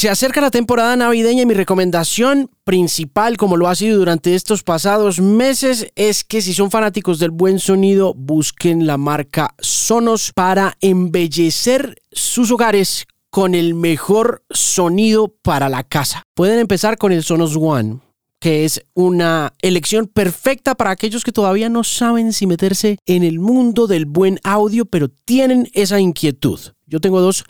[0.00, 4.62] Se acerca la temporada navideña y mi recomendación principal, como lo ha sido durante estos
[4.62, 10.78] pasados meses, es que si son fanáticos del buen sonido, busquen la marca Sonos para
[10.80, 16.22] embellecer sus hogares con el mejor sonido para la casa.
[16.32, 17.98] Pueden empezar con el Sonos One
[18.40, 23.38] que es una elección perfecta para aquellos que todavía no saben si meterse en el
[23.38, 26.58] mundo del buen audio, pero tienen esa inquietud.
[26.86, 27.44] Yo tengo dos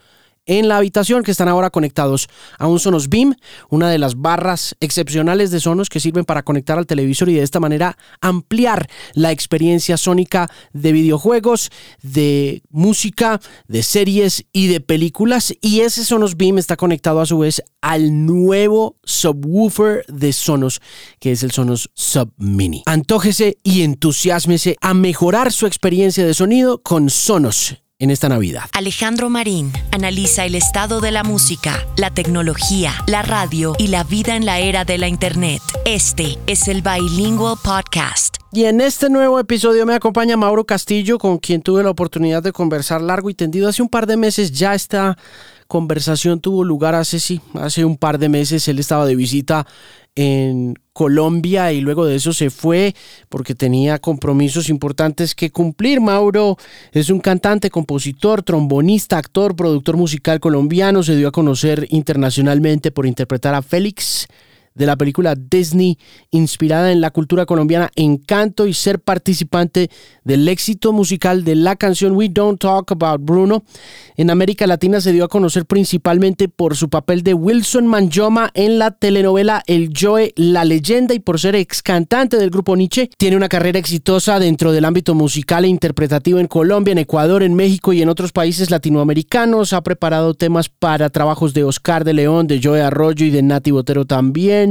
[0.51, 2.29] en la habitación que están ahora conectados
[2.59, 3.37] a un Sonos Beam,
[3.69, 7.43] una de las barras excepcionales de Sonos que sirven para conectar al televisor y de
[7.43, 11.71] esta manera ampliar la experiencia sónica de videojuegos,
[12.03, 15.55] de música, de series y de películas.
[15.61, 20.83] Y ese Sonos Beam está conectado a su vez al nuevo subwoofer de Sonos,
[21.21, 22.83] que es el Sonos Sub Mini.
[22.87, 28.63] Antójese y entusiasmese a mejorar su experiencia de sonido con Sonos en esta Navidad.
[28.73, 34.35] Alejandro Marín analiza el estado de la música, la tecnología, la radio y la vida
[34.35, 35.63] en la era de la Internet.
[35.85, 38.39] Este es el Bilingual Podcast.
[38.53, 42.53] Y en este nuevo episodio me acompaña Mauro Castillo, con quien tuve la oportunidad de
[42.53, 44.51] conversar largo y tendido hace un par de meses.
[44.51, 45.17] Ya esta
[45.69, 48.67] conversación tuvo lugar hace sí, hace un par de meses.
[48.67, 49.67] Él estaba de visita
[50.17, 52.95] en Colombia y luego de eso se fue
[53.31, 55.99] porque tenía compromisos importantes que cumplir.
[55.99, 56.59] Mauro
[56.93, 61.03] es un cantante, compositor, trombonista, actor, productor musical colombiano.
[61.03, 64.29] Se dio a conocer internacionalmente por interpretar a Félix
[64.81, 65.99] de la película Disney,
[66.31, 69.91] inspirada en la cultura colombiana Encanto y ser participante
[70.25, 73.63] del éxito musical de la canción We Don't Talk About Bruno.
[74.17, 78.79] En América Latina se dio a conocer principalmente por su papel de Wilson Manjoma en
[78.79, 83.11] la telenovela El Joe, la leyenda y por ser ex cantante del grupo Nietzsche.
[83.19, 87.55] Tiene una carrera exitosa dentro del ámbito musical e interpretativo en Colombia, en Ecuador, en
[87.55, 89.75] México y en otros países latinoamericanos.
[89.75, 93.73] Ha preparado temas para trabajos de Oscar de León, de Joe Arroyo y de Nati
[93.73, 94.70] Botero también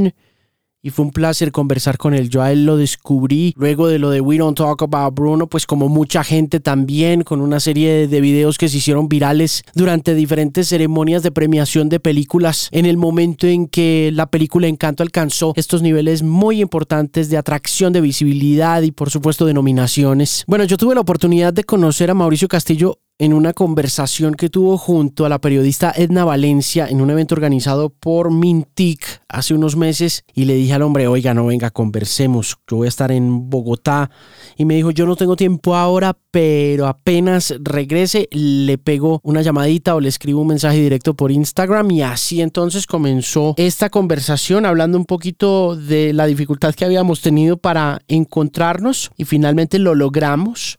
[0.82, 2.30] y fue un placer conversar con él.
[2.30, 5.66] Yo a él lo descubrí luego de lo de We Don't Talk About Bruno, pues
[5.66, 10.68] como mucha gente también, con una serie de videos que se hicieron virales durante diferentes
[10.68, 15.82] ceremonias de premiación de películas, en el momento en que la película Encanto alcanzó estos
[15.82, 20.44] niveles muy importantes de atracción, de visibilidad y por supuesto de nominaciones.
[20.46, 24.78] Bueno, yo tuve la oportunidad de conocer a Mauricio Castillo en una conversación que tuvo
[24.78, 30.24] junto a la periodista Edna Valencia en un evento organizado por Mintic hace unos meses
[30.34, 34.10] y le dije al hombre, oiga, no venga, conversemos, yo voy a estar en Bogotá
[34.56, 39.94] y me dijo, yo no tengo tiempo ahora, pero apenas regrese le pego una llamadita
[39.94, 44.96] o le escribo un mensaje directo por Instagram y así entonces comenzó esta conversación hablando
[44.96, 50.78] un poquito de la dificultad que habíamos tenido para encontrarnos y finalmente lo logramos.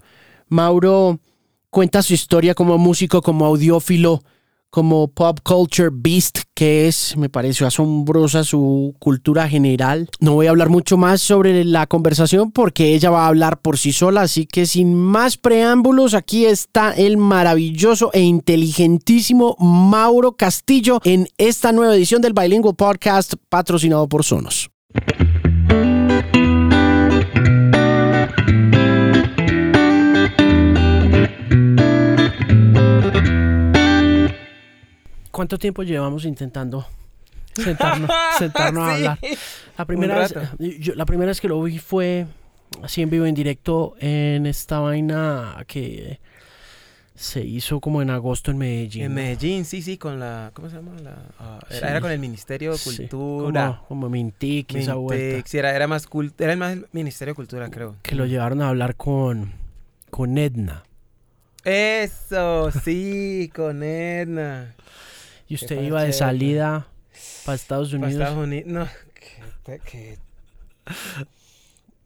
[0.49, 1.19] Mauro
[1.71, 4.21] cuenta su historia como músico, como audiófilo,
[4.69, 10.09] como pop culture beast que es, me pareció asombrosa su cultura general.
[10.19, 13.77] No voy a hablar mucho más sobre la conversación porque ella va a hablar por
[13.77, 20.99] sí sola, así que sin más preámbulos, aquí está el maravilloso e inteligentísimo Mauro Castillo
[21.03, 24.69] en esta nueva edición del Bilingual Podcast patrocinado por Sonos.
[35.51, 36.87] ¿Cuánto tiempo llevamos intentando
[37.53, 39.19] sentarnos, sentarnos a hablar?
[39.77, 40.33] La primera, vez,
[40.95, 42.25] la primera vez que lo vi fue
[42.81, 46.21] así en vivo, en directo, en esta vaina que
[47.15, 49.03] se hizo como en agosto en Medellín.
[49.03, 50.51] En Medellín, sí, sí, con la.
[50.53, 50.93] ¿Cómo se llama?
[51.03, 53.65] La, ah, era, con el Ministerio de Cultura.
[53.65, 55.45] como, como Mintic, esa vuelta.
[55.49, 56.07] Sí, era, era, más
[56.39, 57.97] era el más Ministerio de Cultura, creo.
[58.03, 59.51] Que lo llevaron a hablar con,
[60.11, 60.85] con Edna.
[61.65, 64.75] Eso, sí, con Edna.
[65.51, 66.87] Y usted iba de salida
[67.43, 68.13] para Estados Unidos.
[68.13, 68.87] Para Estados Unidos, no.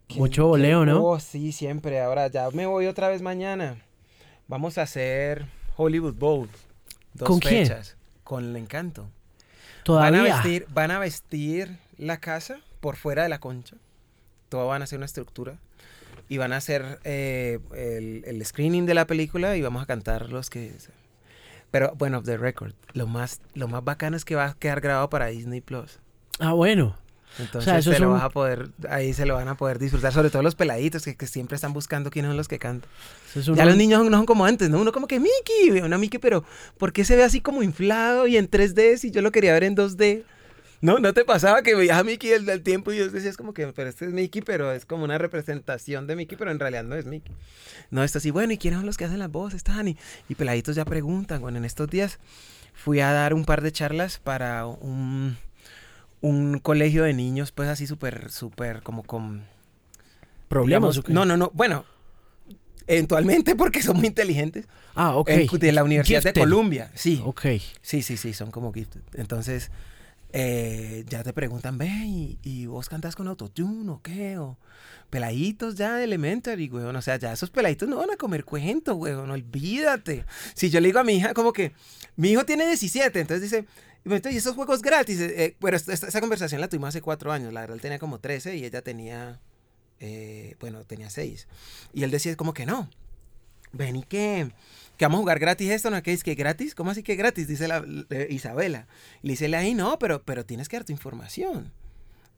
[0.15, 1.03] Mucho voleo, ¿no?
[1.05, 2.01] Oh, sí, siempre.
[2.01, 3.77] Ahora ya me voy otra vez mañana.
[4.47, 5.45] Vamos a hacer
[5.77, 6.49] Hollywood Bowl.
[7.13, 7.95] Dos ¿Con fechas.
[8.23, 9.05] Con el encanto.
[9.83, 10.21] Todavía.
[10.23, 13.75] Van a, vestir, van a vestir la casa por fuera de la concha.
[14.49, 15.59] Todo van a hacer una estructura.
[16.29, 20.31] Y van a hacer eh, el, el screening de la película y vamos a cantar
[20.31, 20.73] los que
[21.75, 25.09] pero bueno, The Record, lo más, lo más bacano es que va a quedar grabado
[25.09, 25.99] para Disney Plus.
[26.39, 26.95] Ah, bueno.
[27.37, 30.41] Entonces se lo vas a poder, ahí se lo van a poder disfrutar, sobre todo
[30.41, 32.89] los peladitos que, siempre están buscando quiénes son los que cantan.
[33.55, 34.79] Ya los niños no son como antes, ¿no?
[34.79, 36.45] Uno como que Mickey, una Mickey, pero
[36.77, 39.65] ¿por qué se ve así como inflado y en 3D si yo lo quería ver
[39.65, 40.23] en 2D?
[40.85, 43.55] No, no te pasaba que veías a Mickey el del tiempo y yo decías como
[43.55, 46.83] que, pero este es Mickey, pero es como una representación de Mickey, pero en realidad
[46.83, 47.33] no es Mickey.
[47.89, 49.97] No, esto así, bueno, ¿y quiénes son los que hacen las voces, están Y,
[50.29, 52.19] y peladitos ya preguntan, bueno, en estos días
[52.75, 55.37] fui a dar un par de charlas para un,
[56.21, 59.43] un colegio de niños, pues así súper, súper, como con...
[60.49, 61.13] ¿Problemas digamos, o qué?
[61.13, 61.83] No, no, no, bueno,
[62.85, 64.67] eventualmente porque son muy inteligentes.
[64.93, 65.31] Ah, ok.
[65.31, 66.35] De la Universidad Gifted.
[66.35, 67.23] de Columbia, sí.
[67.25, 67.45] Ok.
[67.81, 69.01] Sí, sí, sí, son como gifted.
[69.15, 69.71] Entonces,
[70.37, 74.37] eh, ya te preguntan, ve, ¿y, vos cantás con autotune o qué?
[74.37, 74.57] O
[75.09, 76.93] peladitos ya de elementary, weón.
[76.97, 79.31] O sea, ya esos peladitos no van a comer cuento, weón.
[79.31, 80.25] Olvídate.
[80.53, 81.71] Si yo le digo a mi hija, como que,
[82.17, 83.65] mi hijo tiene 17, entonces dice,
[84.03, 85.21] "Bueno, ¿y esos juegos gratis?
[85.21, 87.53] Eh, eh, bueno, esta- esa conversación la tuvimos hace cuatro años.
[87.53, 89.39] La verdad, él tenía como 13 y ella tenía,
[90.01, 91.47] eh, bueno, tenía 6.
[91.93, 92.89] Y él decía como que no.
[93.71, 94.51] Ven y que,
[94.97, 96.01] que vamos a jugar gratis esto, ¿no?
[96.01, 96.75] ¿Qué es que gratis?
[96.75, 97.47] ¿Cómo así que gratis?
[97.47, 98.87] Dice la, eh, Isabela.
[99.21, 101.71] Le dice ahí, no, pero, pero tienes que dar tu información.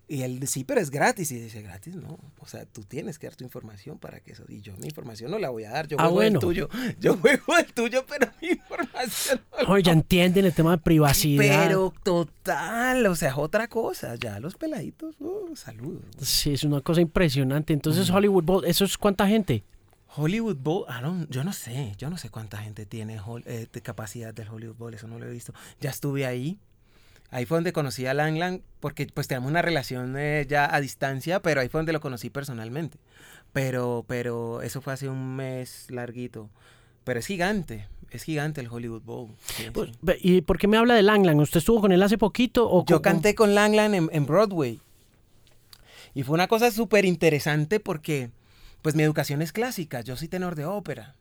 [0.10, 1.32] Y él, sí, pero es gratis.
[1.34, 2.18] Y dice, gratis, no.
[2.40, 4.46] O sea, tú tienes que dar tu información para que eso.
[4.48, 5.88] Y yo mi información no la voy a dar.
[5.88, 6.40] Yo Ah, juego bueno.
[6.40, 6.70] el tuyo.
[7.00, 11.44] Yo juego el tuyo, pero mi información no Oye, ya entienden el tema de privacidad.
[11.44, 14.16] Pero total, o sea, es otra cosa.
[14.16, 16.06] Ya los peladitos, oh, saludos.
[16.22, 17.74] Sí, es una cosa impresionante.
[17.74, 19.66] Entonces, Hollywood Bowl, ¿eso es cuánta gente?
[20.16, 24.34] Hollywood Bowl, I don't- yo no sé, yo no sé cuánta gente tiene eh, capacidad
[24.34, 25.54] del Hollywood Bowl, eso no lo he visto.
[25.82, 26.58] Ya estuve ahí,
[27.30, 31.42] ahí fue donde conocí a Langland, porque pues tenemos una relación eh, ya a distancia,
[31.42, 32.98] pero ahí fue donde lo conocí personalmente.
[33.54, 36.50] Pero, pero eso fue hace un mes larguito.
[37.04, 39.30] Pero es gigante, es gigante el Hollywood Bowl.
[39.56, 41.40] sí, Pues, ¿Y por qué me habla de Langland?
[41.42, 42.70] ¿Usted estuvo con él hace poquito?
[42.70, 44.80] O Yo canté con Langland en, en Broadway.
[46.14, 48.32] Y fue una cosa súper interesante porque,
[48.88, 51.14] pues mi educación es clásica, yo soy tenor de ópera.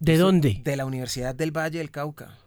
[0.00, 0.62] ¿De dónde?
[0.64, 2.38] De la Universidad del Valle del Cauca.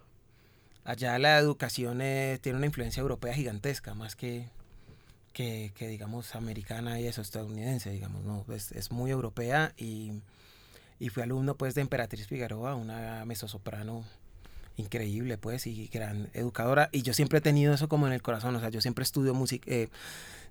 [0.83, 4.49] Allá la educación eh, tiene una influencia europea gigantesca, más que,
[5.31, 10.23] que, que, digamos, americana y eso, estadounidense, digamos, no, es, es muy europea y,
[10.97, 14.05] y fui alumno, pues, de Emperatriz Figueroa, una mezzosoprano
[14.77, 18.55] increíble, pues, y gran educadora, y yo siempre he tenido eso como en el corazón,
[18.55, 19.89] o sea, yo siempre estudio música, eh,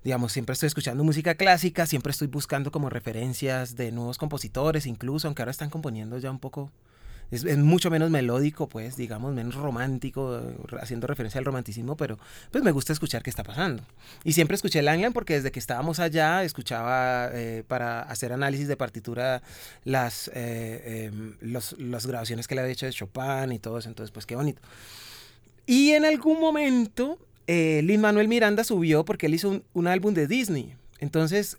[0.03, 5.27] digamos, siempre estoy escuchando música clásica, siempre estoy buscando como referencias de nuevos compositores, incluso,
[5.27, 6.71] aunque ahora están componiendo ya un poco
[7.29, 12.17] es, es mucho menos melódico, pues, digamos, menos romántico, eh, haciendo referencia al romanticismo, pero
[12.51, 13.83] pues me gusta escuchar qué está pasando.
[14.23, 18.77] Y siempre escuché Langland porque desde que estábamos allá escuchaba eh, para hacer análisis de
[18.77, 19.41] partitura
[19.83, 21.75] las, eh, em, los,
[22.07, 24.61] grabaciones que le había hecho de Chopin y todo eso, entonces pues qué bonito.
[25.65, 30.13] Y en algún momento, eh, Lin Manuel Miranda subió porque él hizo un, un álbum
[30.13, 30.75] de Disney.
[30.99, 31.57] Entonces,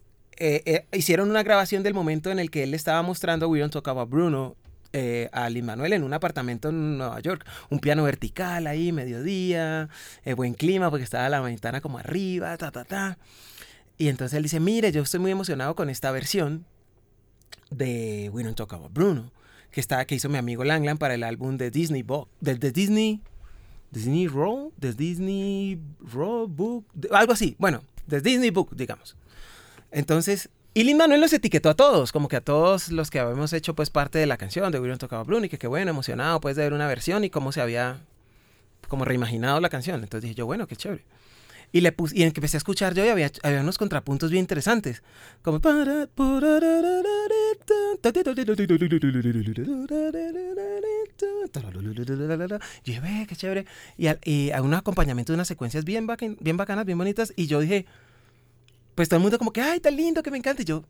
[0.93, 3.88] hicieron una grabación del momento en el que él le estaba mostrando We Don't Talk
[3.88, 4.56] About Bruno
[4.98, 7.46] eh, a Lin Manuel en un apartamento en Nueva York.
[7.70, 9.88] Un piano vertical ahí, mediodía,
[10.24, 13.18] eh, buen clima porque estaba la ventana como arriba, ta, ta, ta.
[13.96, 16.66] Y entonces él dice, mire, yo estoy muy emocionado con esta versión
[17.70, 19.32] de We Don't Talk About Bruno,
[19.70, 22.72] que, está, que hizo mi amigo Langland para el álbum de Disney Book, de, de
[22.72, 23.22] Disney...
[23.90, 25.80] Disney Roll, de Disney
[26.12, 27.56] Roll Book, algo así.
[27.58, 29.16] Bueno, de Disney Book, digamos.
[29.90, 33.53] Entonces, y Lin Manuel nos etiquetó a todos, como que a todos los que habíamos
[33.53, 36.41] hecho pues parte de la canción de We Don't Talk y que qué bueno, emocionado
[36.41, 37.99] pues de ver una versión y cómo se había
[38.88, 39.97] como reimaginado la canción.
[40.03, 41.05] Entonces dije yo, bueno, qué chévere.
[41.70, 45.03] Y le puse, y empecé a escuchar yo y había, había unos contrapuntos bien interesantes.
[45.43, 45.61] Como
[52.85, 53.67] yo qué chévere.
[53.99, 56.06] Y, al- y a un acompañamiento de unas secuencias bien,
[56.41, 57.35] bien bacanas, bien bonitas.
[57.37, 57.85] Y yo dije,
[58.98, 60.60] pues todo el mundo como que, ay, tan lindo, que me encanta.
[60.62, 60.82] Y yo,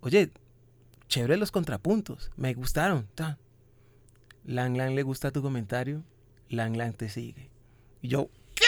[0.00, 0.30] oye,
[1.08, 3.06] chévere los contrapuntos, me gustaron.
[3.14, 3.36] ta.
[4.46, 6.02] Lang Lang le gusta tu comentario,
[6.48, 7.50] Lang Lang te sigue.
[8.00, 8.64] Y yo, ¿qué?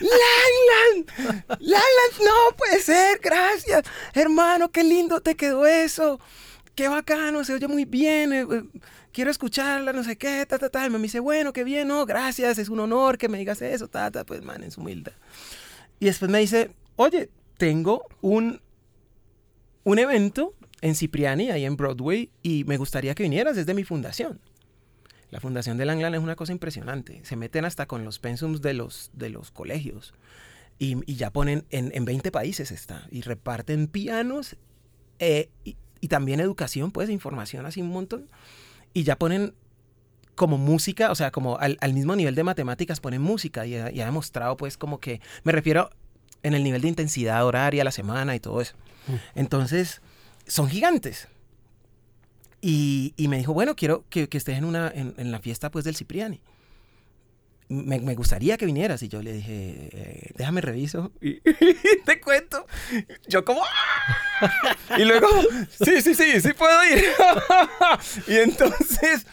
[0.00, 1.06] Lang Lang,
[1.48, 3.84] Lang Lang, no puede ser, gracias.
[4.12, 6.20] Hermano, qué lindo te quedó eso.
[6.74, 8.34] Qué bacano, se oye muy bien.
[8.34, 8.64] eh, eh,
[9.12, 10.84] quiero escucharla, no sé qué, ta, ta, ta.
[10.84, 13.88] Y me dice, bueno, qué bien, no, gracias, es un honor que me digas eso,
[13.88, 14.24] ta, ta.
[14.24, 15.14] Pues, man, en su humildad.
[16.00, 18.60] Y después me dice, oye, tengo un,
[19.84, 23.84] un evento en Cipriani, ahí en Broadway, y me gustaría que vinieras, es de mi
[23.84, 24.40] fundación.
[25.30, 27.20] La fundación de Langland es una cosa impresionante.
[27.24, 30.14] Se meten hasta con los pensums de los, de los colegios.
[30.78, 34.56] Y, y ya ponen, en, en 20 países está, y reparten pianos
[35.18, 38.28] eh, y, y también educación, pues, información así un montón.
[38.92, 39.54] Y ya ponen
[40.34, 44.00] como música, o sea, como al, al mismo nivel de matemáticas ponen música y y
[44.00, 45.90] ha demostrado pues como que, me refiero
[46.44, 48.74] en el nivel de intensidad horaria, la semana y todo eso.
[49.34, 50.00] Entonces,
[50.46, 51.26] son gigantes.
[52.60, 55.70] Y, y me dijo, bueno, quiero que, que estés en, una, en, en la fiesta
[55.70, 56.40] pues del Cipriani.
[57.68, 59.02] me, me gustaría que vinieras.
[59.02, 61.12] Y yo le dije, eh, déjame reviso.
[61.20, 61.40] Y
[62.06, 62.66] te cuento.
[63.28, 63.62] Yo como...
[63.64, 64.76] "Ah".
[64.98, 65.28] y luego,
[65.84, 67.04] sí, sí, sí, sí puedo ir.
[68.28, 69.26] y entonces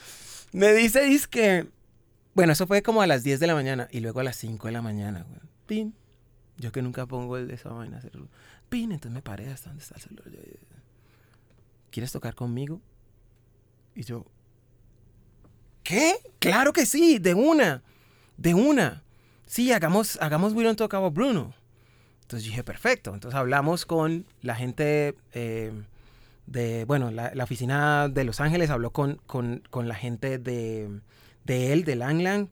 [0.52, 1.68] me dice, dice que...
[2.34, 3.88] Bueno, eso fue como a las 10 de la mañana.
[3.92, 5.40] Y luego a las 5 de la mañana, güey.
[5.68, 5.94] Pin.
[6.62, 7.98] Yo que nunca pongo el de esa vaina.
[7.98, 8.12] hacer.
[8.70, 10.28] Pin, entonces me paré hasta donde está el celular.
[11.90, 12.80] ¿Quieres tocar conmigo?
[13.96, 14.26] Y yo,
[15.84, 16.16] ¿qué?
[16.40, 17.82] Claro que sí, de una,
[18.38, 19.04] de una.
[19.48, 21.54] Sí, hagamos, hagamos We Don't Talk About Bruno.
[22.22, 23.14] Entonces dije, perfecto.
[23.14, 25.74] Entonces hablamos con la gente eh,
[26.46, 31.02] de, bueno, la, oficina de Los Ángeles habló con, con, con la gente de,
[31.44, 32.50] de él, de Langland.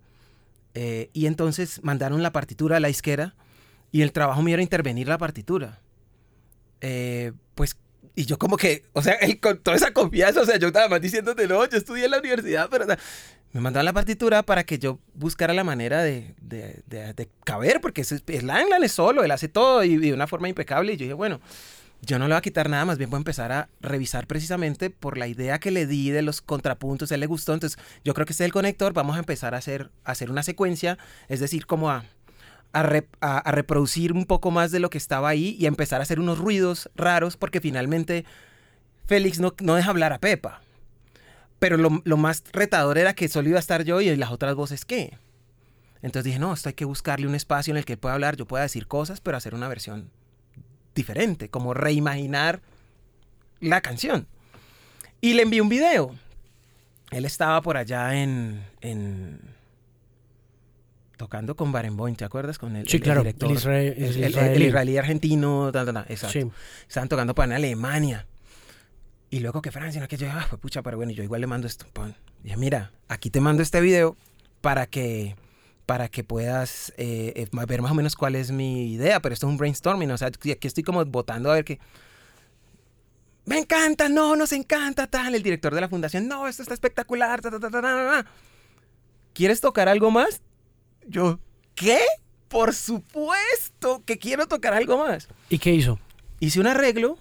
[0.74, 3.36] Eh, y entonces mandaron la partitura a la izquierda
[3.92, 5.82] y el trabajo mío era intervenir la partitura.
[6.82, 7.78] Eh, pues
[8.16, 10.90] y yo como que, o sea, él con toda esa confianza, o sea, yo estaba
[10.90, 13.00] más diciéndote, no, yo estudié en la universidad, pero o sea,
[13.52, 18.02] me mandaron la partitura para que yo buscara la manera de, de, de, caber, porque
[18.02, 20.94] es, es Langland es solo, él hace todo y, de una forma impecable.
[20.94, 21.40] Y yo dije, bueno,
[22.02, 24.90] yo no le voy a quitar nada, más bien voy a empezar a revisar precisamente
[24.90, 28.26] por la idea que le di de los contrapuntos, él le gustó, entonces yo creo
[28.26, 31.40] que este es el conector, vamos a empezar a hacer, a hacer una secuencia, es
[31.40, 32.06] decir, como a
[32.74, 32.82] a,
[33.22, 36.20] a, reproducir un poco más de lo que estaba ahí y a empezar a hacer
[36.20, 38.26] unos ruidos raros porque finalmente
[39.10, 40.62] Félix no, deja hablar a Pepa.
[41.58, 44.86] Pero lo, más retador era que solo iba a estar yo y las otras voces
[44.86, 45.18] qué.
[46.02, 48.46] Entonces dije, no, esto hay que buscarle un espacio en el que pueda hablar, yo
[48.46, 50.10] pueda decir cosas, pero hacer una versión
[50.96, 52.62] diferente, como reimaginar
[53.60, 54.28] la canción.
[55.20, 56.16] Y le envié un video.
[57.12, 58.64] Él estaba por allá en
[61.20, 62.58] tocando con Barenboim, ¿te acuerdas?
[62.58, 64.56] Con el, sí, el, claro, el director, el, israel, el, israelí.
[64.56, 64.98] el, israelí.
[64.98, 66.40] argentino, ta, ta, ta, exacto.
[66.40, 66.50] Sí.
[66.88, 68.26] Estaban tocando para Alemania.
[69.30, 71.48] Y luego que Francia, no que yo, ah, pues pucha, pero bueno, yo igual le
[71.48, 71.86] mando esto.
[72.42, 74.16] Dije, mira, aquí te mando este video
[74.62, 75.36] para que
[75.86, 79.52] para que puedas eh, ver más o menos cuál es mi idea, pero esto es
[79.52, 81.80] un brainstorming, o sea, aquí estoy como votando a ver qué.
[83.46, 85.36] Me encanta, no, nos encanta, tal.
[85.36, 88.26] El director de la fundación, no, esto está espectacular, ta, ta, ta, ta, ta.
[89.34, 90.42] ¿Quieres tocar algo más?
[91.10, 91.40] Yo,
[91.74, 92.00] ¿qué?
[92.48, 95.28] Por supuesto que quiero tocar algo más.
[95.50, 96.00] ¿Y qué hizo?
[96.40, 97.18] Hice un arreglo,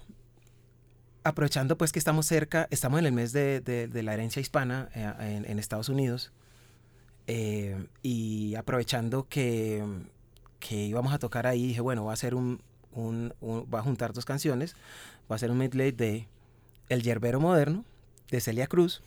[1.23, 4.89] aprovechando pues que estamos cerca, estamos en el mes de, de, de la herencia hispana
[4.93, 6.31] eh, en, en, Estados Unidos,
[7.27, 9.83] eh, y aprovechando que,
[10.59, 13.83] que, íbamos a tocar ahí, dije, bueno, va a hacer un, un, un, va a
[13.83, 14.75] juntar dos canciones,
[15.29, 16.27] va a hacer un medley de
[16.89, 17.85] El Yerbero Moderno,
[18.29, 19.01] de Celia Cruz,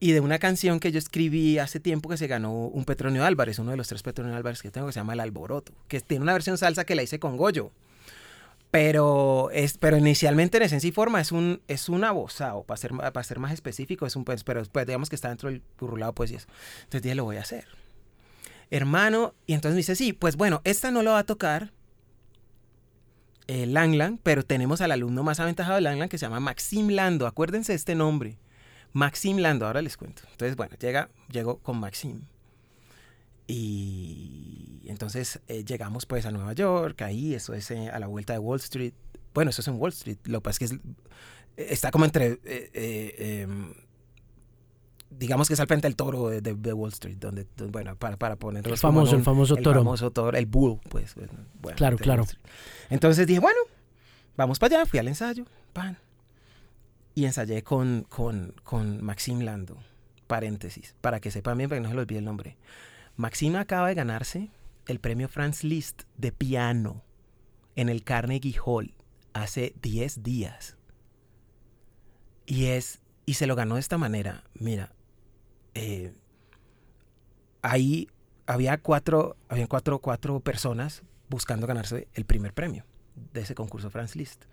[0.00, 3.58] y de una canción que yo escribí hace tiempo que se ganó un Petronio Álvarez,
[3.58, 6.22] uno de los tres Petronio Álvarez que tengo, que se llama El Alboroto, que tiene
[6.22, 7.70] una versión salsa que la hice con Goyo.
[8.70, 12.92] Pero, es, pero inicialmente en esencia y forma es un, es un abosado, para ser,
[12.92, 16.14] para ser más específico, es un pues, pero pues, digamos que está dentro del burrulado
[16.14, 16.46] pues y eso.
[16.84, 17.66] Entonces dije, lo voy a hacer.
[18.70, 21.72] Hermano, y entonces me dice, sí, pues bueno, esta no lo va a tocar
[23.48, 27.26] eh, Langland, pero tenemos al alumno más aventajado de Langland que se llama Maxim Lando,
[27.26, 28.38] acuérdense de este nombre.
[28.92, 30.22] Maxim Lando, ahora les cuento.
[30.30, 32.22] Entonces, bueno, llega, llego con Maxim.
[33.46, 38.32] Y entonces eh, llegamos pues a Nueva York, ahí, eso es eh, a la vuelta
[38.32, 38.92] de Wall Street.
[39.34, 40.18] Bueno, eso es en Wall Street.
[40.24, 43.74] Lo que pasa es que es, está como entre, eh, em,
[45.10, 48.16] digamos que es al frente del toro de, de, de Wall Street, donde, bueno, para,
[48.16, 48.72] para ponerlo.
[48.72, 49.80] El famoso, el famoso el toro.
[49.80, 51.14] famoso toro, el bull, pues.
[51.60, 52.24] Bueno, claro, claro.
[52.88, 53.58] Entonces dije, bueno,
[54.36, 55.98] vamos para allá, fui al ensayo, pan
[57.14, 59.78] y ensayé con, con, con Maxim Lando,
[60.26, 62.56] paréntesis, para que sepan bien, para que no se les olvide el nombre.
[63.16, 64.50] Maxim acaba de ganarse
[64.86, 67.02] el premio Franz Liszt de piano
[67.76, 68.94] en el Carnegie Hall
[69.32, 70.76] hace 10 días.
[72.46, 74.44] Y es, y se lo ganó de esta manera.
[74.54, 74.92] Mira,
[75.74, 76.12] eh,
[77.62, 78.08] ahí
[78.46, 82.84] había cuatro, había cuatro, cuatro personas buscando ganarse el primer premio
[83.32, 84.44] de ese concurso Franz Liszt.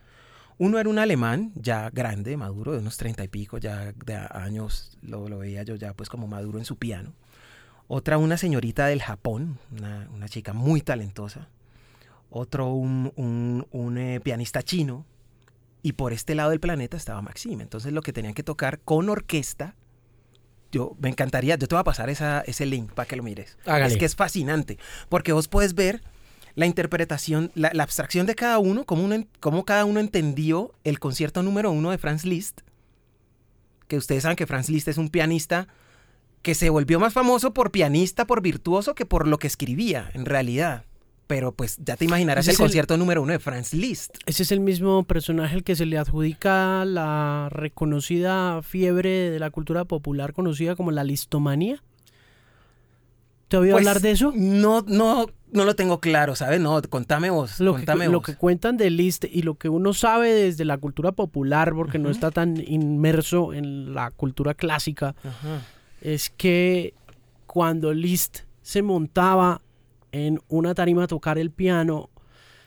[0.59, 4.97] Uno era un alemán, ya grande, maduro, de unos treinta y pico, ya de años,
[5.01, 7.13] lo, lo, veía yo ya pues como maduro en su piano.
[7.87, 11.47] Otra una señorita del Japón, una, una chica muy talentosa.
[12.29, 15.05] Otro un, un, un eh, pianista chino.
[15.83, 17.61] Y por este lado del planeta estaba Maxim.
[17.61, 19.75] Entonces lo que tenían que tocar con orquesta,
[20.71, 23.57] yo me encantaría, yo te voy a pasar esa, ese link para que lo mires.
[23.65, 23.93] Hágale.
[23.93, 26.01] Es que es fascinante, porque vos puedes ver
[26.57, 30.97] la interpretación, la, la abstracción de cada uno, cómo, uno, cómo cada uno entendió el
[30.99, 32.61] concierto número uno de Franz Liszt,
[33.87, 35.67] que ustedes saben que Franz Liszt es un pianista
[36.41, 40.25] que se volvió más famoso por pianista, por virtuoso, que por lo que escribía, en
[40.25, 40.85] realidad.
[41.27, 44.17] Pero pues ya te imaginarás el, el concierto número uno de Franz Liszt.
[44.25, 49.51] Ese es el mismo personaje al que se le adjudica la reconocida fiebre de la
[49.51, 51.83] cultura popular conocida como la listomanía.
[53.47, 54.33] ¿Te oído Pues, hablar de eso?
[54.35, 56.59] No, no, no lo tengo claro, ¿sabes?
[56.59, 57.59] No, contame vos.
[57.59, 58.25] Lo que, contame lo vos.
[58.25, 62.09] que cuentan de Liszt y lo que uno sabe desde la cultura popular, porque no
[62.09, 65.15] está tan inmerso en la cultura clásica,
[66.01, 66.93] es que
[67.45, 69.61] cuando Liszt se montaba
[70.11, 72.09] en una tarima a tocar el piano,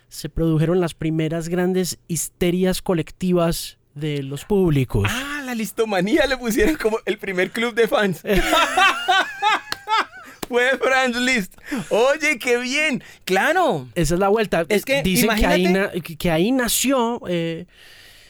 [0.09, 5.09] se produjeron las primeras grandes histerias colectivas de los públicos.
[5.09, 8.23] Ah, la listomanía le pusieron como el primer club de fans.
[10.51, 11.55] Fue Franz Liszt.
[11.91, 13.03] Oye, qué bien.
[13.25, 13.87] Claro.
[13.95, 14.67] Esa es la vuelta.
[14.69, 17.67] Es que, Dicen que ahí, imagínate- na- que- que ahí nació eh,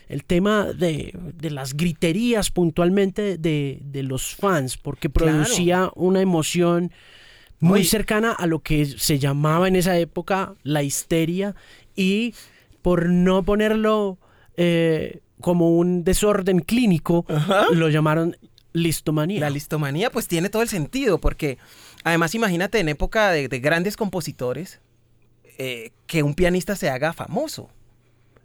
[0.08, 5.38] el tema de, de las griterías puntualmente de, de los fans, porque Claro.
[5.38, 6.92] producía una emoción
[7.58, 7.88] muy Oye.
[7.88, 11.54] cercana a lo que se llamaba en esa época la histeria
[11.96, 12.34] y
[12.82, 14.18] por no ponerlo
[14.56, 17.24] eh, como un desorden clínico,
[17.72, 18.36] lo llamaron
[18.72, 19.40] listomanía.
[19.40, 21.58] La listomanía pues tiene todo el sentido porque
[22.04, 24.80] además imagínate en época de, de grandes compositores
[25.58, 27.70] eh, que un pianista se haga famoso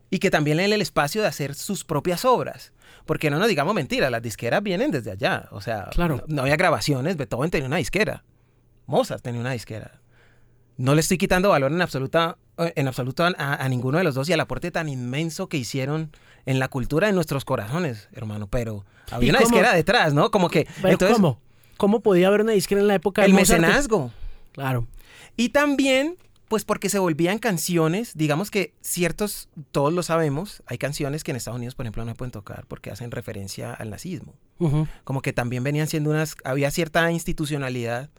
[0.09, 2.71] y que también le dé el espacio de hacer sus propias obras.
[3.05, 5.47] Porque no nos digamos mentira, las disqueras vienen desde allá.
[5.51, 6.17] O sea, Claro.
[6.17, 8.24] no, no había grabaciones, Beethoven tenía una disquera.
[8.88, 10.00] Mozart tenía una disquera.
[10.77, 14.29] No le estoy quitando valor en absoluta en absoluto a, a ninguno de los dos
[14.29, 16.12] y al aporte tan inmenso que hicieron
[16.45, 18.47] en la cultura de nuestros corazones, hermano.
[18.47, 19.50] Pero había ¿Y una cómo?
[19.50, 20.31] disquera detrás, ¿no?
[20.31, 21.41] Como que Pero entonces ¿Cómo?
[21.77, 23.62] ¿Cómo podía haber una disquera en la época de el Mozart?
[23.62, 24.12] mecenazgo.
[24.53, 24.88] Claro.
[25.38, 26.15] Y también,
[26.48, 31.38] pues porque se volvían canciones, digamos que ciertos, todos lo sabemos, hay canciones que en
[31.38, 34.34] Estados Unidos, por ejemplo, no se pueden tocar porque hacen referencia al nazismo.
[35.03, 38.10] Como que también venían siendo unas, había cierta institucionalidad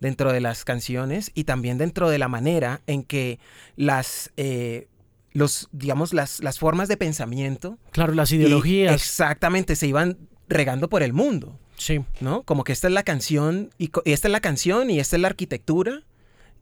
[0.00, 3.38] dentro de las canciones y también dentro de la manera en que
[3.76, 4.88] las, eh,
[5.32, 7.78] los, digamos, las, las formas de pensamiento.
[7.92, 8.94] Claro, las y- ideologías.
[8.94, 10.16] exactamente, se iban
[10.48, 11.58] regando por el mundo.
[11.82, 12.00] Sí.
[12.20, 12.42] ¿no?
[12.44, 15.28] Como que esta es la canción, y esta es la canción, y esta es la
[15.28, 16.02] arquitectura,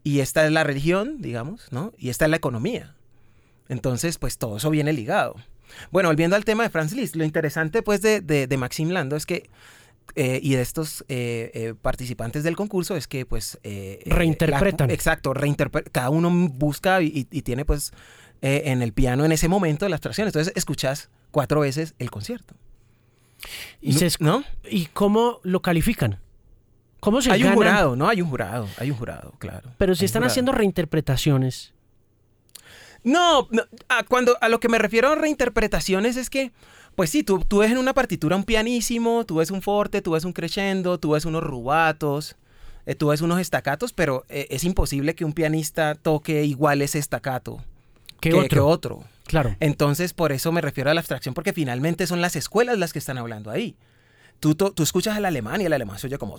[0.03, 1.93] y esta es la religión, digamos, ¿no?
[1.97, 2.95] Y esta es la economía.
[3.69, 5.35] Entonces, pues todo eso viene ligado.
[5.91, 9.15] Bueno, volviendo al tema de Franz Liszt, lo interesante pues de, de, de Maxim Lando
[9.15, 9.49] es que,
[10.15, 13.57] eh, y de estos eh, eh, participantes del concurso, es que pues...
[14.05, 14.89] Reinterpretan.
[14.89, 17.93] la- exacto, reinterpre- cada uno busca y, tiene pues
[18.41, 20.27] en el piano en ese momento la abstracción.
[20.27, 22.55] Entonces escuchas cuatro veces el concierto.
[23.81, 24.43] Y, se ¿No?
[24.69, 26.19] ¿Y cómo lo califican?
[26.99, 28.07] ¿Cómo se Hay un jurado, ¿no?
[28.07, 29.71] Hay un jurado, hay un jurado, claro.
[29.77, 31.73] Pero si están haciendo reinterpretaciones.
[33.03, 36.51] No, no, a, cuando, a lo que me refiero a reinterpretaciones es que,
[36.95, 40.11] pues sí, tú, tú ves en una partitura un pianísimo, tú ves un forte, tú
[40.11, 42.35] ves un crescendo, tú ves unos rubatos,
[42.85, 46.99] eh, tú ves unos estacatos, pero eh, es imposible que un pianista toque igual ese
[46.99, 47.63] estacato
[48.19, 48.47] ¿Qué que, otro?
[48.49, 49.03] que otro.
[49.31, 49.55] Claro.
[49.61, 52.99] Entonces, por eso me refiero a la abstracción, porque finalmente son las escuelas las que
[52.99, 53.77] están hablando ahí.
[54.41, 56.37] Tú, escuchas al alemán y el alemán se oye como...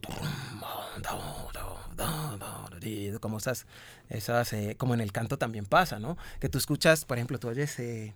[3.20, 3.66] Como esas,
[4.10, 6.18] esas eh, como en el canto también pasa, ¿no?
[6.38, 8.12] Que tú escuchas, por ejemplo, tú oyes eh,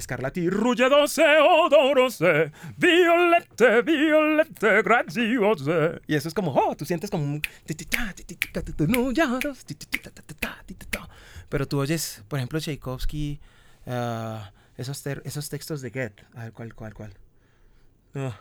[0.00, 6.00] Scarlatti, ruggedose, odorose, violette, violette, graziose.
[6.08, 7.40] Y eso es como, oh, tú sientes como.
[11.48, 13.38] Pero tú oyes, por ejemplo, Tchaikovsky,
[13.88, 16.24] ah, esos, esos textos de Goethe.
[16.34, 17.14] A ver, ¿cuál, cuál, cuál?
[18.14, 18.32] No.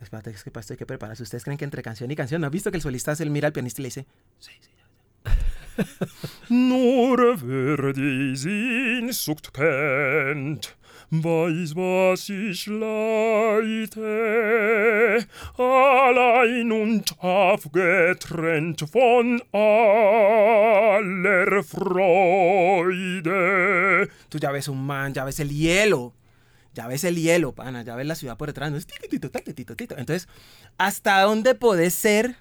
[0.00, 1.22] Espérate, es que para esto hay que prepararse.
[1.22, 2.40] ¿Ustedes creen que entre canción y canción?
[2.40, 4.06] ¿No has visto que el solista se mira al pianista y le dice,
[4.38, 5.38] sí, sí, ya, ya"?
[6.48, 10.76] Nur wer die Sehnsucht kennt,
[11.10, 12.68] weiß, was ich
[15.56, 23.30] allein und aufgetrennt von aller Freude.
[24.28, 26.12] Tú ya ves un man, ya ves el hielo.
[26.74, 27.82] Ya ves el hielo, pana.
[27.82, 28.70] Ya ves la ciudad por detrás.
[28.70, 30.28] Entonces,
[30.76, 32.36] ¿hasta dónde podés ser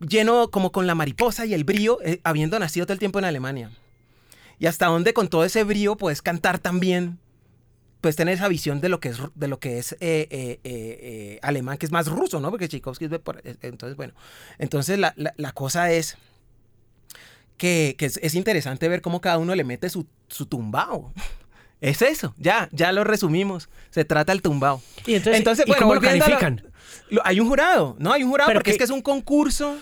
[0.00, 3.26] lleno como con la mariposa y el brío, eh, habiendo nacido todo el tiempo en
[3.26, 3.70] Alemania?
[4.58, 7.18] Y hasta dónde con todo ese brío puedes cantar también,
[8.00, 10.60] puedes tener esa visión de lo que es, de lo que es eh, eh, eh,
[10.64, 12.50] eh, alemán, que es más ruso, ¿no?
[12.50, 14.14] Porque Tchaikovsky es por- Entonces, bueno,
[14.58, 16.16] entonces la, la- la cosa es
[17.56, 21.12] que, que es, es interesante ver cómo cada uno le mete su, su tumbao.
[21.80, 23.68] Es eso, ya, ya lo resumimos.
[23.90, 24.82] Se trata del tumbao.
[25.06, 26.60] Y entonces, ¿y bueno, cómo lo califican?
[27.08, 28.12] lo- hay un jurado, ¿no?
[28.12, 29.78] Hay un jurado Pero porque es que es un concurso.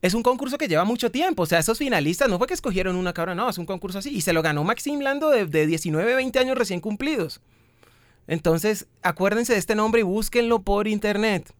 [0.00, 1.42] Es un concurso que lleva mucho tiempo.
[1.42, 4.10] O sea, esos finalistas no fue que escogieron una cabra, no, es un concurso así.
[4.10, 7.40] Y se lo ganó Maxim Lando de, de 19, 20 años recién cumplidos.
[8.26, 11.52] Entonces, acuérdense de este nombre y búsquenlo por internet.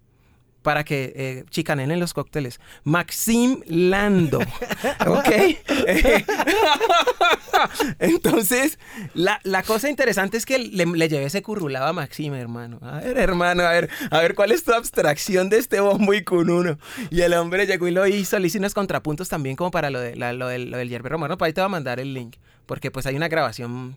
[0.62, 2.60] Para que eh, chicaneen los cócteles.
[2.84, 4.38] Maxim Lando.
[5.06, 5.28] ¿Ok?
[7.98, 8.78] Entonces,
[9.14, 12.78] la, la, cosa interesante es que le, le, llevé ese currulado a Maxim, hermano.
[12.82, 16.22] A ver, hermano, a ver, a ver cuál es tu abstracción de este bombo y
[16.22, 16.78] con uno.
[17.10, 20.00] Y el hombre llegó y lo hizo, le hizo unos contrapuntos también como para lo,
[20.00, 21.38] de, la, lo, del, lo del yerbe romano.
[21.38, 23.96] Para ahí te va a mandar el link, porque pues hay una grabación,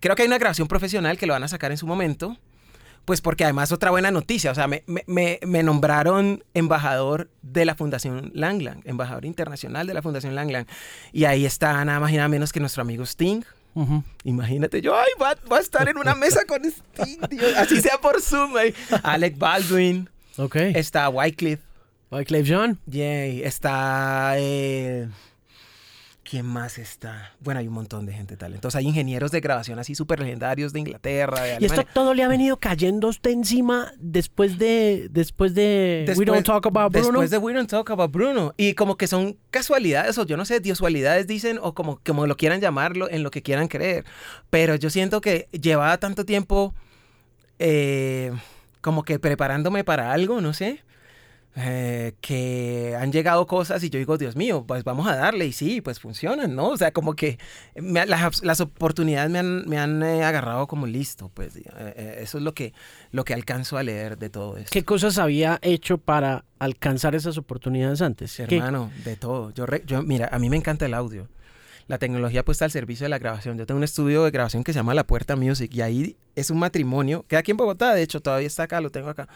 [0.00, 2.36] creo que hay una grabación profesional que lo van a sacar en su momento.
[3.04, 7.74] Pues porque además otra buena noticia, o sea, me, me, me, nombraron embajador de la
[7.74, 10.66] Fundación Langland, embajador internacional de la Fundación Langland.
[11.12, 13.42] Y ahí está nada más y nada menos que nuestro amigo Sting.
[14.22, 17.98] Imagínate, yo, ay, va, va, a estar en una mesa con Sting, Dios, así sea
[17.98, 18.56] por Zoom.
[18.56, 18.74] Ahí.
[19.02, 20.08] Alec Baldwin.
[20.36, 20.56] Ok.
[20.56, 21.62] Está Wycliffe.
[22.10, 22.78] Wycliffe John.
[22.86, 23.42] Yay.
[23.42, 24.34] Está...
[24.38, 25.08] Eh,
[26.34, 27.30] ¿Quién más está?
[27.38, 28.78] Bueno, hay un montón de gente talentosa.
[28.78, 32.28] Hay ingenieros de grabación así súper legendarios de Inglaterra, de Y esto todo le ha
[32.28, 37.20] venido cayendo usted encima después de después de después, We Don't Talk About Bruno.
[37.20, 38.52] Después de We Don't Talk About Bruno.
[38.56, 42.36] Y como que son casualidades o yo no sé, diosualidades dicen o como, como lo
[42.36, 44.04] quieran llamarlo, en lo que quieran creer.
[44.50, 46.74] Pero yo siento que llevaba tanto tiempo
[47.60, 48.32] eh,
[48.80, 50.82] como que preparándome para algo, no sé.
[51.56, 55.52] Eh, que han llegado cosas y yo digo, Dios mío, pues vamos a darle y
[55.52, 56.70] sí, pues funcionan, ¿no?
[56.70, 57.38] O sea, como que
[57.76, 62.38] me, las, las, oportunidades me han, me han eh, agarrado como listo, pues eh, eso
[62.38, 62.74] es lo que,
[63.12, 64.70] lo que alcanzo a leer de todo esto.
[64.72, 68.36] ¿Qué cosas había hecho para alcanzar esas oportunidades antes?
[68.40, 69.10] Hermano, ¿Qué?
[69.10, 69.52] de todo.
[69.52, 71.28] Yo, re, yo, mira, a mí me encanta el audio.
[71.86, 73.58] La tecnología puesta al servicio de la grabación.
[73.58, 76.50] Yo tengo un estudio de grabación que se llama La Puerta Music y ahí es
[76.50, 79.28] un matrimonio, queda aquí en Bogotá, de hecho, todavía está acá, lo tengo acá.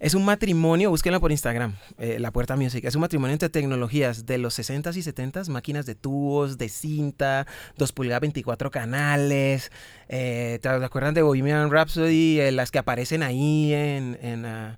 [0.00, 2.84] Es un matrimonio, búsquenlo por Instagram, eh, La Puerta Music.
[2.84, 7.46] Es un matrimonio entre tecnologías de los 60s y 70s, máquinas de tubos, de cinta,
[7.78, 9.70] 2 pulgadas, 24 canales.
[10.08, 12.40] Eh, ¿Te acuerdan de Bohemian Rhapsody?
[12.40, 14.18] Eh, las que aparecen ahí en...
[14.20, 14.74] en uh,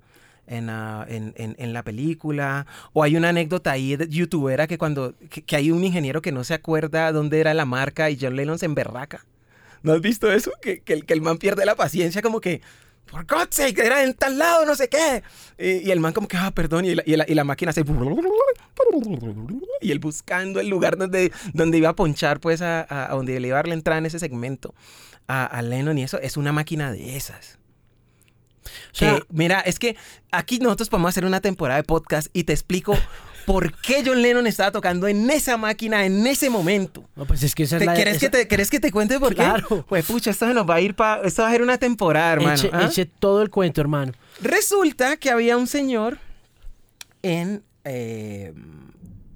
[0.48, 2.66] en, en, en, la película.
[2.92, 6.30] O hay una anécdota ahí de youtubera que cuando que, que, hay un ingeniero que
[6.30, 9.26] no se acuerda dónde era la marca y John Lennon se emberraca.
[9.82, 10.52] ¿No has visto eso?
[10.62, 12.60] Que, que, que el man pierde la paciencia como que
[13.10, 15.22] por God's sake, era en tal lado, no sé qué.
[15.58, 17.72] Y, y, el man como que, ah, perdón, y la, y la, y la máquina
[17.72, 17.84] se...
[19.80, 23.38] Y él buscando el lugar donde, donde iba a ponchar, pues, a, a, a donde
[23.38, 24.74] le iba a dar la entrada en ese segmento
[25.28, 27.58] a, a Lennon y eso, es una máquina de esas.
[28.92, 29.96] O sea, que, mira, es que
[30.32, 32.96] aquí nosotros podemos hacer una temporada de podcast y te explico
[33.46, 37.08] por qué John Lennon estaba tocando en esa máquina en ese momento.
[37.14, 38.26] No, pues es que esa es ¿Te, la, ¿querés, esa...
[38.26, 39.66] que te, ¿Querés que te cuente por claro.
[39.68, 39.84] qué?
[39.88, 41.22] Pues pucha, esto se nos va a ir para...
[41.22, 42.54] Esto va a ser una temporada, hermano.
[42.54, 42.86] Eche, ¿ah?
[42.86, 44.12] eche todo el cuento, hermano.
[44.42, 46.18] Resulta que había un señor
[47.22, 47.62] en...
[47.84, 48.52] Eh,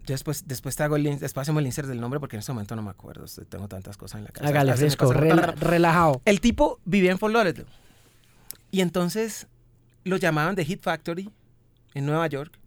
[0.07, 2.53] yo después, después te hago el, después hacemos el insert del nombre porque en este
[2.53, 3.27] momento no me acuerdo.
[3.49, 4.51] Tengo tantas cosas en la cabeza.
[4.51, 6.21] Hágale fresco, rela relajado.
[6.25, 7.69] El tipo vivía en Fort Lauderdale.
[8.73, 9.47] Y entonces
[10.03, 11.31] lo llamaban de Hit Factory
[11.95, 12.60] en Nueva York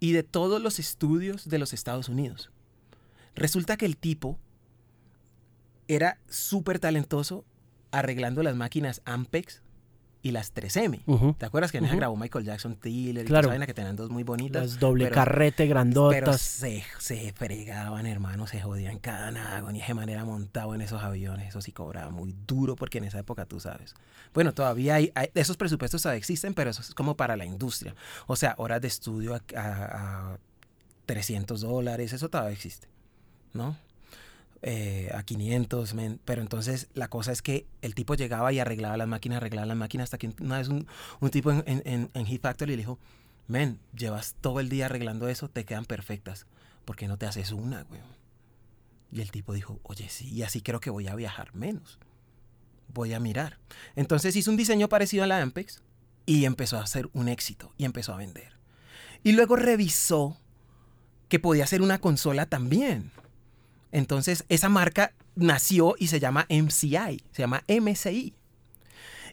[0.00, 2.50] y de todos los estudios de los Estados Unidos.
[3.34, 4.38] Resulta que el tipo
[5.88, 7.44] era súper talentoso
[7.90, 9.62] arreglando las máquinas Ampex
[10.26, 11.02] y las 3M.
[11.06, 11.36] Uh -huh.
[11.38, 11.96] ¿Te acuerdas que en uh -huh.
[11.96, 13.48] grabó Michael Jackson, Tiller y claro.
[13.48, 14.62] vaina que tenían dos muy bonitas?
[14.62, 16.18] Las doble pero, carrete grandotas.
[16.18, 21.00] Pero se, se fregaban, hermano, se jodían cada nago, ni de manera montado en esos
[21.00, 21.50] aviones.
[21.50, 23.94] Eso sí cobraba muy duro porque en esa época tú sabes.
[24.34, 27.94] Bueno, todavía hay, hay esos presupuestos todavía existen, pero eso es como para la industria.
[28.26, 30.38] O sea, horas de estudio a, a, a
[31.06, 32.88] 300 dólares, eso todavía existe,
[33.54, 33.76] ¿no?
[34.62, 36.20] Eh, a 500, men.
[36.24, 39.76] pero entonces la cosa es que el tipo llegaba y arreglaba las máquinas, arreglaba las
[39.76, 40.86] máquinas, hasta que una vez un,
[41.20, 42.98] un tipo en, en, en Heat Factory le dijo,
[43.46, 46.46] men, llevas todo el día arreglando eso, te quedan perfectas,
[46.84, 48.00] ¿por qué no te haces una, güey?
[49.12, 51.98] Y el tipo dijo, oye, sí, y así creo que voy a viajar menos,
[52.92, 53.58] voy a mirar.
[53.94, 55.82] Entonces hizo un diseño parecido a la Ampex
[56.26, 58.52] y empezó a hacer un éxito y empezó a vender.
[59.22, 60.38] Y luego revisó
[61.28, 63.10] que podía hacer una consola también.
[63.96, 68.34] Entonces, esa marca nació y se llama MCI, se llama MCI.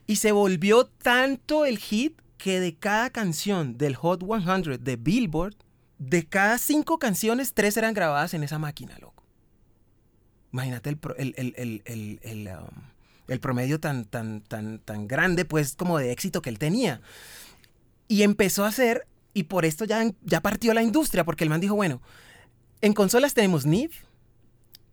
[0.08, 5.56] Y se volvió tanto el hit que de cada canción del Hot 100 de Billboard,
[5.98, 9.26] de cada cinco canciones, tres eran grabadas en esa máquina, loco.
[10.54, 16.14] Imagínate el, el, el, el, um, promedio tan, tan, tan, tan grande, pues, como de
[16.14, 17.02] éxito que él tenía.
[18.08, 21.60] Y empezó a hacer, y por esto ya, ya partió la industria, porque el man
[21.60, 22.02] dijo, bueno,
[22.80, 24.04] en consolas tenemos NIF,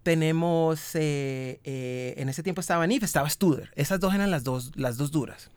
[0.02, 3.70] tenemos, eh, eh, en ese tiempo estaba NIF, estaba Studer.
[3.74, 5.50] Esas dos eran las dos, las dos duras.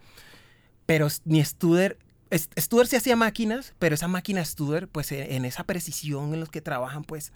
[0.85, 1.97] Pero ni Studer,
[2.59, 6.61] Studer se hacía máquinas, pero esa máquina Studer, pues en esa precisión en los que
[6.61, 7.31] trabajan, pues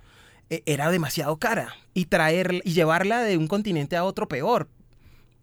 [0.49, 1.75] era demasiado cara.
[1.93, 4.67] Y traer y llevarla de un continente a otro peor.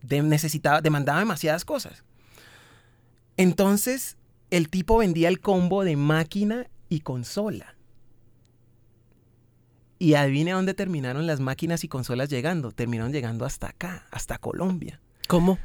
[0.03, 2.03] Necesitaba, demandaba demasiadas cosas.
[3.37, 4.17] Entonces,
[4.51, 7.74] el tipo vendía el combo de máquina y consola.
[9.99, 12.73] Y adivine dónde terminaron las máquinas y consolas llegando.
[12.73, 15.01] Terminaron llegando hasta acá, hasta Colombia.
[15.29, 15.59] ¿Cómo?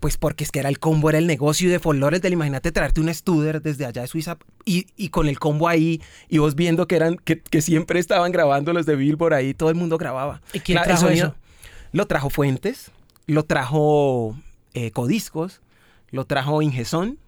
[0.00, 3.00] Pues porque es que era el combo, era el negocio de Folores del imagínate traerte
[3.00, 6.86] un Studer desde allá de Suiza y, y con el combo ahí y vos viendo
[6.86, 10.42] que eran que, que siempre estaban grabando los de Billboard ahí, todo el mundo grababa.
[10.52, 11.36] ¿Y quién trajo sonido- eso?
[11.92, 12.90] Lo trajo Fuentes,
[13.26, 14.36] lo trajo
[14.74, 15.62] eh, Codiscos,
[16.10, 17.18] lo trajo Ingesón.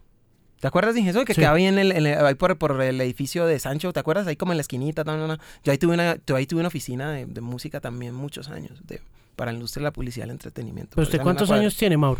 [0.59, 1.23] ¿Te acuerdas de Ingesón?
[1.25, 1.41] Que Sí.
[1.41, 4.25] quedaba ahí, en el, en el- ahí por, por el edificio de Sancho, ¿te acuerdas?
[4.27, 5.03] Ahí como en la esquinita.
[5.03, 5.37] No, no, no.
[5.63, 8.71] Yo ahí tuve una, yo ahí tuve una oficina de, de música también muchos años,
[8.87, 9.01] de,
[9.35, 10.91] para la industria de la publicidad y el entretenimiento.
[10.95, 12.19] ¿Pero usted eso cuántos años tiene, Mauro?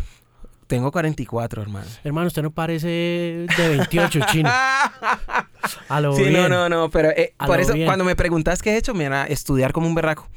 [0.68, 1.86] Tengo 44, hermano.
[2.04, 4.50] Hermano, usted no parece de 28, chino.
[5.88, 6.34] A lo Sí, bien.
[6.34, 7.86] no, no, no, pero eh, por eso bien.
[7.86, 10.28] cuando me preguntas qué he hecho, me era estudiar como un berraco.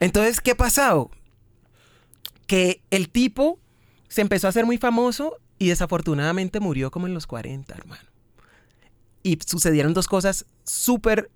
[0.00, 1.10] Entonces, ¿qué ha pasado?
[2.46, 3.58] Que el tipo
[4.08, 8.08] se empezó a hacer muy famoso y desafortunadamente murió como en los 40, hermano.
[9.22, 11.30] Y sucedieron dos cosas súper,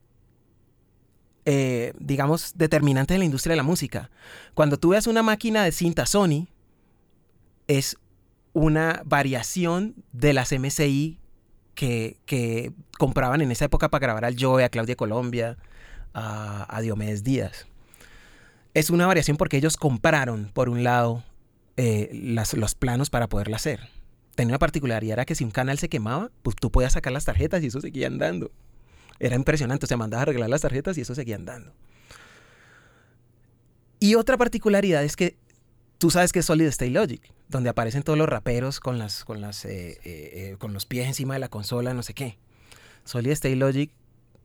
[1.45, 4.11] eh, digamos, determinantes en la industria de la música.
[4.55, 6.47] Cuando tú ves una máquina de cinta Sony,
[7.67, 7.97] es
[8.53, 11.19] una variación de las MSI
[11.75, 15.57] que, que compraban en esa época para grabar al Joe, a Claudia Colombia,
[16.15, 17.67] a, Diomedes Díaz.
[18.75, 21.25] Es una variación porque ellos compraron, por un lado,
[21.77, 23.81] eh, los planos para poderla hacer.
[24.40, 27.26] Tenía una particularidad, era que si un canal se quemaba, pues tú podías sacar las
[27.26, 28.50] tarjetas y eso seguía andando.
[29.18, 31.74] Era impresionante, o sea, mandabas a arreglar las tarjetas y eso seguía andando.
[33.98, 35.37] Y otra particularidad es que
[35.98, 39.42] tú sabes que es Solid State Logic, donde aparecen todos los raperos con, las, con,
[39.42, 42.38] las, eh, eh, eh, con los pies encima de la consola, no sé qué.
[43.05, 43.92] Solid State Logic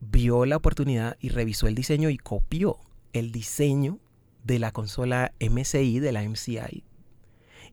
[0.02, 2.80] vio la oportunidad y revisó el diseño y copió
[3.14, 4.00] el diseño
[4.44, 6.84] de la consola MSI, de la MCI.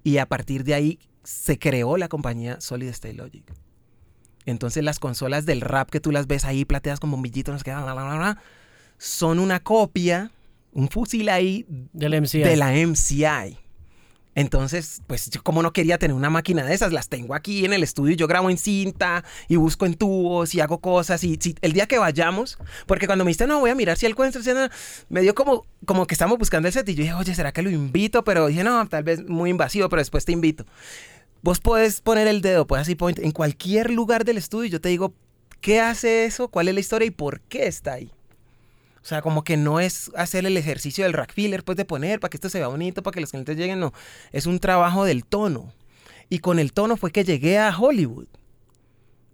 [0.04, 3.44] Y a partir de ahí se creó la compañía Solid State Logic.
[4.44, 7.64] Entonces las consolas del rap que tú las ves ahí plateadas con bombillitos, no sé
[7.64, 8.38] qué, bla, bla, bla, bla,
[8.98, 10.30] son una copia,
[10.72, 11.66] un fusil ahí
[12.20, 12.42] MCI.
[12.42, 13.58] de la MCI.
[14.34, 17.72] Entonces, pues yo como no quería tener una máquina de esas, las tengo aquí en
[17.72, 21.72] el estudio, yo grabo en cinta y busco en tubos y hago cosas y el
[21.72, 24.38] día que vayamos, porque cuando me dijiste, no, voy a mirar si el cuento,
[25.10, 27.62] me dio como, como que estamos buscando el set y yo dije, oye, ¿será que
[27.62, 28.24] lo invito?
[28.24, 30.64] Pero dije, no, tal vez muy invasivo, pero después te invito.
[31.42, 34.88] Vos podés poner el dedo, puedes así en cualquier lugar del estudio y yo te
[34.88, 35.12] digo,
[35.60, 36.48] ¿qué hace eso?
[36.48, 38.10] ¿Cuál es la historia y por qué está ahí?
[39.02, 42.20] O sea, como que no es hacer el ejercicio del rack filler, pues de poner
[42.20, 43.92] para que esto se vea bonito, para que los clientes lleguen, no.
[44.30, 45.72] Es un trabajo del tono.
[46.28, 48.26] Y con el tono fue que llegué a Hollywood.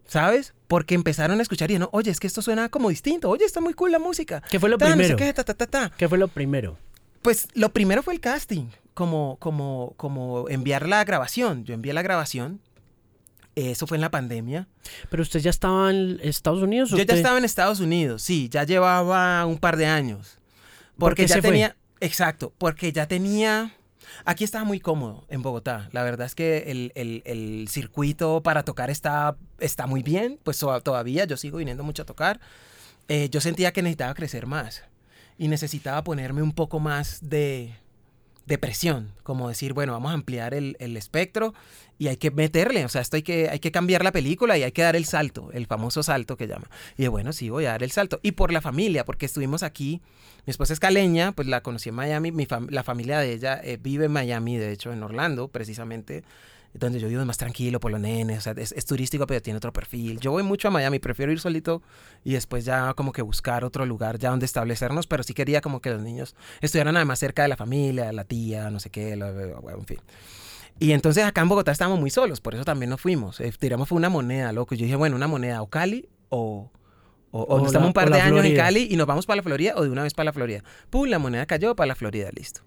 [0.06, 0.54] ¿Sabes?
[0.68, 3.28] Porque empezaron a escuchar y no, oye, es que esto suena como distinto.
[3.28, 4.42] Oye, está muy cool la música.
[4.50, 5.16] ¿Qué fue lo Ta, no sé primero?
[5.18, 5.92] qué, ta, ta, ta, ta.
[5.96, 6.78] ¿Qué fue lo primero?
[7.20, 11.64] Pues lo primero fue el casting, como, como, como enviar la grabación.
[11.64, 12.60] Yo envié la grabación.
[13.58, 14.68] Eso fue en la pandemia.
[15.10, 16.92] ¿Pero usted ya estaba en Estados Unidos?
[16.92, 20.38] o Yo ya usted- estaba en Estados Unidos, sí, ya llevaba un par de años.
[20.96, 21.50] ¿Por Porque qué ya se fue?
[21.50, 23.74] tenía, exacto, porque ya tenía,
[24.24, 25.88] aquí estaba muy cómodo en Bogotá.
[25.92, 30.58] La verdad es que el, el- el circuito para tocar está, está muy bien, pues
[30.58, 32.40] to- todavía yo sigo viniendo mucho a tocar.
[33.08, 34.84] Eh, yo sentía que necesitaba crecer más
[35.38, 37.74] y necesitaba ponerme un poco más de,
[38.48, 41.54] de presión, como decir, bueno, vamos a ampliar el, el espectro
[41.98, 44.62] y hay que meterle, o sea, esto hay que, hay que cambiar la película y
[44.62, 46.70] hay que dar el salto, el famoso salto que llama.
[46.96, 48.20] Y bueno, sí, voy a dar el salto.
[48.22, 50.00] Y por la familia, porque estuvimos aquí,
[50.46, 53.78] mi esposa es caleña, pues la conocí en Miami, mi la familia de ella eh,
[53.80, 56.22] vive en Miami, de hecho, en Orlando, precisamente,
[56.74, 59.40] donde yo vivo es más tranquilo por los nenes, o sea, es, es turístico, pero
[59.42, 60.20] tiene otro perfil.
[60.20, 61.82] Yo voy mucho a Miami, prefiero ir solito
[62.24, 65.80] y después ya como que buscar otro lugar ya donde establecernos, pero sí quería como
[65.80, 69.28] que los niños estuvieran además cerca de la familia, la tía, no sé qué, lo-
[69.70, 69.98] en fin.
[70.80, 73.40] Y entonces acá en Bogotá estábamos muy solos, por eso también nos fuimos.
[73.40, 74.76] Eh, tiramos fue una moneda, loco.
[74.76, 76.70] Yo dije, bueno, una moneda o Cali o...
[77.30, 78.62] O, o O nos estamos la- un par de la años en Florida.
[78.64, 80.62] Cali y nos vamos para la Florida o de una vez para la Florida.
[80.88, 82.62] Pum, la moneda cayó para la Florida, listo.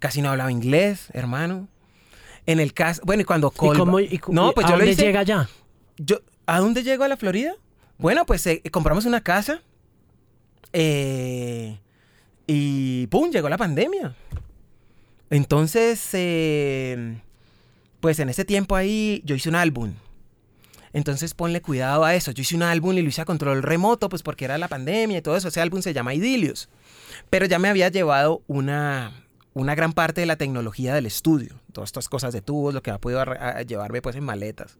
[0.00, 1.68] Casi no hablaba inglés, hermano.
[2.46, 4.76] En el caso, bueno, y cuando ¿Y Colba- cómo, y cómo- no, pues ¿a yo
[4.76, 5.02] dónde hice.
[5.04, 5.48] llega ya?
[5.98, 7.54] Yo, ¿A dónde llego a la Florida?
[7.98, 9.62] Bueno, pues eh, compramos una casa.
[10.72, 11.78] eh,
[12.46, 13.30] y ¡pum!
[13.30, 14.14] Llegó la pandemia.
[15.30, 17.18] Entonces, eh,
[18.00, 19.94] pues en ese tiempo ahí yo hice un álbum.
[20.92, 22.32] Entonces ponle cuidado a eso.
[22.32, 25.18] Yo hice un álbum y lo hice a control remoto, pues porque era la pandemia
[25.18, 25.48] y todo eso.
[25.48, 26.68] Ese álbum se llama Idilios.
[27.30, 29.12] Pero ya me había llevado una,
[29.54, 31.54] una gran parte de la tecnología del estudio.
[31.72, 33.24] Todas estas cosas de tubos, lo que ha podido
[33.66, 34.78] llevarme pues en maletas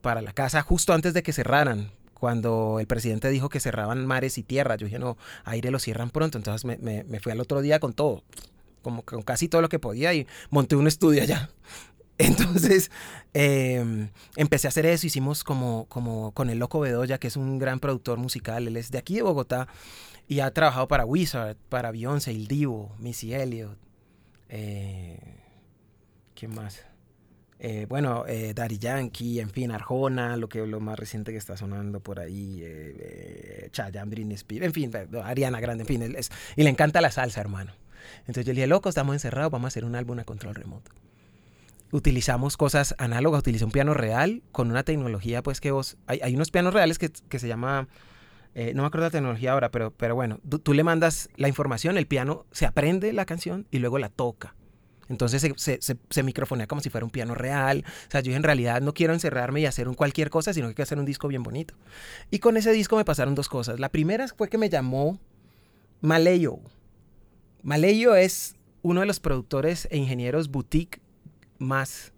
[0.00, 1.90] para la casa justo antes de que cerraran.
[2.14, 6.10] Cuando el presidente dijo que cerraban mares y tierra, yo dije, no, aire lo cierran
[6.10, 6.38] pronto.
[6.38, 8.22] Entonces me, me- fui al otro día con todo,
[8.82, 11.50] como con casi todo lo que podía y monté un estudio allá.
[12.18, 12.92] Entonces,
[13.34, 17.58] eh, empecé a hacer eso, hicimos como, como con el Loco Bedoya, que es un
[17.58, 19.66] gran productor musical, él es de aquí de Bogotá
[20.28, 23.76] y ha trabajado para Wizard, para Beyoncé, El Divo, Missy Elliott,
[24.48, 25.18] eh,
[26.42, 26.84] ¿quién más?
[27.60, 31.56] Eh, bueno, eh, Daddy Yankee, en fin, Arjona, lo que lo más reciente que está
[31.56, 34.90] sonando por ahí, eh, eh, Chayanne, Britney Spears, en fin,
[35.22, 36.16] Ariana Grande, en fin,
[36.56, 37.74] y le encanta la salsa, hermano.
[38.22, 40.90] Entonces yo le dije, loco, estamos encerrados, vamos a hacer un álbum a control remoto.
[41.92, 46.34] Utilizamos cosas análogas, utilicé un piano real con una tecnología, pues que vos, hay, hay
[46.34, 47.86] unos pianos reales que, que se llama,
[48.56, 51.98] eh, no me acuerdo la tecnología ahora, pero, pero bueno, tú le mandas la información,
[51.98, 54.56] el piano se aprende la canción y luego la toca.
[55.08, 57.84] Entonces se, se, se- microfonea como si fuera un piano real.
[58.08, 60.74] O sea, yo en realidad no quiero encerrarme y hacer un cualquier cosa, sino que
[60.74, 61.74] quiero hacer un disco bien bonito.
[62.30, 63.78] Y con ese disco me pasaron dos cosas.
[63.80, 65.18] La primera fue que me llamó
[66.00, 66.58] Maleyo.
[67.62, 71.00] Maleyo es uno de los productores e ingenieros boutique
[71.58, 72.12] más,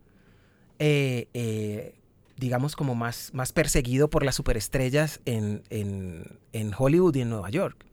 [0.79, 1.95] eh, eh,
[2.37, 7.51] digamos, como más, más perseguido por las superestrellas en, en- en Hollywood y en Nueva
[7.51, 7.85] York.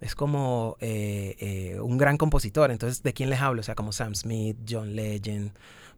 [0.00, 2.70] Es como eh, eh, un gran compositor.
[2.70, 3.60] Entonces, ¿de quién les hablo?
[3.60, 5.52] O sea, como Sam Smith, John Legend,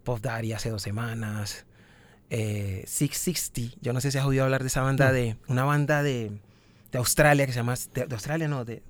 [0.05, 1.67] Puff Daddy hace dos semanas,
[2.31, 3.79] eh, 660.
[3.83, 6.33] Yo no sé si has oído hablar de esa banda, de una banda de,
[6.93, 7.75] de Australia que se llama...
[7.93, 8.83] De, de Australia, no, de,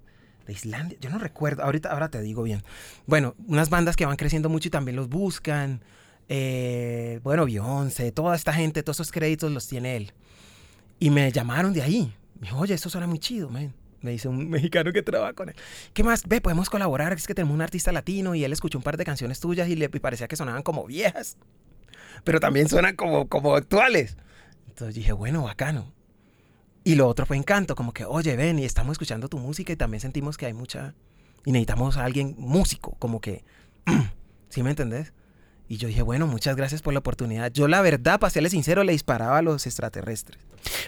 [0.46, 0.98] de Islandia.
[1.00, 1.62] Yo no recuerdo.
[1.64, 2.62] Ahorita ahora te digo bien.
[3.06, 5.82] Bueno, unas bandas que van creciendo mucho y también los buscan.
[6.28, 10.12] Eh, bueno, Beyoncé, toda esta gente, todos esos créditos los tiene él.
[11.00, 12.14] Y me llamaron de ahí.
[12.38, 13.74] Me dijo, oye, esto suena muy chido, man.
[14.02, 15.54] Me dice un mexicano que trabaja con él.
[15.92, 16.26] ¿Qué más?
[16.26, 17.12] Ve, podemos colaborar.
[17.12, 19.76] Es que tenemos un artista latino y él escuchó un par de canciones tuyas y
[19.76, 21.36] le y parecía que sonaban como viejas.
[22.24, 24.16] Pero también suenan como, como actuales.
[24.68, 25.92] Entonces dije, bueno, bacano.
[26.84, 29.76] Y lo otro fue encanto, como que, oye, ven, y estamos escuchando tu música y
[29.76, 30.94] también sentimos que hay mucha...
[31.44, 33.44] Y necesitamos a alguien músico, como que...
[34.48, 35.12] ¿Sí me entendés?
[35.68, 37.52] Y yo dije, bueno, muchas gracias por la oportunidad.
[37.52, 40.40] Yo la verdad, para serle sincero, le disparaba a los extraterrestres.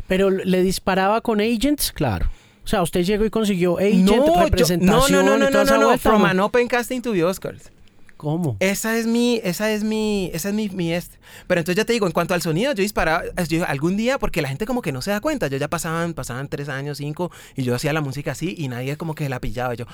[0.08, 2.28] Pero le disparaba con agents, claro.
[2.64, 5.64] O sea, usted llegó y consiguió agent, yo- representación no, no, no, y no, toda
[5.64, 6.28] no, esa no, vuelta, From ¿no?
[6.28, 7.70] an open casting to the Oscars.
[8.16, 8.56] ¿Cómo?
[8.60, 11.18] Esa es mi, esa es mi, esa es mi, mi este.
[11.48, 14.40] Pero entonces ya te digo, en cuanto al sonido, yo disparaba, yo, algún día, porque
[14.42, 17.32] la gente como que no se da cuenta, yo ya pasaban, pasaban tres años, cinco,
[17.56, 19.74] y yo hacía la música así, y nadie como que la pillaba.
[19.74, 19.86] Yo,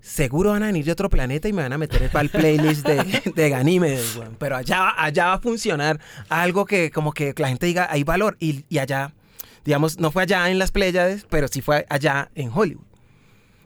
[0.00, 2.86] seguro van a venir de otro planeta y me van a meter para el playlist
[2.86, 4.36] de, de Ganímedes, weón.
[4.38, 6.00] Pero allá, allá va a funcionar
[6.30, 9.12] algo que como que la gente diga, hay valor, y, y allá,
[9.66, 12.84] digamos, no fue allá en las Pléyades, pero sí fue allá en Hollywood.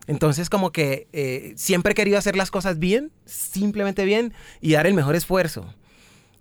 [0.09, 4.87] Entonces, como que eh, siempre he querido hacer las cosas bien, simplemente bien, y dar
[4.89, 5.73] el mejor esfuerzo.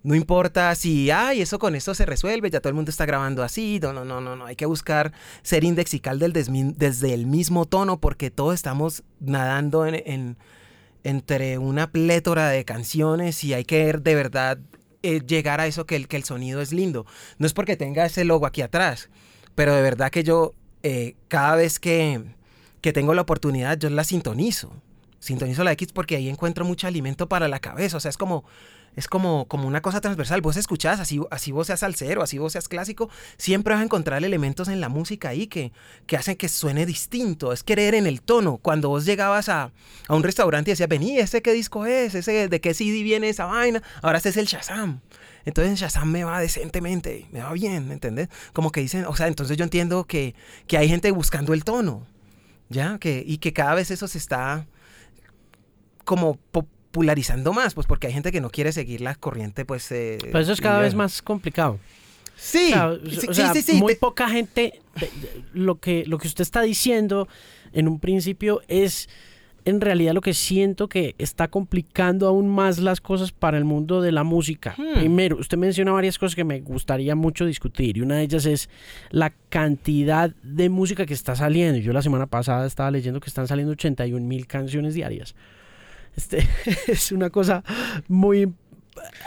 [0.02, 3.42] No importa si, ay, eso con esto se resuelve, ya todo el mundo está grabando
[3.42, 3.78] así.
[3.80, 4.46] No, no, no, no, no.
[4.46, 10.36] Hay que buscar ser indexical desde el mismo tono, porque todos estamos nadando en, en-
[11.04, 14.58] entre una plétora de canciones y hay que de verdad
[15.02, 17.06] eh, llegar a eso que el, que el sonido es lindo.
[17.38, 19.10] No es porque tenga ese logo aquí atrás,
[19.54, 22.22] pero de verdad que yo eh, cada vez que,
[22.80, 24.72] que tengo la oportunidad, yo la sintonizo.
[25.18, 27.98] Sintonizo la X porque ahí encuentro mucho alimento para la cabeza.
[27.98, 28.44] O sea, es como,
[28.96, 30.40] es como, como una cosa transversal.
[30.40, 34.24] Vos escuchás, así, así vos seas salsero, así vos seas clásico, siempre vas a encontrar
[34.24, 35.72] elementos en la música ahí que,
[36.06, 37.52] que hacen que suene distinto.
[37.52, 38.56] Es creer en el tono.
[38.56, 39.72] Cuando vos llegabas a,
[40.08, 42.14] a un restaurante y decías, vení, ¿ese qué disco es?
[42.14, 43.82] ¿Ese de qué CD viene esa vaina?
[44.00, 45.00] Ahora este es el Shazam.
[45.44, 48.28] Entonces en Shazam me va decentemente, me va bien, ¿me entendés?
[48.52, 50.34] Como que dicen, o sea, entonces yo entiendo que,
[50.66, 52.06] que hay gente buscando el tono,
[52.68, 52.98] ¿ya?
[52.98, 54.66] Que, y que cada vez eso se está
[56.04, 59.90] como popularizando más, pues porque hay gente que no quiere seguir la corriente, pues...
[59.92, 61.78] eh, Pero eso es cada vez más complicado.
[62.36, 64.80] Sí, O sea, sí, o sí, sea, sí, sí, muy te- poca gente,
[65.52, 67.28] lo que, lo que usted está diciendo
[67.72, 69.08] en un principio es
[69.64, 74.00] en realidad lo que siento que está complicando aún más las cosas para el mundo
[74.00, 74.74] de la música.
[74.76, 74.94] Hmm.
[74.94, 78.68] Primero, usted menciona varias cosas que me gustaría mucho discutir y una de ellas es
[79.10, 81.78] la cantidad de música que está saliendo.
[81.78, 85.34] Yo la semana pasada estaba leyendo que están saliendo 81 mil canciones diarias.
[86.16, 86.46] Este,
[86.86, 87.62] es una cosa
[88.08, 88.52] muy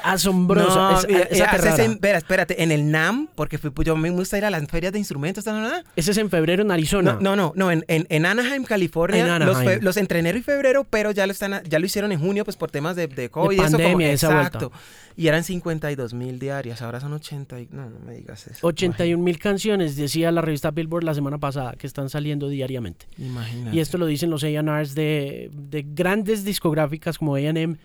[0.03, 0.75] asombrosa.
[0.75, 4.37] No, es, eh, en- espera, espérate, en el NAM, porque fui, pues, yo me gusta
[4.37, 5.67] ir a las ferias de instrumentos, ¿no?
[5.95, 7.17] Ese es en febrero en Arizona.
[7.21, 9.79] No, no, no, no, en, en, en Anaheim, California, En Los, Anaheim.
[9.81, 12.57] los entre enero y febrero, pero ya lo están, ya lo hicieron en junio, pues
[12.57, 14.57] por temas de, de COVID eso como, pandemia, esa vuelta.
[14.59, 14.71] exacto.
[15.15, 18.65] Y eran 52 mil diarias, ahora son 80 y, no, no me digas eso.
[18.65, 23.05] 81 mil canciones, decía la revista Billboard la semana pasada, que están saliendo diariamente.
[23.19, 23.75] Imagínate.
[23.75, 27.77] Y esto lo dicen los A&Rs de, de grandes discográficas como A&M,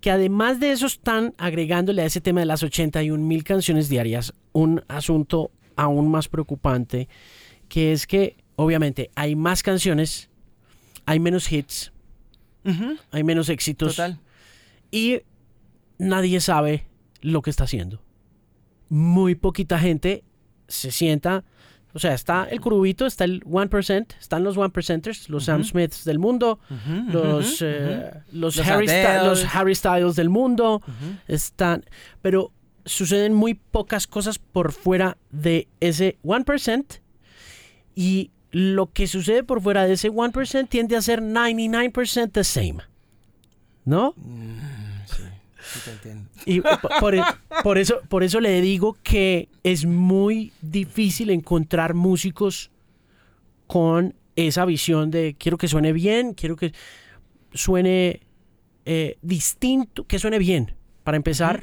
[0.00, 4.34] que además de eso están agregándole a ese tema de las 81 mil canciones diarias
[4.52, 7.08] un asunto aún más preocupante,
[7.68, 10.30] que es que obviamente hay más canciones,
[11.04, 11.92] hay menos hits,
[13.10, 14.18] hay menos éxitos Total.
[14.90, 15.20] y
[15.98, 16.86] nadie sabe
[17.20, 18.02] lo que está haciendo.
[18.88, 20.24] Muy poquita gente
[20.68, 21.44] se sienta.
[21.96, 26.18] O sea, está el curubito, está el 1%, están los 1%ers, los Sam Smiths del
[26.18, 26.60] mundo,
[27.10, 29.26] los, eh, los, Los Harry, Styles, Adeles.
[29.42, 30.82] los Harry Styles del mundo,
[31.26, 31.86] están.
[32.20, 32.52] Pero
[32.84, 37.00] suceden muy pocas cosas por fuera de ese 1%.
[37.94, 42.76] Y lo que sucede por fuera de ese 1% tiende a ser 99% the same.
[43.86, 44.14] ¿No?
[45.72, 46.30] Sí, te entiendo.
[46.46, 46.60] Y
[47.00, 47.22] por, e-
[47.62, 52.70] por eso, por eso le digo que es muy difícil encontrar músicos
[53.66, 56.72] con esa visión de quiero que suene bien, quiero que
[57.52, 58.20] suene
[58.84, 61.60] eh, distinto, que suene bien, para empezar,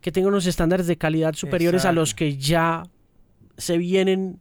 [0.00, 2.84] que tenga unos estándares de calidad superiores a los que ya
[3.56, 4.40] se vienen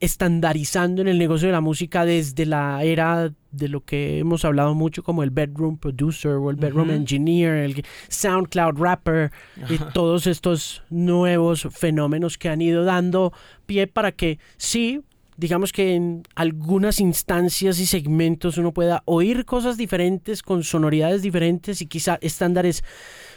[0.00, 4.74] estandarizando en el negocio de la música desde la era de lo que hemos hablado
[4.74, 9.30] mucho como el bedroom producer o el bedroom engineer, el SoundCloud rapper
[9.68, 13.32] y todos estos nuevos fenómenos que han ido dando
[13.66, 15.02] pie para que sí,
[15.36, 21.82] digamos que en algunas instancias y segmentos uno pueda oír cosas diferentes con sonoridades diferentes
[21.82, 22.84] y quizá estándares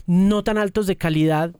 [0.05, 1.53] no tan altos de calidad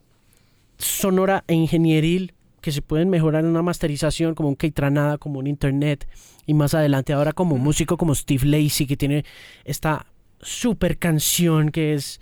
[0.78, 2.34] sonora e ingenieril
[2.64, 6.08] que se pueden mejorar en una masterización como un Keitranada, como un internet
[6.46, 9.26] y más adelante ahora como músico como Steve Lacey que tiene
[9.66, 10.06] esta
[10.42, 12.22] super canción que es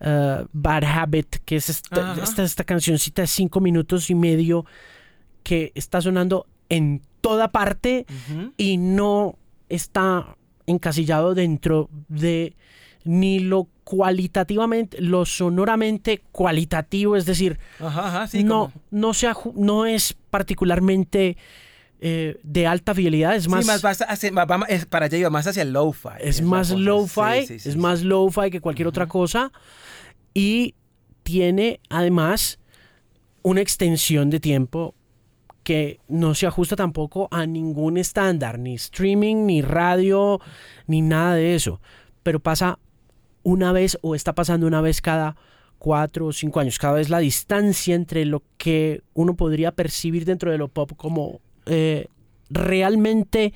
[0.00, 4.66] uh, Bad Habit que es esta, esta, esta cancioncita de cinco minutos y medio
[5.42, 8.04] que está sonando en toda parte
[8.58, 9.38] y no
[9.70, 10.36] está
[10.66, 12.54] encasillado dentro de
[13.04, 18.44] ni lo cualitativamente, lo sonoramente cualitativo, es decir, Ajá, ajá, sí.
[18.44, 21.36] no, no, se aju- no es particularmente
[22.00, 25.30] eh, de alta fidelidad, es más, sí, más, vas hacia- va- es para allá iba
[25.30, 26.10] más hacia el lo-fi.
[26.20, 29.50] es más lo-fi, Sí, sí, sí, es más lo-fi que cualquier otra cosa
[30.34, 30.74] y
[31.24, 32.58] tiene además
[33.42, 34.94] una extensión de tiempo
[35.64, 40.40] que no se ajusta tampoco a ningún estándar, ni streaming, ni radio,
[40.86, 41.80] ni nada de eso,
[42.22, 42.78] pero pasa
[43.42, 45.36] una vez o está pasando una vez cada
[45.78, 46.78] cuatro o cinco años.
[46.78, 51.40] Cada vez la distancia entre lo que uno podría percibir dentro de lo pop como
[51.66, 52.08] eh,
[52.50, 53.54] realmente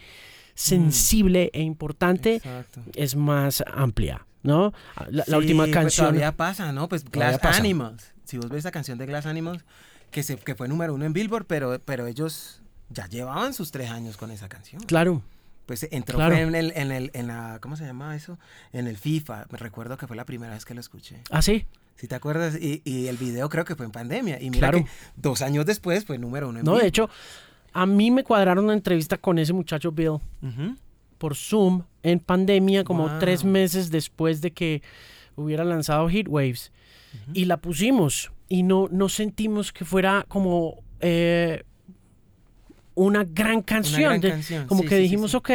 [0.55, 2.81] sensible e importante Exacto.
[2.95, 4.73] es más amplia, ¿no?
[5.11, 6.09] La, la última pues canción.
[6.09, 6.89] todavía pasa, ¿no?
[6.89, 7.41] Pues Glass.
[7.43, 8.13] Animals.
[8.25, 9.65] Si vos ves esa canción de Glass Animals,
[10.11, 13.91] que, se, que fue número uno en Billboard, pero, pero ellos ya llevaban sus tres
[13.91, 14.83] años con esa canción.
[14.83, 15.23] Claro,
[15.67, 16.35] Pues entró Claro.
[16.37, 18.39] en el, en el, en la, ¿cómo se llama eso?
[18.73, 19.47] En el FIFA.
[19.51, 21.23] Me recuerdo que fue la primera vez que lo escuché.
[21.31, 21.67] así.
[21.95, 24.41] Si te acuerdas, y, y el video creo que fue en pandemia.
[24.41, 24.85] Y mira Claro.
[24.85, 27.09] que dos años después fue número uno en No, de hecho,
[27.73, 30.19] a mí me cuadraron una entrevista con ese muchacho Bill
[31.19, 33.19] por Zoom en pandemia, como Wow.
[33.21, 34.83] tres meses después de que
[35.37, 36.73] hubiera lanzado Heatwaves.
[37.35, 38.33] Y la pusimos.
[38.49, 41.63] Y no, no sentimos que fuera como eh,
[42.95, 44.03] una gran canción.
[44.03, 45.37] gran de- canción, Como sí, que sí, sí, dijimos, sí.
[45.37, 45.51] ok.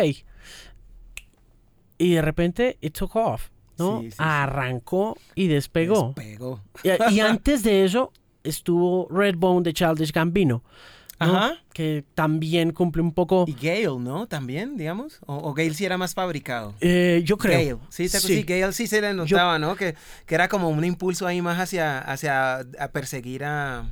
[1.98, 3.50] Y de repente, it took off.
[3.80, 4.00] ¿no?
[4.00, 4.18] Sí, sí, sí.
[4.20, 6.14] Arrancó y despegó.
[6.16, 6.62] Despegó.
[6.84, 8.12] Y, y antes de eso
[8.44, 10.64] estuvo Redbone de Childish Gambino.
[11.20, 11.26] ¿no?
[11.36, 11.54] Ajá.
[11.74, 13.46] Que también cumple un poco.
[13.48, 14.28] Y Gale, ¿no?
[14.28, 15.20] También, digamos.
[15.26, 16.74] O, o Gale sí era más fabricado.
[16.80, 17.78] eh, yo creo.
[17.78, 19.76] Gale, sí, te- sí, Gale sí se le notaba, ¿no?
[19.76, 23.86] Que, que era como un impulso ahí más hacia, hacia a perseguir a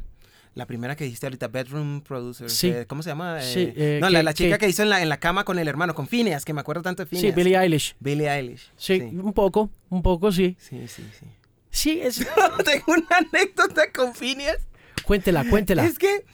[0.55, 2.49] la primera que dijiste ahorita, Bedroom Producer.
[2.49, 2.69] Sí.
[2.69, 3.39] eh, ¿Cómo se llama?
[3.41, 5.19] Sí, Eh, eh, no, la, que- la chica que- que, hizo en la, en la
[5.19, 7.35] cama con el hermano, con Phineas, que me acuerdo tanto de Sí, Phineas.
[7.35, 7.95] Billie Eilish.
[7.99, 8.71] Billie Eilish.
[8.77, 10.55] Sí, Sí, un poco, un poco, sí.
[10.59, 11.03] sí, sí.
[11.19, 11.25] sí.
[11.69, 12.15] Sí, es.
[12.65, 14.57] Tengo una anécdota con Phineas.
[15.05, 15.85] cuéntela, cuéntela.
[15.85, 16.25] Es que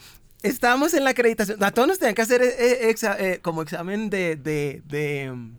[0.44, 1.64] estábamos en la acreditación.
[1.64, 5.32] A todos nos tenían que hacer eh, eh, exa- eh, como examen de, de, de,
[5.32, 5.56] mm,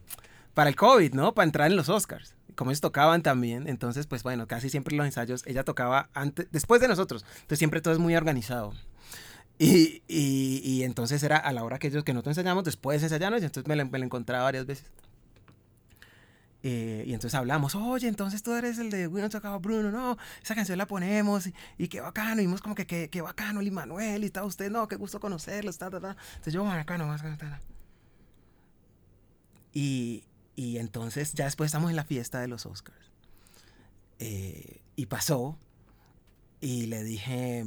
[0.55, 1.35] para el COVID, ¿no?
[1.35, 2.35] Para entrar en los Oscars.
[2.57, 6.81] Como ellos tocaban también, entonces, pues bueno, casi siempre los ensayos, ella tocaba antes, después
[6.81, 7.25] de nosotros.
[7.35, 8.73] Entonces siempre todo es muy organizado.
[9.59, 13.43] Y, y, y entonces era a la hora que ellos, que nosotros ensayamos, después ensayamos,
[13.43, 14.87] y entonces me la, me la encontraba varias veces.
[16.65, 20.17] Eh, y entonces hablamos, oye, entonces tú eres el de We Don't Talk Bruno, no,
[20.41, 23.61] esa canción la ponemos y, y qué bacano, y vimos como que qué, qué bacano,
[23.61, 26.17] el Manuel, y está usted, no, qué gusto conocerlos, ta, ta, ta.
[26.31, 27.61] Entonces yo, bacano, más ta, ta.
[29.73, 30.25] Y,
[30.55, 33.11] y entonces ya después estamos en la fiesta de los Oscars.
[34.19, 35.59] Eh, y pasó,
[36.61, 37.65] y le dije,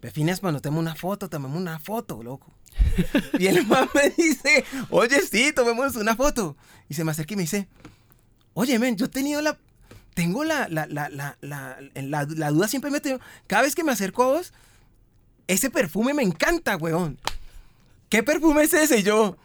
[0.00, 2.52] Befines, bueno, tomemos una foto, tomemos una foto, loco.
[3.38, 6.56] Y el man me dice, oye, sí, tomemos una foto.
[6.88, 7.68] Y se me acerca y me dice,
[8.54, 9.58] oye, men, yo he tenido la...
[10.14, 13.18] Tengo la, la, la, la, la, la, la duda siempre me tengo...
[13.46, 14.52] Cada vez que me acerco a vos,
[15.48, 17.18] ese perfume me encanta, weón.
[18.08, 19.00] ¿Qué perfume es ese?
[19.00, 19.36] Y yo,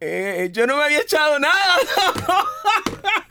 [0.00, 1.76] eh, yo no me había echado nada.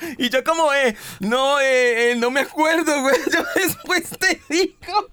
[0.18, 3.16] y yo como, eh, no, eh, eh, no me acuerdo, güey.
[3.34, 5.10] Yo después te digo,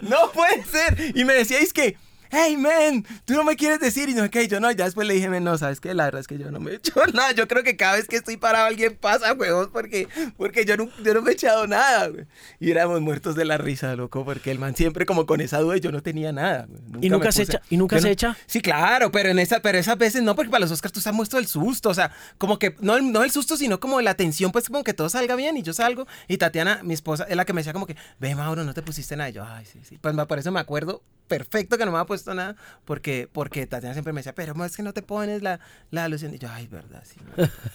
[0.00, 1.12] no puede ser.
[1.16, 1.96] Y me decíais que,
[2.32, 4.08] hey, man, tú no me quieres decir.
[4.08, 6.20] Y no, que yo no, ya después le dije, "Men, no, sabes que la verdad
[6.22, 7.32] es que yo no me he hecho nada.
[7.32, 10.88] Yo creo que cada vez que estoy parado alguien pasa, huevos, porque, porque yo, no,
[11.04, 12.24] yo no me he echado nada, güey.
[12.58, 15.76] Y éramos muertos de la risa, loco, porque el man siempre como con esa duda
[15.76, 17.04] y yo no tenía nada, güey.
[17.06, 18.36] ¿Y nunca me se puse- echa- y nunca yo se no- echa?
[18.46, 21.14] Sí, claro, pero en esa, pero esas veces no, porque para los Oscars tú estás
[21.14, 24.14] muerto del susto, o sea, como que, no, el- no el susto, sino como la
[24.14, 27.36] tensión, pues como que todo salga bien y yo salgo y Tatiana, mi esposa, es
[27.36, 29.64] la que me decía como que, ve Mauro, no te pusiste nada, y yo, ay,
[29.70, 33.28] sí, sí, pues por eso me acuerdo perfecto que no me había puesto nada, porque,
[33.32, 35.58] porque Tatiana siempre me decía, pero es que no te pones la,
[35.90, 37.16] la alusión, y yo, ay, verdad, sí,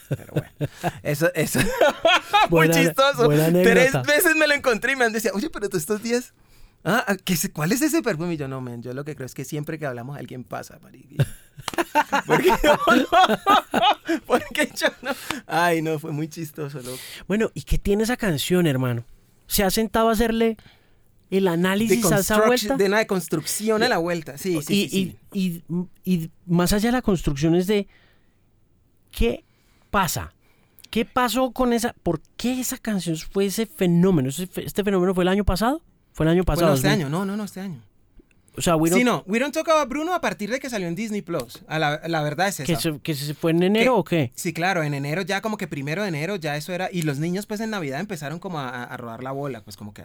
[0.10, 0.50] pero bueno,
[1.04, 1.60] eso, eso,
[2.50, 5.70] muy Buena- chistoso, buena tres veces me lo encontré y me han decía, oye, pero
[5.70, 6.34] tú estos días...
[6.86, 8.36] Ah, ¿qué es- ¿cuál es ese perfume?
[8.36, 10.80] Y yo, no, men, yo lo que creo es que siempre que hablamos alguien pasa,
[10.82, 11.26] marica.
[12.26, 12.78] Porque no,
[14.28, 15.12] porque yo no.
[15.48, 16.98] Ay, no, fue muy chistoso, loco.
[17.28, 19.04] Bueno, ¿y qué tiene esa canción, hermano?
[19.48, 20.56] ¿Se ha sentado a hacerle
[21.30, 22.78] el análisis a esa vuelta?
[22.78, 24.38] de de construcción a la vuelta.
[24.38, 25.18] Sí, sí, y, sí, sí.
[25.34, 25.64] y-
[26.06, 27.88] y- y más allá de la construcción es de
[29.12, 29.44] qué
[29.92, 30.34] pasa.
[30.90, 31.94] ¿Qué pasó con esa?
[32.02, 34.30] ¿Por qué esa canción fue ese fenómeno?
[34.30, 35.82] ¿Ese fe- ¿Este fenómeno fue el año pasado?
[36.14, 36.74] Fue el año Bueno, pasado.
[36.76, 37.06] este 2000.
[37.06, 37.82] año, no, no, no, este año.
[38.58, 40.68] O sea, We Sí, Don't- no, We Don't Talk About Bruno a partir de que
[40.70, 41.64] salió en Disney Plus.
[41.68, 42.66] A la, la verdad es esa.
[42.66, 44.00] que, se, que se fue en enero ¿Qué?
[44.00, 44.32] o qué?
[44.36, 47.20] Sí, claro, en enero ya como que primero de enero ya eso era, y los
[47.20, 50.04] niños pues en Navidad empezaron como a, a rodar la bola, pues como que...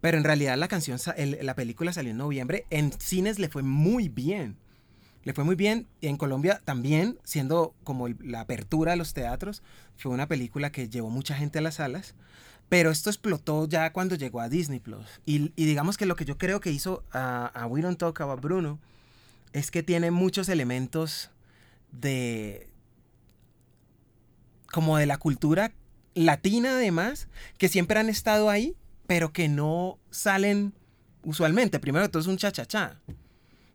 [0.00, 3.62] Pero en realidad la canción, el- la película salió en noviembre, en cines le fue
[3.62, 4.56] muy bien.
[5.22, 9.62] Le fue muy bien, y en Colombia también, siendo como la apertura de los teatros,
[9.96, 12.14] fue una película que llevó mucha gente a las salas.
[12.70, 15.04] Pero esto explotó ya cuando llegó a Disney Plus.
[15.26, 18.78] Y, digamos que lo que yo creo que hizo a, We Don't Talk About Bruno
[19.52, 21.30] es que tiene muchos elementos
[21.92, 22.68] de.
[24.72, 25.72] como de la cultura
[26.14, 30.72] latina, además, que siempre han estado ahí, pero que no salen
[31.24, 31.80] usualmente.
[31.80, 33.00] Primero todo es un cha-cha-cha.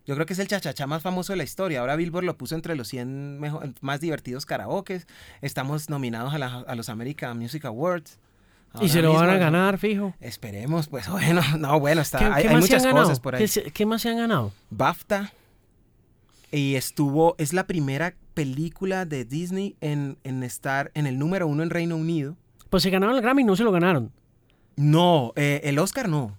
[0.05, 1.79] Yo creo que es el cha-cha-cha más famoso de la historia.
[1.81, 5.05] Ahora Billboard lo puso entre los 100 mejo- más divertidos karaokes.
[5.41, 8.19] Estamos nominados a los American Music Awards.
[8.81, 10.13] Y se lo van a ganar, fijo.
[10.19, 13.45] Esperemos, pues bueno, no, bueno, está, ¿Qué, hay, qué muchas cosas por ahí.
[13.73, 14.51] ¿Qué, más se han ganado?
[14.69, 15.33] BAFTA.
[16.51, 21.63] Y estuvo, es la primera película de Disney en, en estar en el número uno
[21.63, 22.37] en Reino Unido.
[22.69, 24.11] Pues se ganaron el Grammy y no se lo ganaron.
[24.75, 26.37] No, eh, el Oscar no.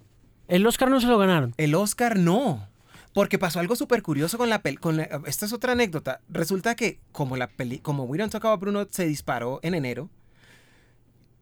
[0.49, 1.55] El Oscar no se lo ganaron.
[1.57, 2.69] El Oscar no.
[3.13, 5.09] Porque pasó algo súper curioso con la película.
[5.27, 6.21] Esta es otra anécdota.
[6.29, 10.11] Resulta que como la peli como We Don't Talk About Bruno se disparó en enero,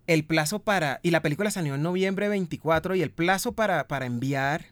[0.06, 1.00] el plazo para...
[1.02, 4.66] Y la película salió en noviembre 24 y el plazo para, para enviar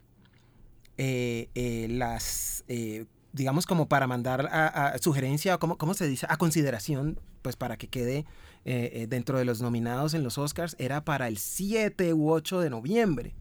[0.99, 2.64] eh, eh, las...
[2.68, 6.26] eh, digamos como para mandar a, sugerencia o como, ¿cómo se dice?
[6.28, 8.26] A consideración, pues para que quede
[8.66, 12.70] eh, dentro de los nominados en los Oscars, era para el 7 u 8 de
[12.70, 13.35] noviembre.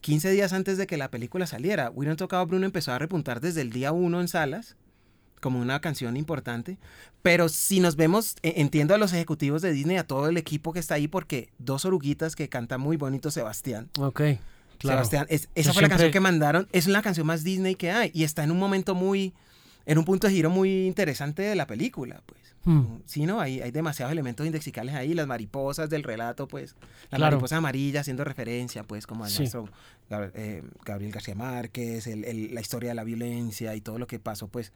[0.00, 1.92] 15 días antes de que la película saliera.
[2.16, 4.76] Talk About Bruno empezó a repuntar desde el día 1 en salas
[5.42, 6.78] como una canción importante.
[7.20, 10.72] Pero si nos vemos, eh, entiendo a los ejecutivos de Disney, a todo el equipo
[10.72, 13.90] que está ahí, porque dos oruguitas que canta muy bonito Sebastián.
[13.98, 14.20] Ok,
[14.78, 14.98] claro.
[14.98, 16.68] Sebastián, es- esa Yo fue la siempre- canción que mandaron.
[16.72, 18.10] Es la canción más Disney que hay.
[18.14, 19.34] Y está en un momento muy,
[19.84, 22.40] en un punto de giro muy interesante de la película, pues.
[22.64, 22.98] Hmm.
[23.06, 23.40] Sí, ¿no?
[23.40, 26.76] Hay, hay demasiados elementos indexicales ahí, las mariposas del relato, pues,
[27.10, 27.32] la Claro.
[27.36, 29.38] mariposa amarilla haciendo referencia, pues, como al Sí.
[29.40, 29.70] maestro Gab-
[30.34, 34.72] eh, Gabriel García Márquez, la historia de la violencia y todo lo que pasó, pues,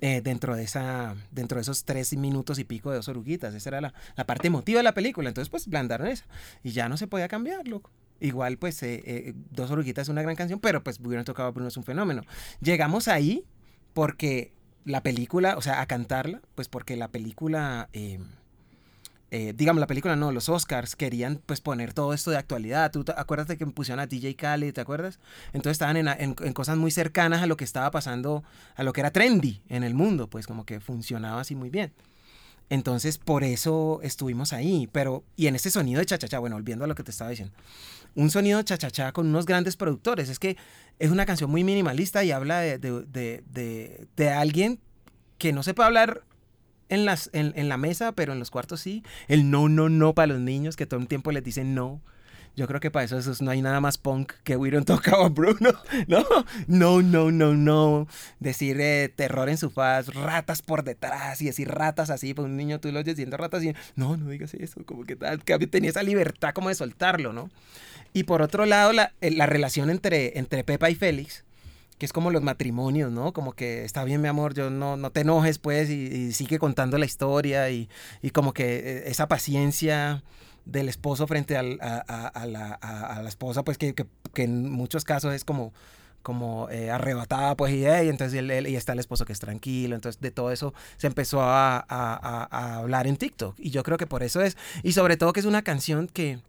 [0.00, 3.54] eh, dentro de esa, dentro de esos tres minutos y pico de dos oruguitas.
[3.54, 5.28] Esa era la, parte emotiva de la película.
[5.28, 6.26] Entonces, pues, blandaron esa.
[6.62, 7.90] Y ya no se podía cambiar, loco.
[8.20, 11.76] Igual, pues, eh, Dos Oruguitas es una gran canción, pero pues hubieran tocado Bruno es
[11.76, 12.22] un fenómeno.
[12.60, 13.44] Llegamos ahí
[13.92, 14.54] porque
[14.86, 17.90] la película, o sea, a cantarla, pues porque la película,
[19.30, 22.90] eh, digamos, la película no, los Oscars querían pues poner todo esto de actualidad.
[22.92, 25.18] ¿Tú te acuerdas de que pusieron a DJ Khaled, te acuerdas?
[25.52, 28.44] Entonces estaban en, en- en cosas muy cercanas a lo que estaba pasando,
[28.76, 31.92] a lo que era trendy en el mundo, pues como que funcionaba así muy bien.
[32.68, 34.88] Entonces, por eso estuvimos ahí.
[34.90, 37.54] Pero, y en ese sonido de cha-cha-cha, bueno, volviendo a lo que te estaba diciendo.
[38.16, 40.28] Un sonido cha-cha-cha con unos grandes productores.
[40.28, 40.56] Es que
[40.98, 43.02] es una canción muy minimalista y habla de, de,
[43.46, 44.80] de- de- alguien
[45.38, 46.24] que no se puede hablar
[46.88, 49.02] en, las, en, en la mesa, pero en los cuartos sí.
[49.28, 52.00] El no, no, no para los niños, que todo el tiempo les dicen no.
[52.56, 55.34] Yo creo que para eso, no hay nada más punk que We Don't Talk About
[55.34, 55.74] Bruno.
[56.08, 56.24] No,
[56.66, 58.08] no, no, no, no.
[58.40, 62.56] Decir eh, terror en su faz, ratas por detrás y decir ratas así, pues un
[62.56, 65.58] niño tú lo oyes diciendo ratas y no, no digas eso, como que tal, que
[65.66, 67.50] tenía esa libertad como de soltarlo, ¿no?
[68.14, 71.44] Y por otro lado, la, eh, la relación entre, entre Pepa y Félix,
[71.98, 73.32] que es como los matrimonios, ¿no?
[73.32, 76.98] Como que está bien, mi amor, yo no, no te enojes, pues, y, sigue contando
[76.98, 77.88] la historia y,
[78.22, 80.22] y como que eh, esa paciencia
[80.66, 85.04] del esposo frente al- a, la, a- la esposa, pues que, que- que en muchos
[85.04, 85.72] casos es como,
[86.22, 90.20] como eh, arrebatada, pues, y, entonces él- y está el esposo que es tranquilo, entonces
[90.20, 91.78] de todo eso se empezó a
[92.78, 95.46] hablar en TikTok, y yo creo que por eso es, y sobre todo que es
[95.46, 96.40] una canción que,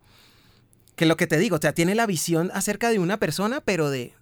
[0.96, 3.90] que lo que te digo, o sea, tiene la visión acerca de una persona, pero
[3.92, 4.14] de,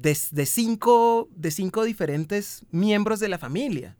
[0.00, 3.96] de, de cinco, de cinco diferentes miembros de la familia,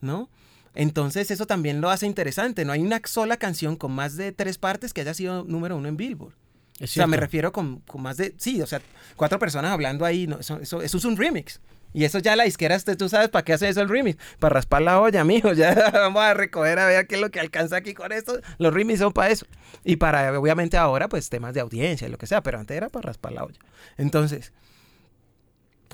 [0.00, 0.30] ¿no?
[0.74, 2.64] Entonces eso también lo hace interesante.
[2.64, 5.88] No hay una sola canción con más de tres partes que haya sido número uno
[5.88, 6.34] en Billboard.
[6.82, 8.34] O sea, me refiero con, con más de...
[8.36, 8.82] Sí, o sea,
[9.16, 10.26] cuatro personas hablando ahí.
[10.26, 11.58] No, eso, eso, eso es un remix.
[11.94, 14.18] Y eso ya la disquera, este, tú sabes para qué hace eso el remix.
[14.38, 15.52] Para raspar la olla, mijo.
[15.54, 18.38] Ya vamos a recoger a ver qué es lo que alcanza aquí con esto.
[18.58, 19.46] Los remix son para eso.
[19.82, 22.42] Y para, obviamente ahora, pues temas de audiencia y lo que sea.
[22.42, 23.58] Pero antes era para raspar la olla.
[23.96, 24.52] Entonces,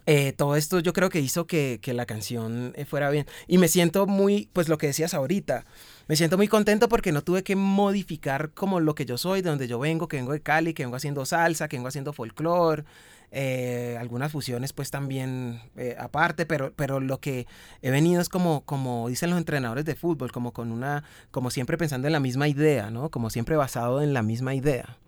[0.06, 3.26] eh, todo esto yo creo que hizo que, que la canción eh, fuera bien.
[3.46, 5.64] Y me siento muy, pues lo que decías ahorita,
[6.08, 9.50] me siento muy contento porque no tuve que modificar como lo que yo soy, de
[9.50, 12.84] donde yo vengo, que vengo de Cali, que vengo haciendo salsa, que vengo haciendo folclore,
[13.30, 15.60] eh, algunas fusiones pues también
[15.98, 17.46] aparte, pero, pero lo que
[17.80, 21.78] he venido es como, como dicen los entrenadores de fútbol, como con una, como siempre
[21.78, 23.10] pensando en la misma idea, ¿no?
[23.10, 24.98] Como siempre basado en la misma idea.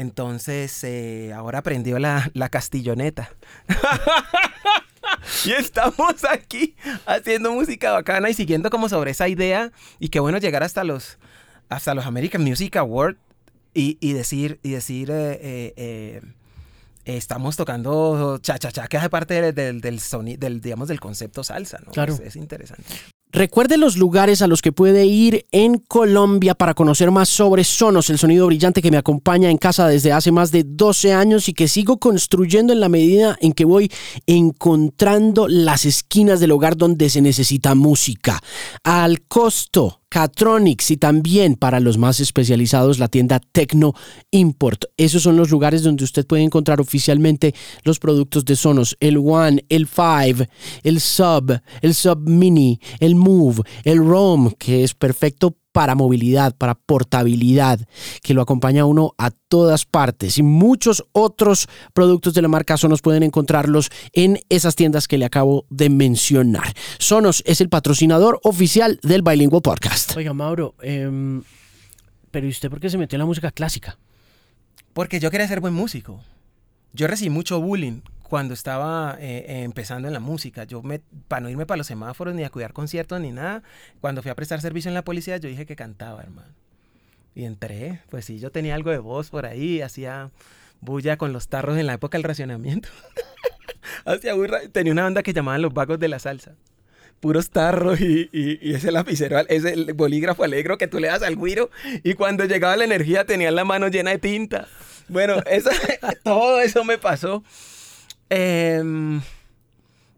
[0.00, 3.30] Entonces, eh, ahora aprendió la, la castilloneta.
[5.44, 6.74] y estamos aquí
[7.04, 9.72] haciendo música bacana y siguiendo como sobre esa idea.
[9.98, 11.18] Y qué bueno llegar hasta los,
[11.68, 13.18] hasta los American Music Awards
[13.74, 16.22] y, y decir, y decir eh, eh, eh,
[17.16, 21.78] estamos tocando cha-cha-cha, que hace parte del, del, del, soni- del, digamos, del concepto salsa,
[21.84, 21.92] ¿no?
[21.92, 22.14] Claro.
[22.14, 22.84] Es, es interesante.
[23.32, 28.10] Recuerde los lugares a los que puede ir en Colombia para conocer más sobre Sonos,
[28.10, 31.54] el sonido brillante que me acompaña en casa desde hace más de 12 años y
[31.54, 33.90] que sigo construyendo en la medida en que voy
[34.26, 38.40] encontrando las esquinas del hogar donde se necesita música.
[38.82, 43.94] Al costo, Catronics y también para los más especializados la tienda Tecno
[44.32, 44.86] Import.
[44.96, 47.54] Esos son los lugares donde usted puede encontrar oficialmente
[47.84, 50.48] los productos de Sonos, el One, el Five,
[50.82, 56.74] el Sub, el Sub Mini, el Move, el Roam, que es perfecto para movilidad, para
[56.74, 57.80] portabilidad,
[58.22, 60.38] que lo acompaña a uno a todas partes.
[60.38, 65.24] Y muchos otros productos de la marca Sonos pueden encontrarlos en esas tiendas que le
[65.24, 66.74] acabo de mencionar.
[66.98, 70.16] Sonos es el patrocinador oficial del Bilingual Podcast.
[70.16, 71.42] Oiga, Mauro, em,
[72.30, 73.98] pero ¿y usted por qué se metió en la música clásica?
[74.92, 76.20] Porque yo quería ser buen músico.
[76.92, 78.00] Yo recibí mucho bullying
[78.30, 80.64] cuando estaba eh, eh, empezando en la música.
[80.64, 83.62] Yo, me, para no irme para los semáforos, ni a cuidar conciertos, ni nada,
[84.00, 86.48] cuando fui a prestar servicio en la policía, yo dije que cantaba, hermano.
[87.34, 90.30] Y entré, pues sí, yo tenía algo de voz por ahí, hacía
[90.80, 92.88] bulla con los tarros en la época del racionamiento.
[94.04, 96.54] hacía burra- tenía una banda que llamaban Los Vagos de la Salsa.
[97.18, 101.36] Puros tarros y, y- y ese lapicero, ese bolígrafo alegro que tú le das al
[101.36, 101.68] guiro
[102.02, 104.68] y cuando llegaba la energía tenía la mano llena de tinta.
[105.08, 105.68] Bueno, eso,
[106.24, 107.42] todo eso me pasó.
[108.30, 109.20] Em,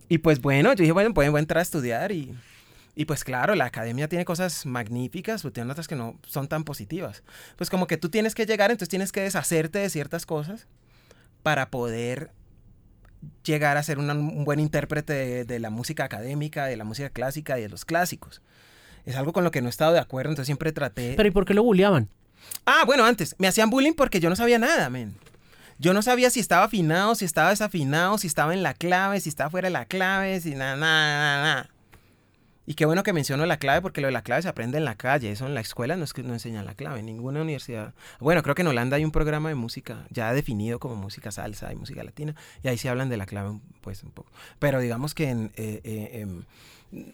[0.08, 2.34] y pues bueno, yo dije, bueno, puedo entrar a estudiar y,
[2.94, 6.64] y pues claro, la academia tiene cosas magníficas, pero tiene otras que no son tan
[6.64, 7.22] positivas.
[7.56, 10.66] Pues como que tú tienes que llegar, entonces tienes que deshacerte de ciertas cosas
[11.42, 12.30] para poder
[13.44, 17.08] llegar a ser una- un buen intérprete de, de la música académica, de la música
[17.10, 18.42] clásica y de los clásicos.
[19.06, 21.14] Es algo con lo que no he estado de acuerdo, entonces siempre traté...
[21.16, 22.08] Pero ¿y por qué lo bulleaban?
[22.66, 25.14] Ah, bueno, antes, me hacían bullying porque yo no sabía nada, men.
[25.82, 29.28] Yo no sabía si estaba afinado, si estaba desafinado, si estaba en la clave, si
[29.28, 31.70] estaba fuera de la clave, si nada, nada, nada, nada.
[32.66, 34.84] Y qué bueno que menciono la clave porque lo de la clave se aprende en
[34.84, 37.94] la calle, eso en la escuela no es que no enseñan la clave, ninguna universidad.
[38.20, 41.72] Bueno, creo que en Holanda hay un programa de música ya definido como música salsa
[41.72, 44.30] y música latina y ahí sí hablan de la clave pues un poco.
[44.60, 46.44] Pero digamos que en, eh, eh, em,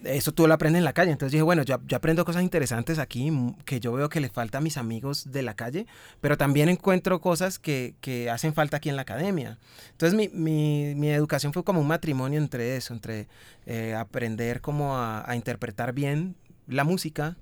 [0.04, 1.12] eso tú lo aprendes en la calle.
[1.12, 3.30] Entonces dije, bueno, yo, yo aprendo cosas interesantes aquí
[3.64, 5.86] que yo veo que les falta a mis amigos de la calle,
[6.20, 9.58] pero también encuentro cosas que, que hacen falta aquí en la academia.
[9.92, 13.28] Entonces mi, mi, mi educación fue como un matrimonio entre eso, entre
[13.66, 16.34] eh, aprender como a, interpretar bien
[16.66, 17.36] la música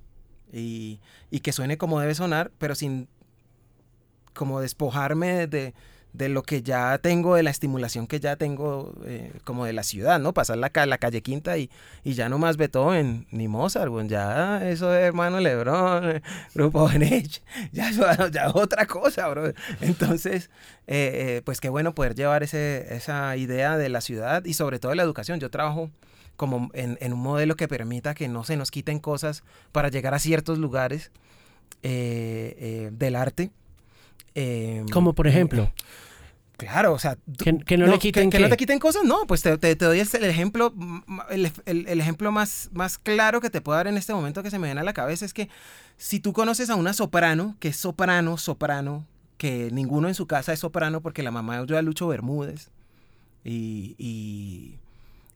[0.52, 3.08] y, y que suene como debe sonar, pero sin
[4.34, 5.74] como despojarme de, de
[6.18, 10.18] lo que ya tengo, de la estimulación que ya tengo eh, como de la ciudad,
[10.18, 10.32] ¿no?
[10.32, 11.70] Pasar la, la calle Quinta y,
[12.04, 16.22] y ya no más Beethoven ni Mozart, bueno, ya eso de hermano Lebrón,
[16.54, 17.42] Grupo Benech,
[17.72, 19.52] ya eso ya otra cosa, bro.
[19.80, 20.50] Entonces,
[20.86, 24.78] eh, eh, pues qué bueno poder llevar ese, esa idea de la ciudad y sobre
[24.78, 25.40] todo de la educación.
[25.40, 25.90] Yo trabajo
[26.36, 29.42] como en, en un modelo que permita que no se nos quiten cosas
[29.72, 31.10] para llegar a ciertos lugares
[31.82, 33.50] del arte.
[34.92, 35.70] Como por ejemplo.
[36.56, 38.50] Claro, o sea, tú- Que- que no le quiten que, no qué.
[38.52, 40.72] te quiten cosas, no, pues te, te- te doy este- el ejemplo,
[41.28, 44.50] el, el- el ejemplo más, más claro que te puedo dar en este momento que
[44.50, 45.50] se me viene a la cabeza es que
[45.98, 49.04] si tú conoces a una soprano, que es soprano, soprano,
[49.36, 52.70] que ninguno en su casa es soprano porque la mamá oyó a Lucho Bermúdez
[53.44, 54.78] y, y,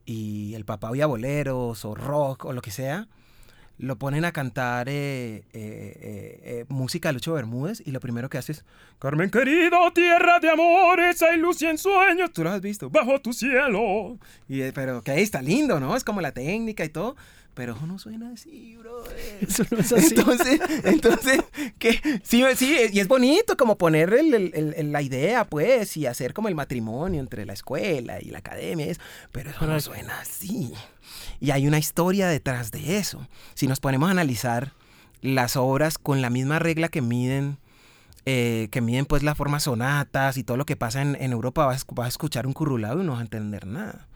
[0.07, 3.09] y el papá oía boleros o rock o lo que sea,
[3.81, 8.29] lo ponen a cantar eh, eh, eh, eh, música de Lucho Bermúdez y lo primero
[8.29, 8.65] que hace es
[8.99, 12.91] Carmen querido, tierra de amores, hay luz y ensueños ¿Tú lo has visto?
[12.91, 14.19] bajo tu cielo.
[14.49, 15.97] Y, eh, pero que ahí está lindo, ¿no?
[15.97, 17.17] Es como la técnica y todo.
[17.61, 19.05] Pero eso no suena así, bro.
[19.43, 20.07] Eso no es así.
[20.15, 21.41] Entonces, entonces,
[21.79, 25.95] que sí, sí, y es bonito como poner el- el- el- el- la idea, pues,
[25.99, 29.01] y hacer como el matrimonio entre la escuela y la academia, y eso,
[29.31, 30.73] pero eso no suena así.
[31.39, 33.29] Y hay una historia detrás de eso.
[33.53, 34.73] Si nos ponemos a analizar
[35.21, 37.59] las obras con la misma regla que miden
[38.27, 41.65] eh, que miden pues las formas sonatas y todo lo que pasa en, en Europa,
[41.67, 44.09] vas, vas a escuchar un currulado y no vas a entender nada.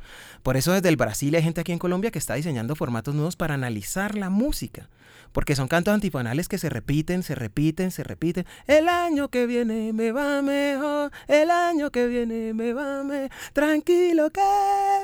[0.42, 3.36] Por eso desde el Brasil hay gente aquí en Colombia que está diseñando formatos nuevos
[3.36, 4.88] para analizar la música.
[5.32, 8.46] Porque son cantos antifonales que se repiten, se repiten, se repiten.
[8.68, 14.30] El año que viene me va mejor, el año que viene me va mejor, tranquilo
[14.30, 14.40] que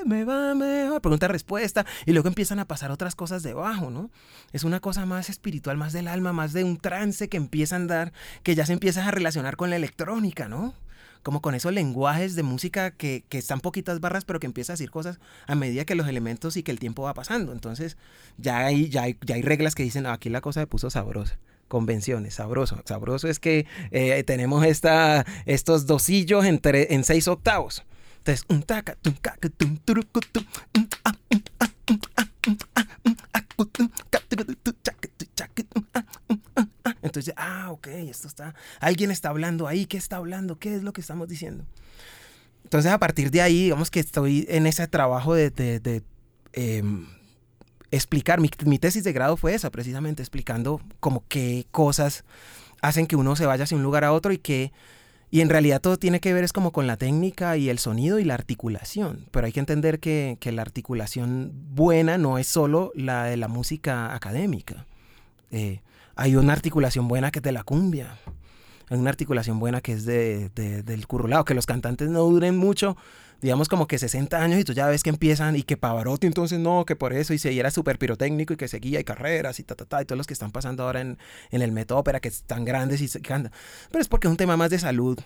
[0.07, 1.01] me va mejor.
[1.01, 1.85] Pregunta-respuesta.
[2.07, 4.11] Y luego empiezan a pasar otras cosas debajo, ¿no?
[4.53, 7.79] Es una cosa más espiritual, más del alma, más de un trance que empieza a
[7.79, 8.13] andar,
[8.45, 10.75] que ya se empieza a relacionar con la electrónica, ¿no?
[11.23, 14.75] Como con esos lenguajes de música que, que están poquitas barras, pero que empieza a
[14.75, 17.53] decir cosas a medida que los elementos y que el tiempo va pasando.
[17.53, 17.97] Entonces,
[18.39, 20.89] ya hay, ya hay, ya hay reglas que dicen, "No, aquí la cosa se puso
[20.91, 21.39] sabrosa.
[21.69, 22.81] Convenciones, sabroso.
[22.85, 27.85] Sabroso es que eh, tenemos esta, estos dosillos en, tre- en seis octavos.
[28.19, 30.45] Entonces, un taca, tum, caca, tum, turucu, tum,
[30.77, 34.73] um, ah, um, ah, um, ah, um, ah, um, ah, cu, tum, ca, tucu, tu,
[34.83, 36.95] chaca, tu, chaca, um, ah, um, ah, ah.
[37.21, 38.55] Entonces, ah, ok, esto está.
[38.81, 40.59] Alguien está hablando ahí, ¿qué está hablando?
[40.59, 41.65] ¿Qué es lo que estamos diciendo?
[42.65, 46.03] Entonces, a partir de ahí, digamos que estoy en ese trabajo de, de- de,
[46.53, 47.07] em,
[47.91, 48.41] explicar.
[48.41, 52.25] Mi, mi tesis de grado fue esa, precisamente, explicando como qué cosas
[52.83, 54.73] hacen que uno se vaya hacia un lugar a otro y que.
[55.33, 58.19] Y en realidad todo tiene que ver es como con la técnica y el sonido
[58.19, 59.27] y la articulación.
[59.31, 63.47] Pero hay que entender que, que la articulación buena no es solo la de la
[63.47, 64.87] música académica.
[65.53, 65.83] Eh,
[66.21, 68.19] hay una articulación buena que es de la cumbia.
[68.89, 71.45] Hay una articulación buena que es de, de- del currulao.
[71.45, 72.97] Que los cantantes no duren mucho,
[73.41, 76.59] digamos como que 60 años y tú ya ves que empiezan y que Pavarotti entonces
[76.59, 79.63] no, que por eso y se era súper pirotécnico y que seguía y carreras y
[79.63, 81.19] ta, ta, ta, y todos los que están pasando ahora en,
[81.51, 83.53] en el Met Opera que están grandes y se cantan.
[83.91, 85.19] Pero es porque es un tema más de salud.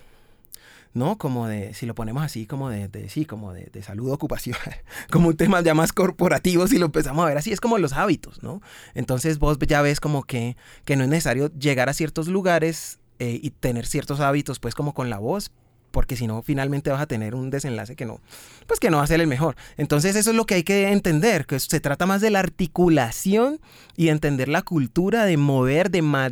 [0.95, 1.19] ¿No?
[1.19, 4.77] Como de, si lo ponemos así, como de, de- sí, como de, de salud ocupacional,
[5.11, 7.93] como un tema ya más corporativo, si lo empezamos a ver así, es como los
[7.93, 8.61] hábitos, ¿no?
[8.95, 13.39] Entonces vos ya ves como que, que no es necesario llegar a ciertos lugares eh,
[13.43, 15.51] y tener ciertos hábitos, pues como con la voz,
[15.91, 18.19] porque si no, finalmente vas a tener un desenlace que no,
[18.67, 19.55] pues que no va a ser el mejor.
[19.77, 23.61] Entonces eso es lo que hay que entender, que se trata más de la articulación
[23.95, 26.29] y entender la cultura de mover, de, ma-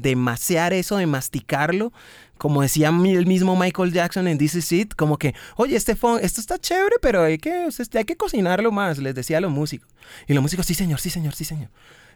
[0.74, 1.93] eso, de masticarlo,
[2.38, 6.20] como decía el mismo Michael Jackson en This Is It, como que, oye, este funk,
[6.24, 9.52] esto está chévere, pero hay que, sea, hay que cocinarlo más, les decía a los
[9.52, 9.90] músicos.
[10.28, 11.70] Y los músicos, sí señor, sí señor, sí señor.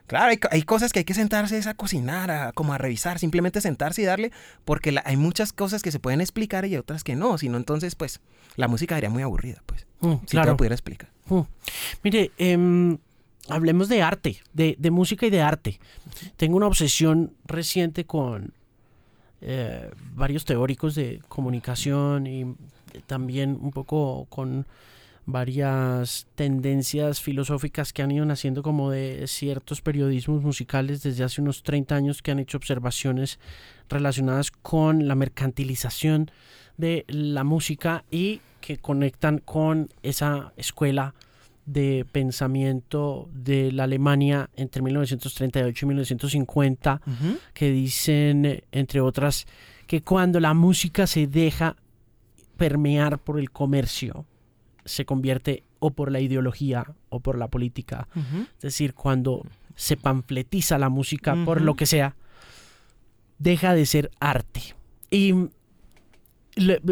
[0.08, 3.20] Claro, hay, hay cosas que hay que sentarse es a cocinar, a, como a revisar,
[3.20, 4.32] simplemente sentarse y darle,
[4.64, 7.96] porque la- hay muchas cosas que se pueden explicar y otras que no, sino entonces,
[7.96, 8.22] pues,
[8.56, 10.52] la música sería muy aburrida, pues, Mm, si te claro.
[10.52, 11.10] lo pudiera explicar.
[11.26, 11.42] Mm.
[12.04, 12.98] Mire, em,
[13.50, 15.80] hablemos de arte, de, de música y de arte.
[16.38, 18.54] Tengo una obsesión reciente con
[19.42, 22.56] eh, varios teóricos de comunicación y
[23.06, 24.66] también un poco con
[25.28, 31.64] varias tendencias filosóficas que han ido naciendo como de ciertos periodismos musicales desde hace unos
[31.64, 33.38] 30 años que han hecho observaciones
[33.90, 36.32] relacionadas con la mercantilización
[36.78, 41.14] de la música y que conectan con esa escuela
[41.68, 47.02] de pensamiento de la Alemania entre 1938 y 1950
[47.54, 49.46] que dicen, entre otras,
[49.86, 51.76] que cuando la música se deja
[52.56, 54.26] permear por el comercio,
[54.86, 58.08] se convierte o por la ideología o por la política.
[58.56, 59.46] Es decir, cuando
[59.76, 62.16] se panfletiza la música por lo que sea,
[63.40, 64.74] deja de ser arte.
[65.12, 65.34] Y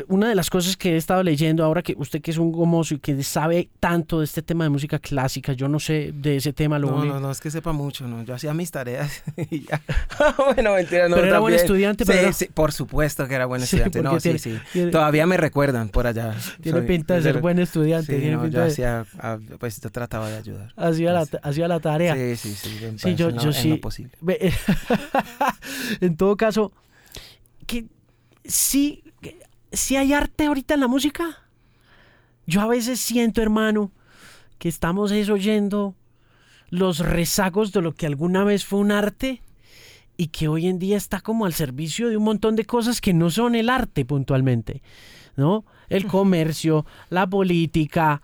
[0.07, 2.93] una de las cosas que he estado leyendo ahora que usted que es un gomoso
[2.95, 6.53] y que sabe tanto de este tema de música clásica, yo no sé de ese
[6.53, 8.23] tema lo No, único- no, no, es que sepa mucho, ¿no?
[8.23, 9.81] Yo hacía mis tareas y ya.
[10.55, 11.15] bueno, mentira, no.
[11.15, 14.01] Pero era buen estudiante, Sí, pero sí, por supuesto que era buen estudiante.
[14.01, 14.59] no, tiene- sí, sí.
[14.73, 16.35] tiene- Todavía me recuerdan por allá.
[16.61, 18.17] Tiene Soy- pinta de ser buen estudiante.
[18.19, 20.73] Tiene no, pinta yo de- hacía, ah, pues yo trataba de ayudar.
[20.75, 22.15] hacía, la, hacía la tarea.
[22.15, 22.85] Sí, sí, sí.
[22.85, 24.11] en- Sí, yo- en lo- yo en sí- lo posible.
[24.21, 24.53] Ve-
[26.01, 26.71] en todo caso,
[27.65, 27.85] que
[28.43, 29.03] sí,
[29.75, 31.43] si hay arte ahorita en la música.
[32.47, 33.91] Yo a veces siento, hermano,
[34.57, 35.95] que estamos es oyendo
[36.69, 39.41] los rezagos de lo que alguna vez fue un arte
[40.17, 43.13] y que hoy en día está como al servicio de un montón de cosas que
[43.13, 44.81] no son el arte puntualmente,
[45.35, 45.65] ¿no?
[45.89, 48.21] El comercio, la política,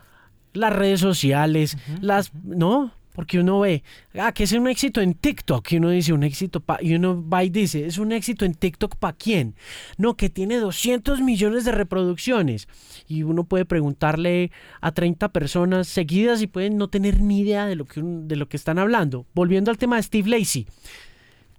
[0.54, 2.94] las redes sociales, las, ¿no?
[3.14, 3.84] Porque uno ve,
[4.18, 7.28] ah, que es un éxito en TikTok, y uno dice un éxito pa, y uno
[7.28, 9.56] va y dice, es un éxito en TikTok para quién?
[9.98, 12.68] No, que tiene 200 millones de reproducciones.
[13.08, 17.76] Y uno puede preguntarle a 30 personas seguidas y pueden no tener ni idea de
[17.76, 19.26] lo que, de lo que están hablando.
[19.34, 20.68] Volviendo al tema de Steve Lacey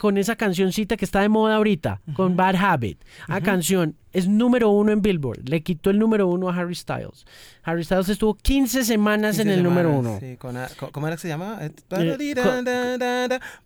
[0.03, 2.99] con esa cancioncita que está de moda ahorita, con Bad Habit.
[3.29, 5.49] La canción es número uno en Billboard.
[5.49, 7.25] Le quitó el número uno a Harry Styles.
[7.63, 10.19] Harry Styles estuvo 15 semanas en el número uno.
[10.19, 10.59] Sí, con,
[10.91, 11.61] ¿Cómo era que se llama?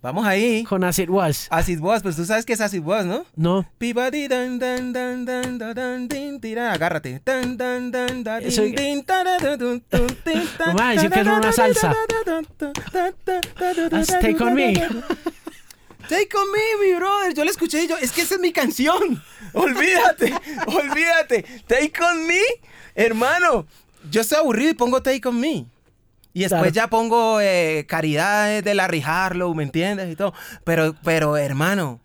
[0.03, 0.63] Vamos ahí.
[0.65, 1.49] Con Acid Was.
[1.51, 3.25] Acid Was, pues tú sabes que es Acid Was, ¿no?
[3.35, 3.67] No.
[6.73, 7.23] Agárrate.
[10.79, 11.95] Va a decir que es una salsa.
[14.21, 14.75] Take on me.
[16.09, 17.35] Take on me, mi brother.
[17.35, 19.23] Yo la escuché y yo, es que esa es mi canción.
[19.53, 20.33] olvídate,
[20.67, 21.45] olvídate.
[21.67, 22.41] Take on me,
[22.95, 23.67] hermano.
[24.11, 25.67] Yo estoy aburrido y pongo Take on me.
[26.33, 30.13] Y después ya pongo eh, Caridades de Larry Harlow, ¿me entiendes?
[30.13, 30.35] Y todo.
[30.65, 31.99] Pero, pero, hermano,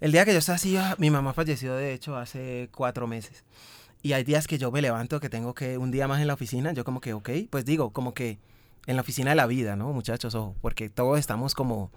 [0.00, 3.44] el día que yo estaba así, mi mamá falleció, de hecho, hace cuatro meses.
[4.02, 6.34] Y hay días que yo me levanto, que tengo que un día más en la
[6.34, 8.38] oficina, yo como que, ok, pues digo, como que
[8.86, 10.34] en la oficina de la vida, ¿no, muchachos?
[10.34, 11.90] Ojo, porque todos estamos como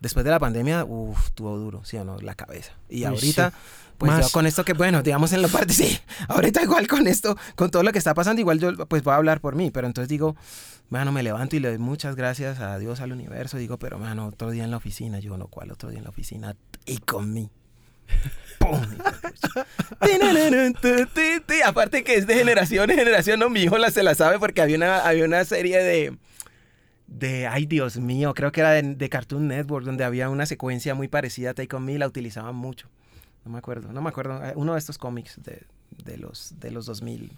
[0.00, 2.18] después de la pandemia, uff, tuvo duro, ¿sí o no?
[2.18, 2.72] La cabeza.
[2.88, 3.52] Y ahorita,
[3.98, 5.98] pues yo con esto que, bueno, digamos en la parte, sí,
[6.28, 9.16] ahorita igual con esto, con todo lo que está pasando, igual yo pues voy a
[9.16, 10.36] hablar por mí, pero entonces digo,
[10.88, 14.26] bueno, me levanto y le doy muchas gracias a Dios, al universo, digo, pero, bueno,
[14.26, 16.56] otro día en la oficina, yo no, ¿cuál otro día en la oficina?
[16.86, 17.50] Y con mí.
[18.58, 18.80] ¡Pum!
[21.64, 24.60] Aparte que es de generación en generación, no, mi hijo la, se la sabe porque
[24.60, 26.18] había una, había una serie de
[27.10, 31.08] de, ay Dios mío, creo que era de, Cartoon Network, donde había una secuencia muy
[31.08, 32.88] parecida a Take On Me, la utilizaban mucho.
[33.44, 35.62] No me acuerdo, no me acuerdo, eh, uno de estos cómics de,
[36.04, 37.32] de los, de los 2000.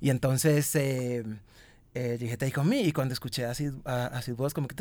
[0.00, 1.24] Y entonces eh,
[1.94, 4.76] eh, dije Take On Me, y cuando escuché así, así voz como que,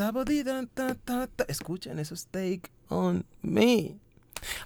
[1.47, 3.95] escuchen, eso es Take On Me.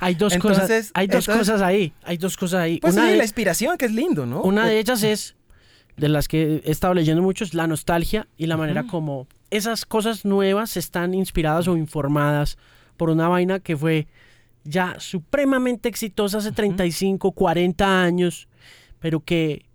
[0.02, 2.80] Hay dos cosas, hay dos cosas ahí, hay dos cosas ahí.
[2.80, 4.42] Pues una de, la inspiración, que es lindo, ¿no?
[4.42, 5.36] Una de ellas es,
[5.96, 9.86] de las que he estado leyendo mucho, es la nostalgia y la manera como esas
[9.86, 12.58] cosas nuevas están inspiradas o informadas
[12.98, 14.08] por una vaina que fue
[14.64, 18.48] ya supremamente exitosa hace 35, 40 años,
[19.00, 19.66] pero que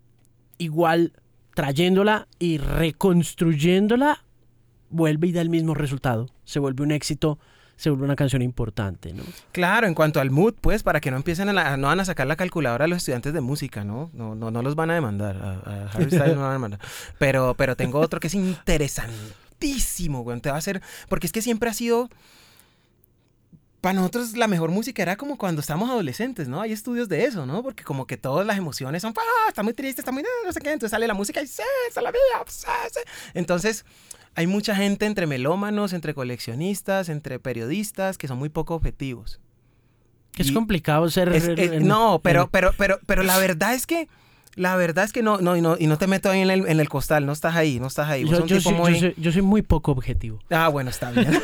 [0.57, 1.13] igual
[1.53, 4.23] trayéndola y reconstruyéndola
[4.89, 6.27] vuelve y da el mismo resultado.
[6.45, 7.39] Se vuelve un éxito,
[7.75, 9.23] se vuelve una canción importante, ¿no?
[9.51, 12.27] Claro, en cuanto al mood, pues, para que no empiecen a, no van a sacar
[12.27, 14.11] la calculadora a los estudiantes de música, ¿no?
[14.13, 15.35] No, no, no los van a demandar.
[15.37, 16.79] A, Harry Styles no van a demandar.
[17.17, 20.39] Pero, pero tengo otro que es interesante güey.
[20.41, 20.81] Te va a hacer.
[21.09, 22.09] Porque es que siempre ha sido.
[23.81, 26.59] Para nosotros la mejor música era como cuando estábamos adolescentes, ¿no?
[26.59, 27.61] Hay estudios de eso, ¿no?
[27.61, 29.49] Porque como que todas las emociones son, ¡ah!
[29.49, 30.23] Está muy triste, está muy...
[30.43, 30.71] no sé qué.
[30.71, 31.61] Entonces sale la música y ¡sí!
[31.87, 32.19] ¡Esa la vida!
[33.35, 33.85] Entonces
[34.33, 39.39] hay mucha gente entre melómanos, entre coleccionistas, entre periodistas que son muy poco objetivos.
[40.35, 41.81] Es complicado ser...
[41.81, 44.09] no, pero, pero, pero, pero la verdad es que
[44.55, 46.67] la verdad es que no, no, y no, y no te meto ahí en el,
[46.67, 48.25] en el costal, no estás ahí, no estás ahí.
[48.25, 50.39] Yo, soy, muy, poco objetivo.
[50.49, 51.41] Ah, bueno, está bien.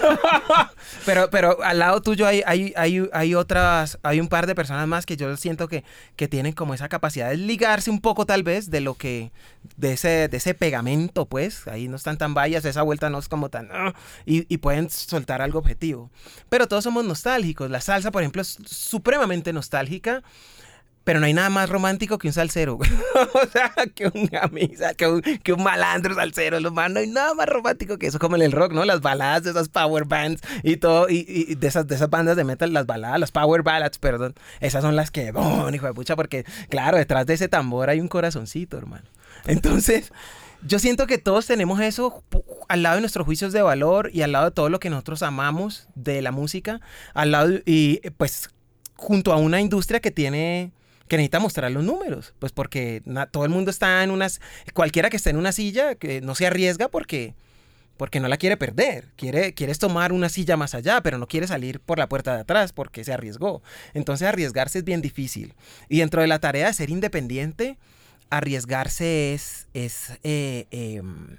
[1.06, 4.88] pero, pero al lado tuyo hay, hay, hay, hay, otras, hay un par de personas
[4.88, 5.84] más que yo siento que,
[6.16, 9.32] que tienen como esa capacidad de ligarse un poco tal vez de lo que,
[9.76, 13.28] de ese, de ese pegamento, pues, ahí no están tan vallas, esa vuelta no es
[13.28, 13.94] como tan, ah,
[14.26, 16.12] y, y pueden soltar algo objetivo.
[16.48, 17.70] Pero todos somos nostálgicos.
[17.70, 20.24] La salsa, por ejemplo, es supremamente nostálgica.
[21.04, 22.76] Pero no hay nada más romántico que un salsero,
[23.34, 27.98] o sea, que un camisa, que un, malandro salsero, lo no hay nada más romántico
[27.98, 28.86] que eso, como en el rock, ¿no?
[28.86, 32.44] Las baladas de esas power bands y todo, y, de, esas, de esas bandas de
[32.44, 36.16] metal, las baladas, las power ballads, perdón, esas son las que, bon, hijo de pucha,
[36.16, 39.06] porque, claro, detrás de ese tambor hay un corazoncito, hermano.
[39.46, 40.12] Entonces,
[40.64, 42.24] yo siento que todos tenemos eso
[42.68, 45.24] al lado de nuestros juicios de valor y al lado de todo lo que nosotros
[45.24, 46.80] amamos de la música,
[47.16, 48.50] al lado, y pues
[48.96, 50.72] junto a una industria que tiene
[51.12, 54.40] que necesita mostrar los números, pues porque todo el mundo está en unas,
[54.74, 57.36] cualquiera que esté en una silla, que no se arriesga porque,
[57.98, 61.48] porque no la quiere perder, quiere, quieres tomar una silla más allá, pero no quiere
[61.48, 63.62] salir por la puerta de atrás porque se arriesgó.
[63.94, 65.54] Entonces arriesgarse es bien difícil.
[65.90, 67.78] Y dentro de la tarea de ser independiente,
[68.30, 71.36] arriesgarse es, es eh, em,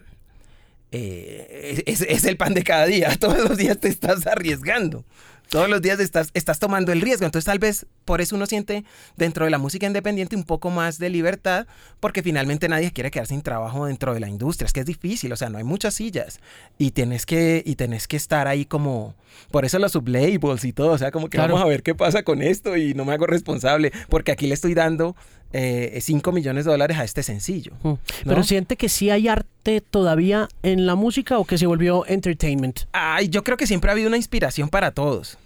[0.91, 3.17] eh, es, es, el pan de cada día.
[3.19, 5.07] Todos los días te estás arriesgando.
[5.53, 7.27] Todos los días estás, estás tomando el riesgo.
[7.27, 8.85] Entonces tal vez por eso uno siente
[9.19, 11.67] dentro de la música independiente un poco más de libertad,
[12.01, 14.65] porque finalmente nadie quiere quedar sin trabajo dentro de la industria.
[14.65, 16.41] Es que es difícil, o sea, no hay muchas sillas.
[16.79, 19.15] Y tienes que, y tenés que estar ahí como...
[19.51, 21.53] Por eso los sublabels y todo, o sea, como que Claro.
[21.53, 24.55] vamos a ver qué pasa con esto y no me hago responsable, porque aquí le
[24.55, 25.15] estoy dando
[25.53, 27.73] 5 millones de dólares a este sencillo.
[27.83, 27.93] Mm.
[28.25, 32.81] Pero siente que sí hay arte todavía en la música o que se volvió entertainment.
[32.93, 35.39] Ay, yo creo que siempre ha habido una inspiración para todos.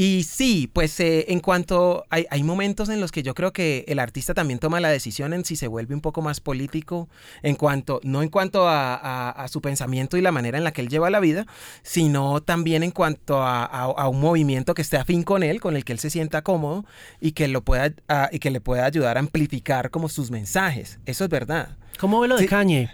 [0.00, 3.84] Y sí, pues eh, en cuanto hay, hay momentos en los que yo creo que
[3.88, 7.08] el artista también toma la decisión en si se vuelve un poco más político,
[7.42, 10.70] en cuanto, no en cuanto a, a- a su pensamiento y la manera en la
[10.72, 11.46] que él lleva la vida,
[11.82, 15.94] sino también en cuanto a, un movimiento que esté afín con él, con el que
[15.94, 16.84] él se sienta cómodo
[17.20, 17.92] y que, lo pueda,
[18.30, 21.00] y que le pueda ayudar a amplificar como sus mensajes.
[21.06, 21.76] Eso es verdad.
[21.98, 22.48] ¿Cómo ve lo de Sí.
[22.48, 22.90] Kanye?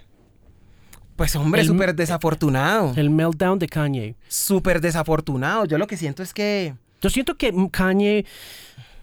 [1.17, 2.95] Pues hombre, súper desafortunado.
[2.97, 4.17] El meltdown de Kanye.
[4.27, 5.67] Súper desafortunado.
[5.67, 6.75] Yo lo que siento es que...
[7.05, 8.25] Yo siento que Kanye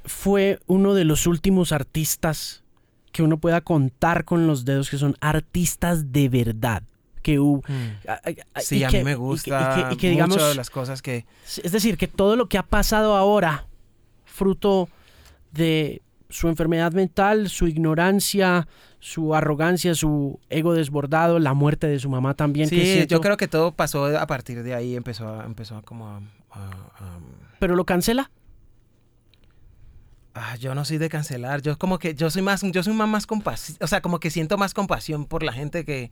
[0.06, 2.64] fue uno de los últimos artistas
[3.12, 6.82] que uno pueda contar con los dedos que son artistas de verdad.
[7.22, 7.62] Que hubo.
[8.08, 10.48] a- Sí, a que- mí me y que- gusta y que, y que, digamos, mucho
[10.50, 11.28] de las cosas que...
[11.64, 13.68] Es decir, que todo lo que ha pasado ahora,
[14.26, 14.90] fruto
[15.52, 18.68] de su enfermedad mental, su ignorancia,
[19.00, 22.68] su arrogancia, su ego desbordado, la muerte de su mamá también.
[22.68, 26.08] que Sí, siento- yo creo que todo pasó a partir de ahí, empezó empezó como
[26.08, 26.18] a...
[26.50, 27.20] a- a-
[27.62, 28.32] Pero lo cancela.
[30.34, 33.08] Ah, yo no soy de cancelar, yo como que, yo soy más, yo soy más,
[33.08, 36.10] más compasivo, o sea, como que siento más compasión por la gente que,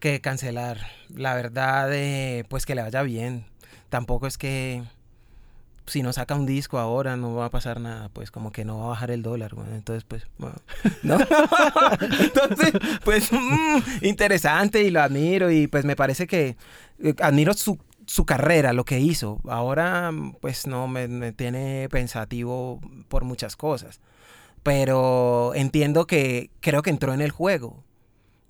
[0.00, 0.80] que cancelar.
[1.08, 3.46] La verdad, eh, pues que le vaya bien.
[3.88, 4.82] Tampoco es que
[5.86, 8.80] si no saca un disco ahora no va a pasar nada, pues como que no
[8.80, 10.26] va a bajar el dólar, entonces pues,
[11.02, 11.16] ¿no?
[12.20, 12.72] entonces,
[13.02, 16.56] pues, mm, interesante y lo admiro y pues me parece que
[17.02, 17.78] eh, admiro su,
[18.12, 19.40] su carrera, lo que hizo.
[19.48, 20.10] Ahora,
[20.42, 24.02] pues no, me, tiene pensativo por muchas cosas,
[24.62, 27.82] pero entiendo que creo que entró en el juego.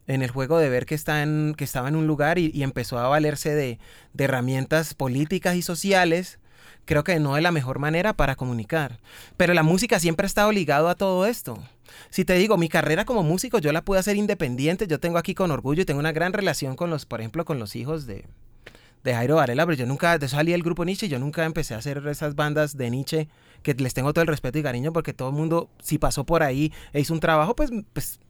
[0.08, 2.98] En el juego de ver que, está en, que estaba en un lugar y, empezó
[2.98, 3.78] a valerse de,
[4.14, 6.40] de herramientas políticas y sociales
[6.84, 8.98] creo que no de la mejor manera para comunicar.
[9.36, 11.62] Pero la música siempre ha estado ligado a todo esto.
[12.10, 15.36] Si te digo, mi carrera como músico yo la pude hacer independiente, yo tengo aquí
[15.36, 18.24] con orgullo y tengo una gran relación con los, por ejemplo, con los hijos de,
[19.04, 22.06] de Jairo Varela, pero yo nunca, salí del grupo Nietzsche, yo nunca empecé a hacer
[22.06, 23.28] esas bandas de Nietzsche
[23.62, 26.42] que les tengo todo el respeto y cariño porque todo el mundo, si pasó por
[26.42, 28.20] ahí e hizo un trabajo, pues, pues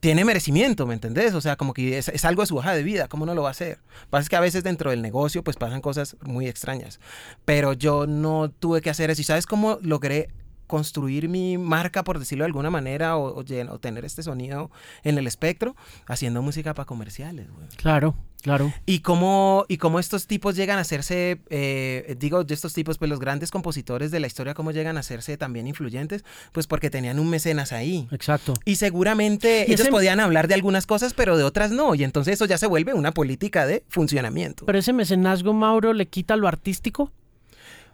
[0.00, 1.34] tiene merecimiento, ¿me entendés?
[1.34, 3.42] O sea, como que es, es algo de su hoja de vida, ¿cómo no lo
[3.42, 3.78] va a hacer?
[4.10, 7.00] Pasa es que a veces dentro del negocio pues pasan cosas muy extrañas,
[7.44, 9.20] pero yo no tuve que hacer eso.
[9.20, 10.28] ¿Y sabes cómo logré
[10.68, 14.70] construir mi marca, por decirlo de alguna manera, o, o llen- o tener este sonido
[15.02, 15.74] en el espectro?
[16.06, 17.66] Haciendo música para comerciales, güey.
[17.76, 18.72] Claro, claro.
[18.86, 23.08] Y cómo, y cómo estos tipos llegan a hacerse, eh, digo, de estos tipos, pues
[23.08, 27.18] los grandes compositores de la historia, cómo llegan a hacerse también influyentes, pues porque tenían
[27.18, 28.06] un mecenas ahí.
[28.12, 28.54] Exacto.
[28.64, 31.94] Y seguramente Y ellos ese- podían hablar de algunas cosas, pero de otras no.
[31.94, 34.66] Y entonces eso ya se vuelve una política de funcionamiento.
[34.66, 37.10] Pero ese mecenazgo, Mauro, le quita lo artístico.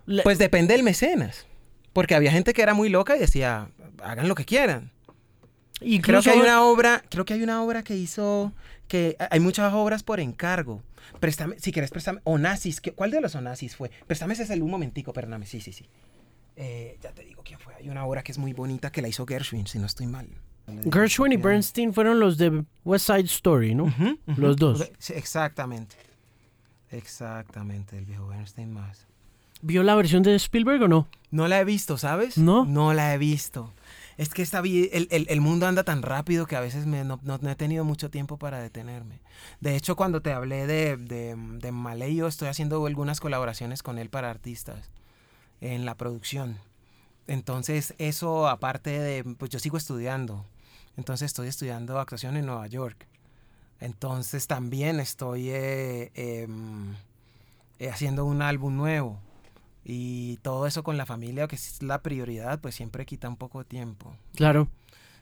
[0.07, 1.47] Le- Pues depende del mecenas.
[1.95, 3.68] Porque había gente que era muy loca y decía,
[4.03, 4.90] hagan lo que quieran.
[5.80, 8.53] Creo incluso que hay una obra, creo que hay una obra que hizo,
[8.88, 10.82] que hay muchas obras por encargo.
[11.20, 12.20] Préstame, si quieres, préstame.
[12.24, 13.90] Onassis, ¿qué- ¿cuál de los Onassis fue?
[14.07, 15.86] Préstame ese un momentico, perdóname, sí, sí, sí.
[16.57, 17.74] Eh, ya te digo quién fue.
[17.74, 20.28] Hay una obra que es muy bonita que la hizo Gershwin, si no estoy mal.
[20.92, 23.84] Gershwin y Bernstein fueron los de West Side Story, ¿no?
[23.84, 24.40] Ujú, ujú.
[24.40, 24.90] Los dos.
[24.99, 25.97] Sí, exactamente.
[26.90, 29.07] Exactamente, el viejo Bernstein más.
[29.67, 31.09] ¿Vio la versión de Spielberg o no?
[31.31, 32.37] No la he visto, ¿sabes?
[32.37, 32.67] ¿No?
[32.67, 33.73] No la he visto.
[34.19, 37.19] Es que esta el, el- el mundo anda tan rápido que a veces me- no,
[37.23, 39.21] no- no he tenido mucho tiempo para detenerme.
[39.61, 43.99] De hecho, cuando te hablé de, de, de Malay, yo estoy haciendo algunas colaboraciones con
[43.99, 44.91] él para artistas
[45.62, 46.59] en la producción.
[47.27, 50.45] Entonces, eso aparte de, pues yo sigo estudiando.
[50.99, 53.07] Entonces, estoy estudiando actuación en Nueva York.
[53.81, 56.95] Entonces, también estoy eh, em,
[57.79, 59.19] eh, haciendo un álbum nuevo.
[59.85, 63.59] Y todo eso con la familia, que es la prioridad, pues siempre quita un poco
[63.59, 64.14] de tiempo.
[64.35, 64.68] Claro.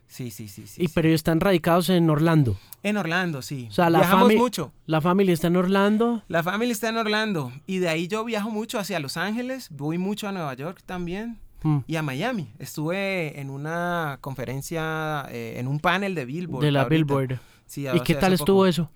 [0.07, 0.83] Sí, sí, sí, sí.
[0.83, 0.93] y sí.
[0.95, 2.59] pero ellos están radicados en Orlando.
[2.83, 3.67] En Orlando, sí.
[3.71, 4.73] O sea, la Viajamos mucho.
[4.85, 6.23] La familia está en Orlando.
[6.29, 7.51] La familia está en Orlando.
[7.67, 9.69] Y de ahí yo viajo mucho hacia Los Ángeles.
[9.71, 11.39] Voy mucho a Nueva York también.
[11.63, 12.53] Mm, Y a Miami.
[12.59, 16.63] Estuve en una conferencia, eh, en un panel de Billboard.
[16.65, 16.95] de la ahorita.
[16.95, 17.41] Billboard.
[17.67, 18.67] Sí, ¿Y qué tal estuvo poco.
[18.67, 18.91] eso?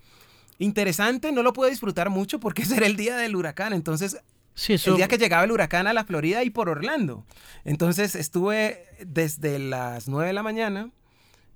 [0.59, 3.73] Interesante, no lo pude disfrutar mucho porque ese era el día del huracán.
[3.73, 4.21] Entonces,
[4.59, 4.91] Sí, eso.
[4.91, 7.25] el día que llegaba el huracán a la Florida y por Orlando.
[7.63, 10.89] Entonces estuve desde las 9 de la mañana,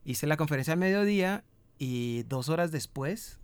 [0.05, 1.43] hice la conferencia al mediodía
[1.79, 3.39] y dos horas después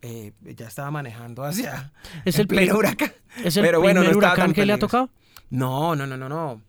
[0.00, 1.92] eh, ya estaba manejando hacia
[2.24, 3.12] es el el, pleno pri- huracán.
[3.44, 5.10] es el pero primer no huracán que le ha tocado.
[5.50, 6.62] No, no, no, no, no.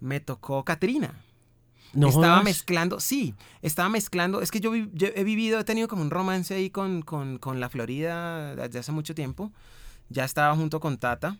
[0.00, 1.12] Me tocó Katrina.
[1.92, 2.44] No estaba jodas.
[2.44, 4.40] mezclando, sí, estaba mezclando.
[4.42, 7.60] Es que yo, yo he vivido, he tenido como un romance ahí con, con, con
[7.60, 9.52] la Florida desde hace mucho tiempo.
[10.10, 11.38] Ya estaba junto con Tata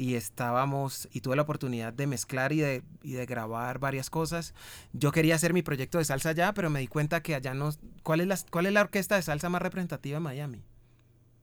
[0.00, 4.54] y estábamos, y tuve la oportunidad de mezclar y de, y de grabar varias cosas.
[4.94, 7.68] Yo quería hacer mi proyecto de salsa allá, pero me di cuenta que allá no.
[8.02, 10.64] ¿Cuál es la, cuál es la orquesta de salsa más representativa en Miami?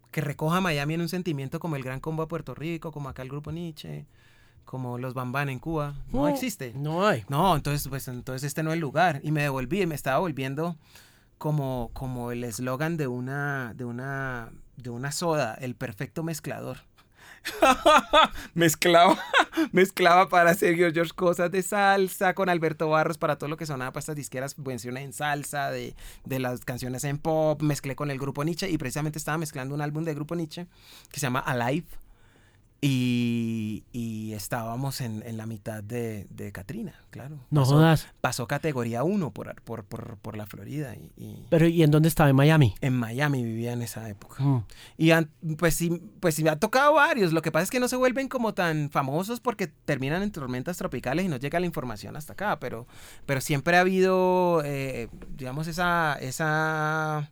[0.09, 3.09] Que recoja a Miami en un sentimiento como el Gran Combo de Puerto Rico, como
[3.09, 4.07] acá el Grupo Nietzsche,
[4.65, 5.93] como los Bambán en Cuba.
[6.11, 6.73] No No, existe.
[6.75, 7.25] No hay.
[7.29, 9.21] No, entonces, pues entonces este no es el lugar.
[9.23, 10.77] Y me devolví, me estaba volviendo
[11.37, 16.77] como, como el eslogan de una, de una, de una soda, el perfecto mezclador.
[18.53, 19.17] mezclaba,
[19.71, 23.91] mezclaba para Sergio George cosas de salsa con Alberto Barros para todo lo que sonaba
[23.91, 25.95] para estas disqueras, versiones en salsa, de,
[26.25, 29.81] de las canciones en pop, mezclé con el grupo Nietzsche y precisamente estaba mezclando un
[29.81, 30.67] álbum de grupo Nietzsche
[31.11, 31.87] que se llama Alive.
[32.79, 37.37] Y, y estábamos en, en la mitad de, de Katrina, claro.
[37.49, 38.07] No Pasó- jodas.
[38.21, 42.07] pasó categoría 1 por, por, por, por la Florida y, y Pero ¿y en dónde
[42.07, 42.29] estaba?
[42.29, 42.75] En Miami.
[42.81, 44.43] en Miami vivía en esa época.
[44.43, 44.63] Mm.
[44.97, 47.33] Y han- pues sí, pues sí me ha tocado varios.
[47.33, 50.77] Lo que pasa es que no se vuelven como tan famosos porque terminan en tormentas
[50.77, 52.59] tropicales y no llega la información hasta acá.
[52.59, 52.85] Pero,
[53.25, 57.31] pero siempre ha habido, eh, digamos, esa, esa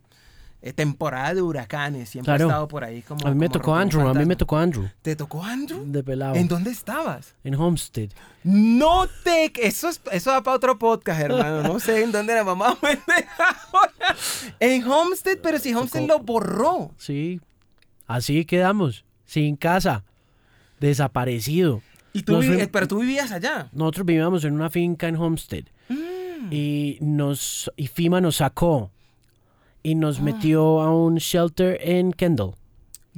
[0.72, 2.08] temporada de huracanes.
[2.08, 2.44] Siempre Claro.
[2.44, 3.26] ha estado por ahí como.
[3.26, 4.88] A mí me tocó Andrew, a mí me tocó Andrew.
[5.02, 5.82] ¿Te tocó Andrew?
[5.86, 6.34] De pelado.
[6.34, 7.34] ¿En dónde estabas?
[7.44, 8.10] En Homestead.
[8.44, 9.52] No te...
[9.66, 11.62] Eso, es, eso va para otro podcast, hermano.
[11.62, 12.90] No sé en dónde la mamá me
[13.38, 14.16] ahora.
[14.60, 16.92] En Homestead, pero si Homestead lo borró.
[16.96, 17.40] Sí.
[18.06, 19.04] Así quedamos.
[19.24, 20.04] Sin casa.
[20.80, 21.82] Desaparecido.
[22.12, 23.68] Y tú eh, pero tú vivías allá.
[23.72, 25.64] Nosotros vivíamos en una finca en Homestead.
[25.88, 26.52] Mm.
[26.52, 28.90] Y nos y FIMA nos sacó
[29.86, 29.98] y Ah.
[29.98, 32.54] nos metió a un shelter en Kendall.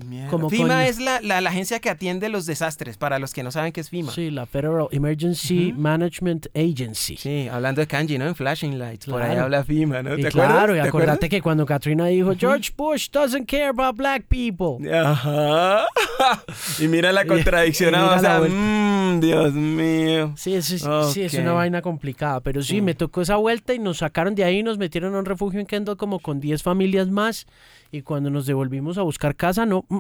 [0.06, 0.30] Mierda.
[0.30, 3.50] Como FIMA es la, la- la agencia que atiende los desastres, para los que no
[3.50, 4.12] saben qué es FIMA.
[4.12, 7.16] Sí, la Federal Emergency Management Agency.
[7.16, 8.26] Sí, hablando de kanji, ¿no?
[8.28, 9.06] En Flashing Lights.
[9.06, 9.44] Por ahí Claro.
[9.44, 10.16] habla FIMA, ¿no?
[10.16, 10.70] Y ¿Te claro, acuerdas?
[10.70, 11.30] y ¿Te acordate acuerdas?
[11.30, 14.88] que cuando Katrina dijo George Bush doesn't care about black people.
[14.96, 15.84] Ajá.
[16.78, 17.88] y mira la Y- contradicción.
[17.94, 18.56] y mira o la sea, vuelta.
[18.56, 20.32] mm, Dios mío.
[20.36, 22.84] Sí, eso es, sí, es una vaina complicada, pero sí, Mm.
[22.84, 25.58] me tocó esa vuelta y nos sacaron de ahí y nos metieron a un refugio
[25.60, 27.46] en Kendall como con 10 familias más
[27.90, 29.96] y cuando nos devolvimos a buscar casa, no, mm,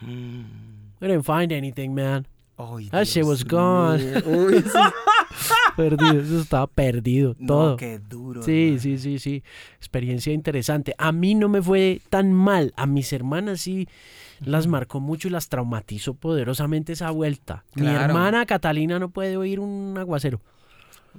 [0.00, 0.44] mm,
[1.00, 2.26] we didn't find anything, man.
[2.58, 3.98] Ay, That shit was gone.
[4.02, 4.22] mío.
[4.24, 4.68] Uy, sí.
[5.76, 7.76] Perdido, eso estaba perdido, todo.
[7.76, 8.42] Qué duro.
[8.42, 9.42] Sí, sí, sí, sí.
[9.76, 10.94] Experiencia interesante.
[10.96, 12.72] A mí no me fue tan mal.
[12.76, 13.86] A mis hermanas sí
[14.40, 17.64] las marcó mucho y las traumatizó poderosamente esa vuelta.
[17.74, 20.40] Mi hermana Catalina no puede oír un aguacero.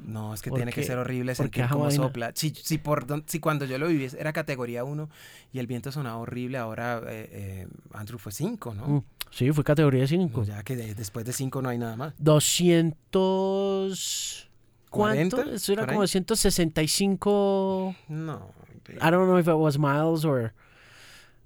[0.06, 2.32] No, es que ¿Por tiene que ser horrible ¿Por qué sentir cómo sopla.
[2.36, 5.10] Si, si, por, don- si cuando yo lo viví era categoría 1
[5.54, 8.88] y el viento sonaba horrible, ahora eh, eh, Andrew fue 5, ¿no?
[8.88, 10.34] Mm, Sí, fue categoría 5.
[10.34, 12.14] Pues ya que de- después de 5 no hay nada más.
[12.18, 14.50] 200...
[14.90, 15.36] ¿Cuánto?
[15.38, 17.96] 40, Eso era como 165...
[18.08, 18.52] No.
[18.90, 20.54] I don't know if it was miles or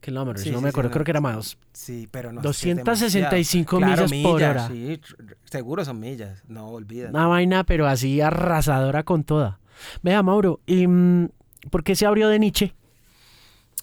[0.01, 0.43] kilometers.
[0.43, 0.93] Sí, no sí, me sí, acuerdo, no.
[0.93, 1.57] creo que era miles.
[1.73, 2.41] Sí, pero no.
[2.41, 4.09] es que es 265 demasiado.
[4.09, 4.67] millas por hora.
[4.67, 4.99] Sí,
[5.45, 6.43] seguro son millas.
[6.47, 7.11] No, olvídate.
[7.11, 9.59] Una vaina, pero así arrasadora con toda.
[10.03, 11.29] Vea, Mauro, ¿y mm,
[11.69, 12.73] por qué se abrió de Nietzsche?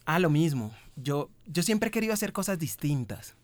[0.05, 0.73] Ah, lo mismo.
[0.97, 3.35] Yo, yo siempre he querido hacer cosas distintas.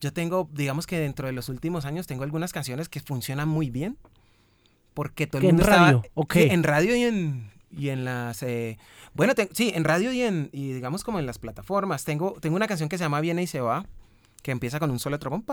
[0.00, 3.70] Yo tengo, digamos que dentro de los últimos años, tengo algunas canciones que funcionan muy
[3.70, 3.98] bien.
[4.94, 6.02] Porque todo el ¿Que en mundo estaba- radio?
[6.14, 6.44] ¿O qué?
[6.44, 8.42] Sí, en radio y en, y en las...
[8.42, 8.78] eh,
[9.14, 12.04] bueno, te- sí, en radio y en, y digamos como en las plataformas.
[12.04, 13.86] Tengo, tengo una canción que se llama Viene y se va,
[14.42, 15.44] que empieza con un solo trombón.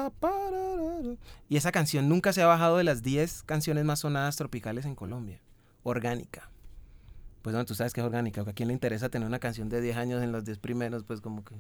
[1.50, 4.96] y esa canción nunca se ha bajado de las 10 canciones más sonadas tropicales en
[4.96, 5.40] Colombia.
[5.84, 6.50] Orgánica.
[7.42, 8.42] Pues bueno, tú sabes que es orgánica.
[8.42, 11.04] ¿A quién le interesa tener una canción de 10 años en los 10 primeros?
[11.04, 11.56] Pues como que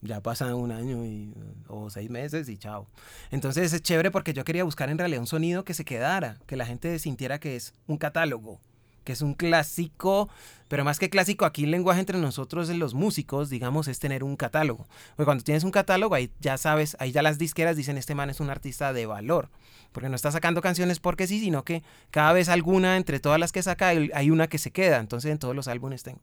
[0.00, 1.34] ya pasa un año y,
[1.68, 2.86] o seis meses y chao.
[3.30, 6.56] Entonces es chévere porque yo quería buscar en realidad un sonido que se quedara, que
[6.56, 8.60] la gente sintiera que es un catálogo,
[9.06, 10.28] que es un clásico,
[10.68, 14.36] pero más que clásico, aquí el lenguaje entre nosotros, los músicos, digamos, es tener un
[14.36, 14.86] catálogo.
[15.14, 18.30] Porque cuando tienes un catálogo, ahí ya sabes, ahí ya las disqueras dicen, este man
[18.30, 19.48] es un artista de valor.
[19.92, 23.52] Porque no está sacando canciones porque sí, sino que cada vez alguna, entre todas las
[23.52, 24.98] que saca, hay una que se queda.
[24.98, 26.20] Entonces en todos los álbumes tengo.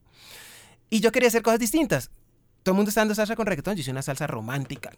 [0.90, 2.10] Y yo quería hacer cosas distintas.
[2.62, 4.90] Todo el mundo está dando salsa con reggaetón, yo hice una salsa romántica.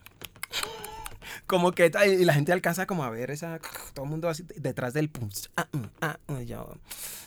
[1.46, 3.60] Como que y la gente alcanza como a ver esa
[3.94, 5.28] todo el mundo así detrás del pum.
[5.56, 6.76] ah, mm, ah, mm, yo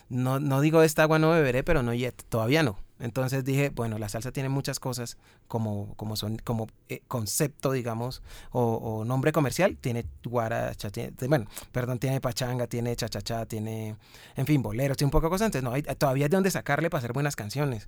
[0.09, 2.79] no, no digo esta agua no beberé, pero no yet, todavía no.
[2.99, 5.17] Entonces dije, bueno, la salsa tiene muchas cosas
[5.47, 8.21] como, como son, como eh, concepto, digamos,
[8.51, 13.95] o, o nombre comercial, tiene guaracha, tiene, bueno, perdón, tiene pachanga, tiene chachachá, tiene,
[14.35, 16.51] en fin, boleros, tiene un poco de cosas, entonces no, hay, todavía hay de dónde
[16.51, 17.87] sacarle para hacer buenas canciones.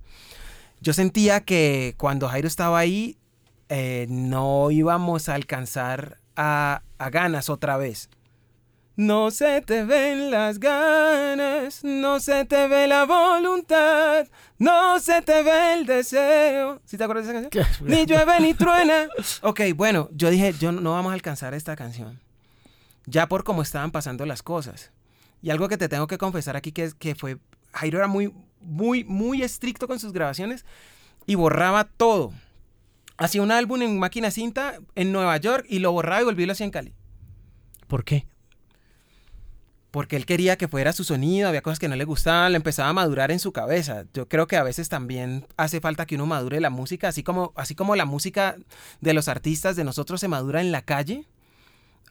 [0.80, 3.18] Yo sentía que cuando Jairo estaba ahí,
[3.74, 8.10] eh, no íbamos a alcanzar a, a ganas otra vez.
[8.96, 14.28] No se te ven las ganas, no se te ve la voluntad,
[14.58, 16.82] no se te ve el deseo.
[16.84, 17.88] ¿Sí te acuerdas de esa canción?
[17.88, 19.08] ni llueve ni truena.
[19.40, 22.20] Ok, bueno, yo dije, yo no vamos a alcanzar esta canción.
[23.06, 24.92] Ya por cómo estaban pasando las cosas.
[25.40, 27.38] Y algo que te tengo que confesar aquí que es que fue
[27.72, 30.66] Jairo era muy muy muy estricto con sus grabaciones
[31.24, 32.34] y borraba todo.
[33.16, 36.46] Hacía un álbum en máquina cinta en Nueva York y lo borraba y volvió y
[36.46, 36.94] lo hacía en Cali.
[37.86, 38.26] ¿Por qué?
[39.92, 42.88] porque él quería que fuera su sonido, había cosas que no le gustaban, le empezaba
[42.88, 44.06] a madurar en su cabeza.
[44.14, 47.52] Yo creo que a veces también hace falta que uno madure la música, así como,
[47.56, 48.56] así como la música
[49.02, 51.26] de los artistas de nosotros se madura en la calle.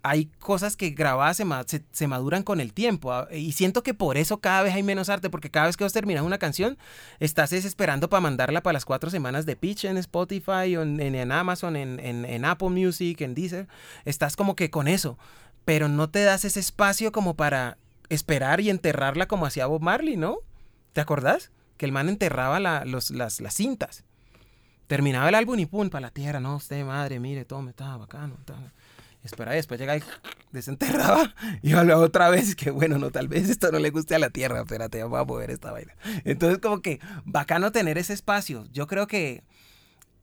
[0.03, 3.11] Hay cosas que grabadas se, se, maduran con el tiempo.
[3.11, 5.83] Ah, y siento que por eso cada vez hay menos arte, porque cada vez que
[5.83, 6.77] vos terminas una canción,
[7.19, 11.31] estás esperando para mandarla para las cuatro semanas de pitch en Spotify, o en, en,
[11.31, 13.67] Amazon, en, en Apple Music, en Deezer.
[14.05, 15.17] Estás como que con eso
[15.65, 17.77] pero no te das ese espacio como para
[18.09, 20.39] esperar y enterrarla como hacía Bob Marley, ¿no?
[20.93, 21.51] ¿Te acordás?
[21.77, 24.03] Que el man enterraba las, las, cintas.
[24.87, 27.97] Terminaba el álbum y pum, para la tierra, no, usted, madre, mire, todo me estaba
[27.97, 28.35] bacano.
[29.23, 30.03] Espera, después llega y
[30.51, 34.19] desenterraba y hablaba otra vez que bueno, no, tal vez esto no le guste a
[34.19, 35.95] la tierra, espérate, vamos a mover esta vaina.
[36.23, 38.65] Entonces como que bacano tener ese espacio.
[38.71, 39.43] Yo creo que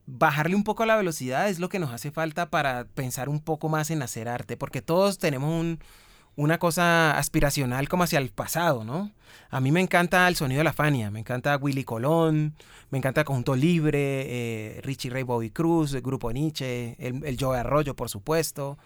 [0.06, 3.68] bajarle un poco la velocidad es lo que nos hace falta para pensar un poco
[3.68, 5.78] más en hacer arte, porque todos tenemos
[6.38, 9.10] una cosa aspiracional como hacia el pasado, ¿no?
[9.50, 12.54] A mí me encanta el sonido de la Fania, me encanta Willy Colón,
[12.90, 17.96] me encanta Conjunto Libre, eh, Richie Ray Bobby Cruz, el Grupo Nietzsche, el, Joe Arroyo,
[17.96, 18.78] por supuesto,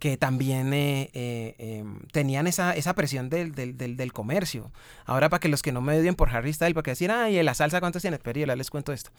[0.00, 4.72] que también eh, eh, tenían esa, esa presión del, del, comercio.
[5.04, 7.40] Ahora, para que los que no me odien por Harry Style, para que decir, ay,
[7.44, 8.18] la salsa, ¿cuántos tiene?
[8.18, 9.10] Pero yo les cuento esto.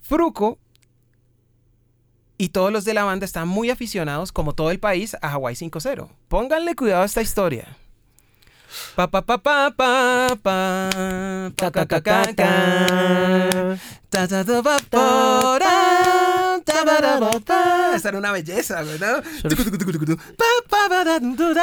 [0.00, 0.58] Fruco
[2.40, 5.54] y todos los de la banda están muy aficionados, como todo el país, a Hawaii
[5.54, 6.08] 5-0.
[6.28, 7.76] Pónganle cuidado a esta historia.
[8.96, 12.32] Pa pa pa pa pa pa pa ca ca ca ca
[14.08, 15.58] ta ta ta pa pa
[16.64, 19.22] ta ta ta Esa era una belleza, ¿verdad?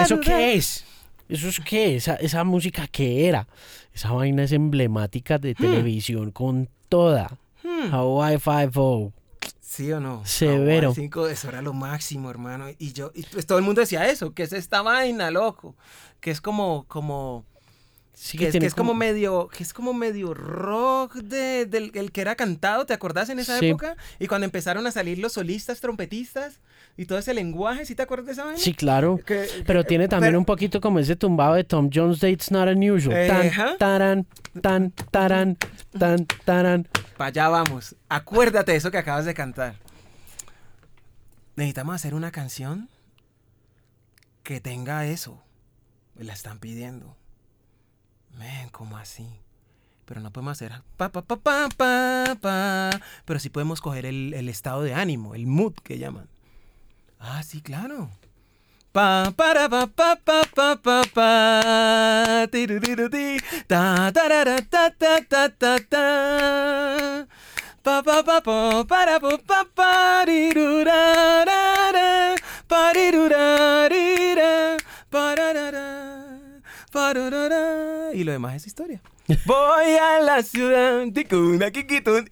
[0.04, 0.86] ¿Eso qué es?
[1.28, 1.96] ¿Eso es qué?
[1.96, 3.48] ¿Esa, esa música qué era?
[3.96, 7.40] Esa vaina es emblemática de televisión con toda.
[7.92, 9.14] Hawaii 5
[9.60, 10.26] ¿Sí o no?
[10.26, 10.94] Severo.
[10.94, 12.66] 5 eso era lo máximo, hermano.
[12.80, 15.76] Y yo, y pues todo el mundo decía eso, que es esta vaina, loco.
[16.20, 17.46] Que es como, como,
[18.20, 18.96] Sí, que, es, como...
[18.96, 23.38] medio, que es como medio rock de, del el que era cantado, ¿te acordás en
[23.38, 23.96] esa época?
[24.18, 26.60] Y cuando empezaron a salir los solistas, trompetistas
[26.98, 28.58] y todo ese lenguaje, ¿sí te acuerdas de esa vaina?
[28.58, 29.20] Sí, claro.
[29.68, 33.28] pero tiene también un poquito como ese tumbado de Tom Jones de It's Not Unusual.
[33.28, 34.28] tan, taran,
[34.64, 35.58] tan, taran,
[36.00, 36.88] tan, taran.
[37.18, 37.96] Para allá vamos.
[38.10, 39.76] Acuérdate de eso que acabas de cantar.
[41.56, 42.90] Necesitamos hacer una canción
[44.42, 45.44] que tenga eso.
[46.16, 47.16] La están pidiendo.
[48.38, 49.28] Man, ¿cómo así?
[50.06, 52.90] Pero no podemos hacer pa pa pa pa pa pa.
[53.26, 56.30] Pero sí podemos coger el, estado de ánimo, el mood que llaman.
[57.20, 58.10] Ah, sí, claro.
[58.92, 62.68] Pa para pa pa pa pa pa pa ti
[63.68, 64.24] ta ta
[64.70, 67.28] ta ta ta
[67.84, 72.36] pa pa pa pa para pa pa pa ri ru ra ra
[72.68, 72.94] pa
[75.12, 76.17] pa
[78.14, 79.02] y lo demás es historia.
[79.46, 81.04] Voy a la ciudad,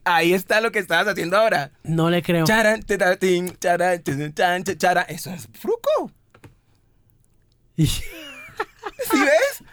[0.04, 1.72] ahí está lo que estabas haciendo ahora.
[1.84, 2.46] No le creo.
[5.04, 6.12] Eso es fruco.
[7.78, 9.64] ¿Sí ves?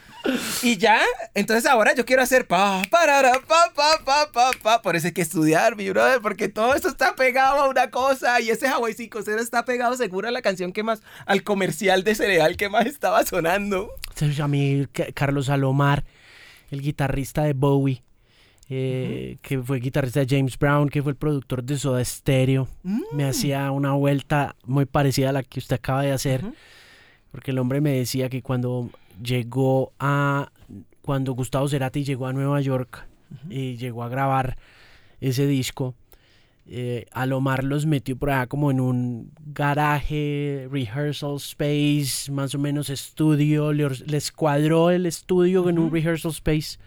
[0.63, 1.01] Y ya,
[1.35, 4.83] entonces ahora yo quiero hacer pa, parara, pa, pa, pa, pa, pa.
[4.83, 8.41] Por eso hay que estudiar, mi brother, porque todo esto está pegado a una cosa
[8.41, 12.15] y ese Hawaii 5 está pegado seguro a la canción que más, al comercial de
[12.15, 13.91] cereal que más estaba sonando.
[14.41, 16.05] A mí, Carlos Salomar,
[16.71, 18.03] el guitarrista de Bowie.
[18.75, 22.69] Eh, que fue guitarrista de James Brown, que fue el productor de Soda Stereo.
[22.83, 23.29] Me mm.
[23.29, 26.43] hacía una vuelta muy parecida a la que usted acaba de hacer,
[27.33, 28.89] porque el hombre me decía que cuando
[29.23, 30.51] llegó a,
[31.03, 33.07] cuando Gustavo Cerati llegó a Nueva York
[33.49, 34.57] y llegó a grabar
[35.21, 35.95] ese disco,
[36.67, 42.89] eh, Alomar los metió por allá como en un garaje, rehearsal space, más o menos
[42.89, 46.79] estudio, les cuadró el estudio en un rehearsal space.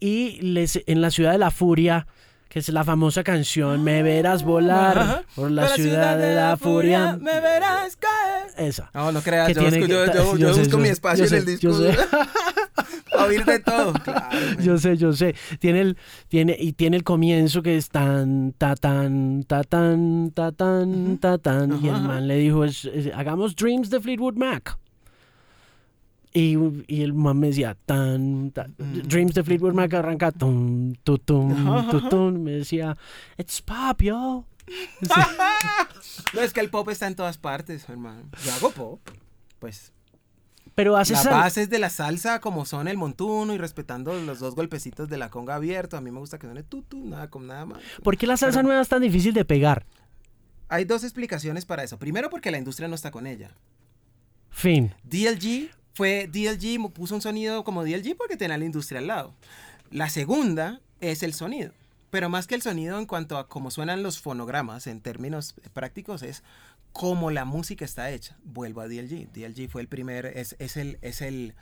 [0.00, 2.06] Y les, en la ciudad de la furia
[2.54, 7.18] que es la famosa canción Me verás volar por la, ciudad, de la furia.
[7.20, 8.68] Me verás caer.
[8.68, 8.92] Esa.
[8.94, 11.72] No, no creas, yo, yo, busco mi espacio en el disco.
[13.18, 13.92] a oír de todo.
[13.94, 15.34] Claro, yo sé, yo sé.
[15.58, 15.96] Tiene el,
[16.28, 21.38] tiene, y tiene el comienzo que es tan, ta, tan, ta, tan, ta, tan, ta,
[21.38, 21.84] tan.
[21.84, 22.64] Y el man le dijo,
[23.16, 24.78] hagamos Dreams de Fleetwood Mac.
[26.36, 26.56] Y,
[26.88, 31.88] y el man me decía, tan, tan- Dreams de Fleetwood Mac arranca, tum, tu, tum,
[31.90, 32.40] tu, tum.
[32.42, 32.96] Me decía,
[33.38, 34.44] it's pop, yo.
[36.34, 38.22] No, es que el pop está en todas partes, hermano.
[38.44, 39.00] Yo hago pop.
[39.58, 39.92] Pues
[40.74, 44.54] Pero hace las bases de la salsa como son el montuno y respetando los dos
[44.54, 45.96] golpecitos de la conga abierto.
[45.96, 47.78] A mí me gusta que suene tutu, nada con nada más.
[48.02, 49.86] ¿Por qué la salsa Pero- nueva es tan difícil de pegar?
[50.68, 51.98] Hay dos explicaciones para eso.
[51.98, 53.50] Primero porque la industria no está con ella.
[54.50, 54.94] Fin.
[55.04, 59.34] DLG fue DLG puso un sonido como DLG porque tenía la industria al lado.
[59.90, 61.72] La segunda es el sonido.
[62.10, 66.22] Pero más que el sonido en cuanto a cómo suenan los fonogramas en términos prácticos
[66.22, 66.42] es
[66.92, 68.36] cómo la música está hecha.
[68.44, 69.32] Vuelvo a DLG.
[69.32, 71.54] DLG fue el primer, es, es el, es el,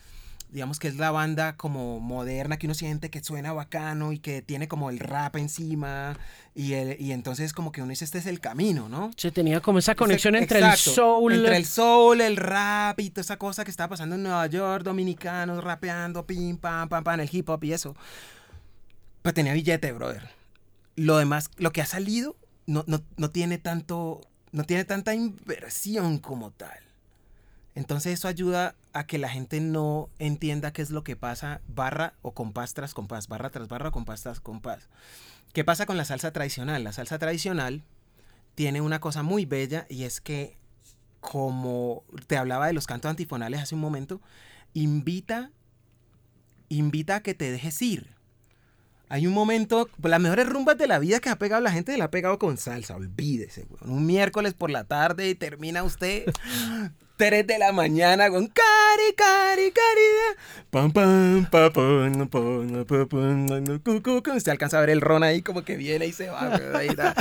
[0.53, 4.43] digamos que es la banda como moderna que uno siente que suena bacano y que
[4.43, 6.17] tiene como el rap encima
[6.55, 9.11] y, el- y entonces como que uno dice este es el camino, ¿no?
[9.17, 11.33] Se tenía como esa conexión Ese- entre el exacto, soul.
[11.33, 14.85] Entre el soul, el rap y toda esa cosa que estaba pasando en Nueva York,
[14.85, 17.97] dominicanos rapeando, pim, pam, pam, pam, el hip hop y eso.
[19.23, 20.29] Pues tenía billete, brother.
[20.97, 24.21] Lo demás, lo que ha salido, no, no, no tiene tanto,
[24.51, 26.79] no tiene tanta inversión como tal.
[27.75, 32.15] Entonces eso ayuda a que la gente no entienda qué es lo que pasa barra
[32.23, 34.89] o compás tras compás, barra tras barra o compás tras compás.
[35.53, 36.85] ¿Qué pasa con la salsa tradicional?
[36.85, 37.83] La salsa tradicional
[38.55, 40.57] tiene una cosa muy bella y es que,
[41.21, 44.21] como te hablaba de los cantos antifonales hace un momento,
[44.75, 45.51] invita,
[46.69, 48.15] invita a que te dejes ir.
[49.09, 52.05] Hay un momento, las mejores rumbas de la vida que ha pegado la gente, la
[52.05, 53.67] ha pegado con salsa, olvídese.
[53.83, 56.25] Un miércoles por la tarde y termina usted
[57.23, 60.35] 3 de la mañana con cari, cari, caridad.
[60.71, 64.31] Pam, pam, pa, pam, pam, pa, pam, cu, cu, cu.
[64.33, 66.59] Usted alcanza a ver el ron ahí como que viene y se va.
[66.75, 67.15] ahí está.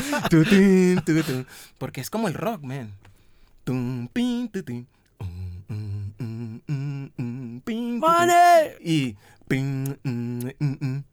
[1.77, 2.97] Porque es como el rock, man.
[3.63, 4.49] Tum, pin.
[5.19, 7.61] Um, um, um, um, um.
[8.79, 9.15] Y
[9.47, 11.03] pin, mm, mm, mm.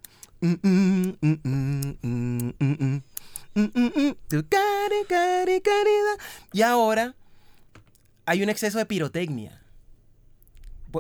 [0.41, 3.03] Mm, mm, mm, mm, mm, mm, mm.
[3.55, 4.17] Mm, mm, mm.
[6.53, 7.15] Y ahora
[8.29, 9.63] hay un exceso de pirotecnia.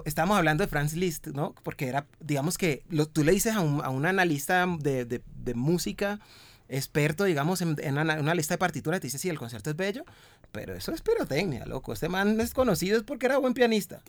[0.05, 1.55] Estamos hablando de Franz Liszt, ¿no?
[1.63, 5.23] Porque era, digamos que lo- tú le dices a un, a un analista de, de-
[5.55, 6.21] música,
[6.69, 10.05] experto, digamos, en, en una, lista de partituras, te dice, sí, el concierto es bello,
[10.53, 11.93] pero eso es pirotecnia, loco.
[11.95, 14.03] Este man es conocido es porque era buen pianista.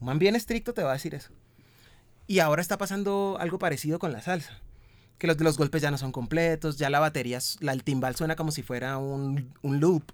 [0.00, 1.30] Un man bien estricto te va a decir eso.
[2.26, 4.58] Y ahora está pasando algo parecido con la salsa.
[5.18, 8.34] Que los, los golpes ya no son completos, ya la batería, la, el timbal suena
[8.34, 10.10] como si fuera un, un loop.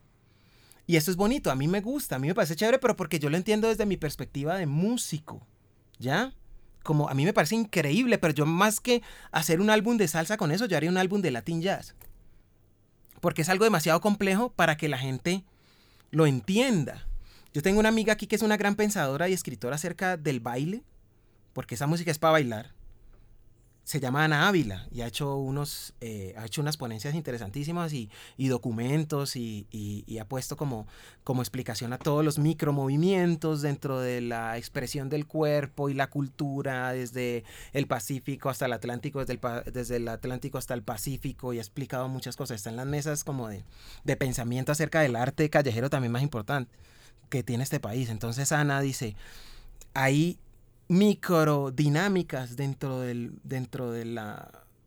[0.91, 3.21] Y eso es bonito, a mí me gusta, a mí me parece chévere, pero porque
[3.21, 5.47] yo lo entiendo desde mi perspectiva de músico,
[6.01, 6.35] ¿ya?
[6.83, 9.01] Como a mí me parece increíble, pero yo más que
[9.31, 11.95] hacer un álbum de salsa con eso, yo haría un álbum de Latin Jazz.
[13.21, 15.45] Porque es algo demasiado complejo para que la gente
[16.11, 17.07] lo entienda.
[17.55, 20.83] Yo tengo una amiga aquí que es una gran pensadora y escritora acerca del baile,
[21.53, 22.75] porque esa música es para bailar.
[23.91, 28.09] Se llama Ana Ávila y ha hecho, unos, eh, ha hecho unas ponencias interesantísimas y,
[28.37, 30.87] y documentos y, y- y ha puesto como,
[31.25, 36.93] como explicación a todos los micromovimientos dentro de la expresión del cuerpo y la cultura
[36.93, 37.43] desde
[37.73, 39.41] el Pacífico hasta el Atlántico, desde el,
[39.73, 42.59] desde el Atlántico hasta el Pacífico y ha explicado muchas cosas.
[42.59, 43.65] Está en las mesas como de,
[44.05, 46.71] de pensamiento acerca del arte callejero también más importante
[47.29, 48.09] que tiene este país.
[48.09, 49.17] Entonces Ana dice,
[49.95, 50.39] hay
[50.91, 54.05] microdinámicas dentro del, dentro, de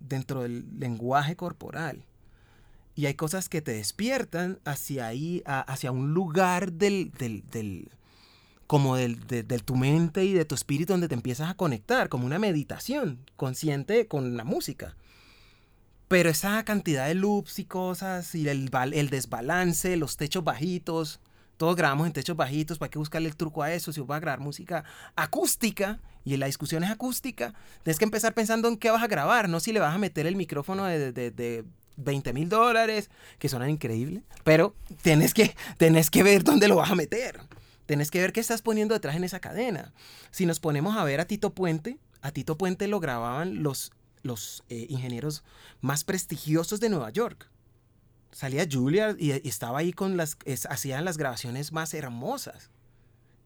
[0.02, 2.04] dentro del lenguaje corporal.
[2.94, 7.90] Y hay cosas que te despiertan hacia ahí, hacia un lugar del, del, del-
[8.68, 12.26] como del, de, tu mente y de tu espíritu donde te empiezas a conectar, como
[12.26, 14.98] una meditación consciente con la música.
[16.10, 21.22] Pero esa cantidad de loops y cosas y el, el desbalance, los techos bajitos,
[21.58, 24.20] todos grabamos en techos bajitos, para que buscarle el truco a eso, si vas a
[24.20, 24.84] grabar música
[25.16, 27.54] acústica y la discusión es acústica,
[27.84, 30.28] tienes que empezar pensando en qué vas a grabar, no si le vas a meter
[30.28, 31.66] el micrófono de, de, de
[31.98, 33.10] 20 mil dólares,
[33.40, 37.40] que suenan increíble, pero tienes que, tenés que ver dónde lo vas a meter.
[37.86, 39.94] Tenés que ver qué estás poniendo detrás en esa cadena.
[40.32, 44.64] Si nos ponemos a ver a Tito Puente, a Tito Puente lo grababan los, los
[44.70, 45.44] eh, ingenieros
[45.82, 47.50] más prestigiosos de Nueva York.
[48.34, 50.38] Salía Julia y, estaba ahí con las,
[50.70, 52.70] hacían las grabaciones más hermosas.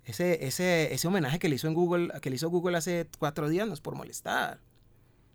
[0.05, 3.67] Ese, ese, ese homenaje que le hizo Google, que le hizo Google hace cuatro días
[3.67, 4.59] no es por molestar.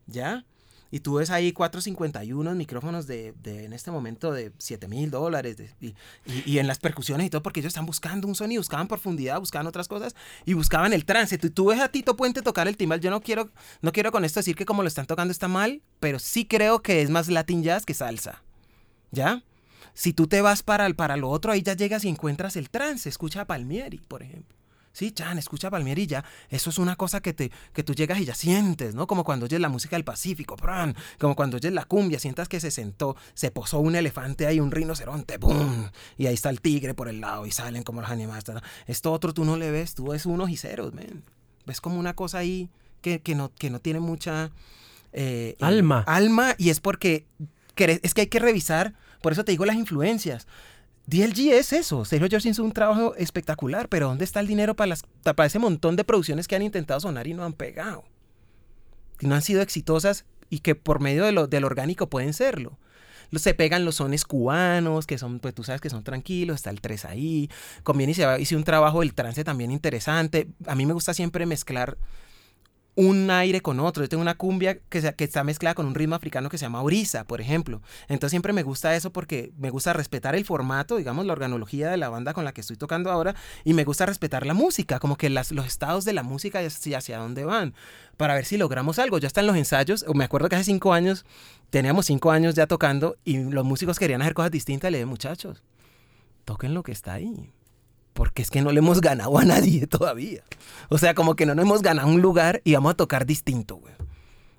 [0.07, 0.45] ¿Ya?
[0.91, 5.57] Y tú ves ahí 451 micrófonos de, de, en este momento de 7 mil dólares.
[5.81, 5.95] Y, y-
[6.45, 9.67] y en las percusiones y todo, porque ellos están buscando un sonido, buscaban profundidad, buscaban
[9.67, 10.15] otras cosas
[10.45, 11.39] y buscaban el trance.
[11.39, 13.01] Tú, tú ves a Tito Puente tocar el timbal.
[13.01, 13.51] Yo no quiero,
[13.81, 16.83] no quiero con esto decir que como lo están tocando está mal, pero sí creo
[16.83, 18.43] que es más Latin jazz que salsa.
[19.13, 19.45] ¿Ya?
[19.95, 22.71] Si tú te vas para, el- para lo otro, ahí ya llegas y encuentras el
[22.71, 23.09] trance.
[23.09, 24.57] Escucha a Palmieri, por ejemplo.
[24.95, 26.23] Sí, Chan, escucha Palmierilla.
[26.51, 29.07] Eso es una cosa que, te, que tú llegas y ya sientes, ¿no?
[29.07, 30.95] Como cuando oyes la música del Pacífico, ¡pran!
[31.19, 34.71] como cuando oyes la cumbia, sientas que se sentó, se posó un elefante ahí, un
[34.71, 35.89] rinoceronte, ¡pum!
[36.19, 38.45] Y ahí está el tigre por el lado y salen como los animales.
[38.87, 41.23] Esto otro tú no le ves, tú ves unos y ceros, men.
[41.65, 42.69] Ves como una cosa ahí
[43.01, 44.51] que, que, no, que no tiene mucha...
[45.15, 46.05] eh, eh, Alma.
[46.07, 47.27] alma y es porque
[47.77, 50.47] es que hay que revisar, por eso te digo las influencias.
[51.07, 52.05] DLG es eso.
[52.05, 55.59] Sergio George hizo un trabajo espectacular, pero ¿dónde está el dinero para, las, para ese
[55.59, 58.05] montón de producciones que han intentado sonar y no han pegado?
[59.19, 62.79] Que no han sido exitosas y que por medio de lo, del orgánico pueden serlo.
[63.31, 66.71] Lo- Se pegan los sones cubanos, que son, pues tú sabes que son tranquilos, está
[66.71, 67.51] el 3 ahí.
[67.83, 70.49] Conviene y hice un trabajo del trance también interesante.
[70.67, 71.97] A mí me gusta siempre mezclar
[72.95, 74.03] un aire con otro.
[74.03, 77.25] Yo tengo una cumbia que, está mezclada con un ritmo africano que se llama orisa,
[77.25, 77.81] por ejemplo.
[78.09, 81.97] Entonces siempre me gusta eso porque me gusta respetar el formato, digamos, la organología de
[81.97, 85.17] la banda con la que estoy tocando ahora y me gusta respetar la música, como
[85.17, 87.75] que los estados de la música y hacia, hacia dónde van,
[88.17, 89.19] para ver si logramos algo.
[89.19, 91.25] Ya están los ensayos, me acuerdo que hace cinco años,
[91.71, 94.91] teníamos cinco años ya tocando y los músicos querían hacer cosas distintas.
[94.91, 95.63] Le dije, muchachos,
[96.45, 97.53] toquen lo que está ahí.
[98.13, 100.43] Porque es que no le hemos ganado a nadie todavía.
[100.89, 103.77] O sea, como que no nos hemos ganado un lugar y vamos a tocar distinto,
[103.77, 103.95] güey.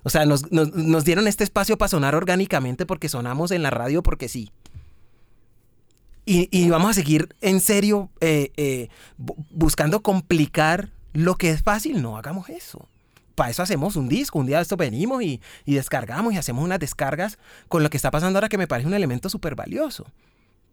[0.02, 3.70] O sea, nos, nos- nos dieron este espacio para sonar orgánicamente porque sonamos en la
[3.70, 4.50] radio porque sí.
[6.26, 11.62] Y, y vamos a seguir en serio eh, eh, bu- buscando complicar lo que es
[11.62, 12.00] fácil.
[12.02, 12.88] No hagamos eso.
[13.34, 14.38] Para eso hacemos un disco.
[14.38, 17.96] Un día de esto venimos y, y descargamos y hacemos unas descargas con lo que
[17.98, 20.06] está pasando ahora que me parece un elemento súper valioso.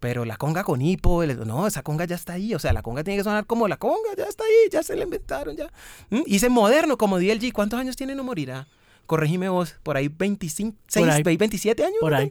[0.02, 2.56] Pero la conga con hipo, el- no, esa conga ya está ahí.
[2.56, 4.96] O sea, la conga tiene que sonar como la conga, ya está ahí, ya se
[4.96, 5.68] la inventaron, ya.
[6.10, 6.22] ¿Mm?
[6.26, 7.52] Hice moderno como DLG.
[7.52, 8.66] ¿Cuántos años tiene No Morirá?
[9.06, 11.22] Corregime vos, por ahí 25, Por ahí.
[11.24, 11.98] 6, 27 años.
[12.00, 12.28] Por ¿no ahí.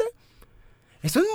[1.02, 1.26] Eso es...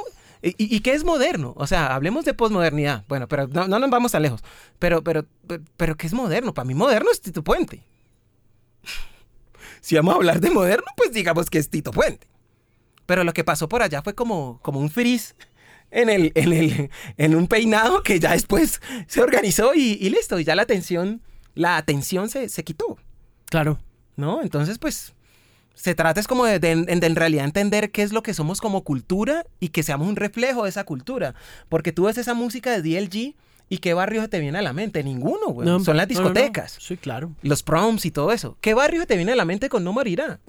[0.58, 1.54] ¿Y, y qué es moderno?
[1.56, 3.04] O sea, hablemos de posmodernidad.
[3.08, 4.44] Bueno, pero no, no nos vamos tan lejos.
[4.78, 6.52] Pero, pero, pero, pero ¿qué es moderno?
[6.52, 7.82] Para mí moderno es Tito Puente.
[9.80, 12.26] Si vamos a hablar de moderno, pues digamos que es Tito Puente.
[13.06, 15.34] Pero lo que pasó por allá fue como, como un frizz
[15.90, 20.38] en, el, en, el, en un peinado que ya después se organizó y, y listo.
[20.38, 21.20] Y ya la atención,
[21.54, 22.96] la atención se, se quitó.
[23.50, 23.78] Claro.
[24.16, 24.42] ¿no?
[24.42, 25.14] Entonces, pues,
[25.74, 28.60] se trata es como de, de- de en realidad entender qué es lo que somos
[28.60, 31.34] como cultura y que seamos un reflejo de esa cultura.
[31.68, 33.34] Porque tú ves esa música de DLG
[33.68, 35.02] y qué barrio se te viene a la mente.
[35.04, 35.68] Ninguno, güey.
[35.68, 36.28] No, Son las no, no, no.
[36.30, 37.32] discotecas, Sí, claro.
[37.42, 38.56] los proms y todo eso.
[38.60, 40.40] ¿Qué barrio se te viene a la mente con No Morirá?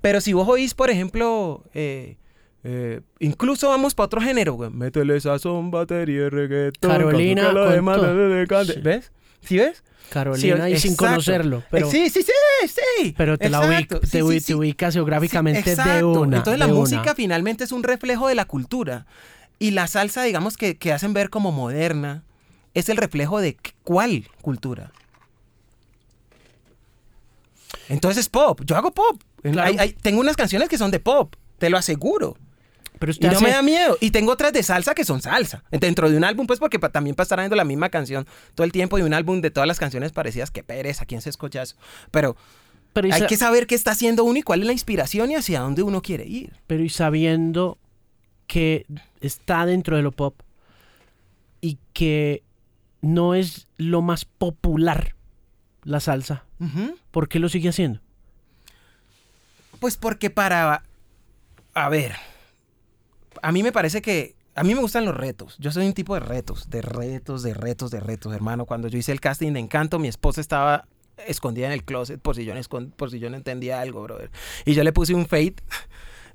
[0.00, 2.16] Pero si vos oís, por ejemplo, eh,
[2.68, 4.70] eh, incluso vamos para otro género, güey.
[4.70, 6.90] Métele sazón, batería, reggaetón.
[6.90, 8.00] Carolina con demás,
[8.66, 8.80] Sí.
[8.82, 9.12] ¿Ves?
[9.42, 9.84] ¿Sí ves?
[10.10, 11.10] Carolina, Sí, y sin exacto.
[11.12, 11.62] conocerlo.
[11.70, 12.32] Pero, Eh, sí, sí, sí,
[12.68, 13.14] sí.
[13.16, 13.96] pero te, la Exacto.
[13.96, 16.38] ubic- te, Sí, te ubicas geográficamente de una.
[16.38, 16.74] Entonces la una.
[16.74, 19.06] música finalmente es un reflejo de la cultura.
[19.58, 22.24] Y la salsa, digamos, que, que hacen ver como moderna,
[22.74, 24.92] es el reflejo de cuál cultura.
[27.88, 28.60] Entonces es pop.
[28.64, 29.20] Yo hago pop.
[29.42, 29.62] Claro.
[29.68, 32.36] Hay- hay- tengo unas canciones que son de pop, te lo aseguro.
[32.98, 33.96] Pero Y no me da miedo.
[34.00, 35.62] Y tengo otras de salsa que son salsa.
[35.70, 38.64] Dentro de un álbum, pues porque pa- también para estar viendo la misma canción todo
[38.64, 41.62] el tiempo y un álbum de todas las canciones parecidas, que pereza, ¿quién se escucha
[41.62, 41.76] eso?
[42.10, 42.36] Pero
[43.12, 45.82] hay que saber qué está haciendo uno y cuál es la inspiración y hacia dónde
[45.82, 46.54] uno quiere ir.
[46.66, 47.76] pero y sabiendo
[48.46, 48.86] que
[49.20, 50.40] está dentro de lo pop
[51.60, 52.42] y que
[53.02, 55.14] no es lo más popular
[55.84, 56.44] la salsa.
[57.10, 58.00] ¿por qué lo sigue haciendo?
[59.80, 60.82] Pues porque para...
[61.74, 62.14] A ver,
[63.42, 64.36] a mí me parece que...
[64.54, 65.56] A mí me gustan los retos.
[65.58, 68.64] Yo soy un tipo de retos, de retos, de retos, de retos, hermano.
[68.64, 70.88] Cuando yo hice el casting de Encanto, mi esposa estaba
[71.26, 72.60] escondida en el closet por si yo no,
[72.96, 74.30] por si yo no entendía algo, brother.
[74.64, 75.56] Y yo le puse un fade,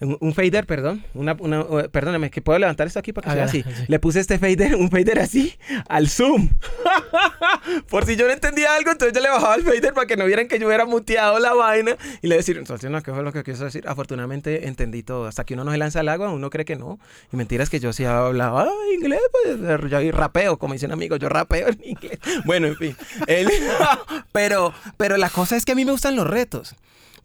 [0.01, 1.03] un, un fader, perdón.
[1.13, 3.63] Una, una, eh, perdóname, que puedo levantar esto aquí para que sea así.
[3.63, 3.83] sí.
[3.87, 5.55] Le puse este fader, un fader así,
[5.87, 6.49] al zoom.
[7.89, 10.25] por si yo no entendía algo, entonces yo le bajaba el fader para que no
[10.25, 11.95] vieran que yo hubiera muteado la vaina.
[12.21, 13.87] Y le decir, entonces, no, ¿qué fue lo que quiso decir?
[13.87, 15.25] Afortunadamente entendí todo.
[15.27, 16.99] Hasta que uno no se lanza al agua, uno cree que no.
[17.31, 19.57] Y mentiras que yo sí hablaba "Ah, inglés, pues
[19.91, 22.19] yo rapeo, como dice un amigo, yo rapeo en inglés.
[22.45, 22.95] Bueno, en fin.
[23.27, 23.49] Él-
[24.31, 26.75] pero, pero la cosa es que a mí me gustan los retos.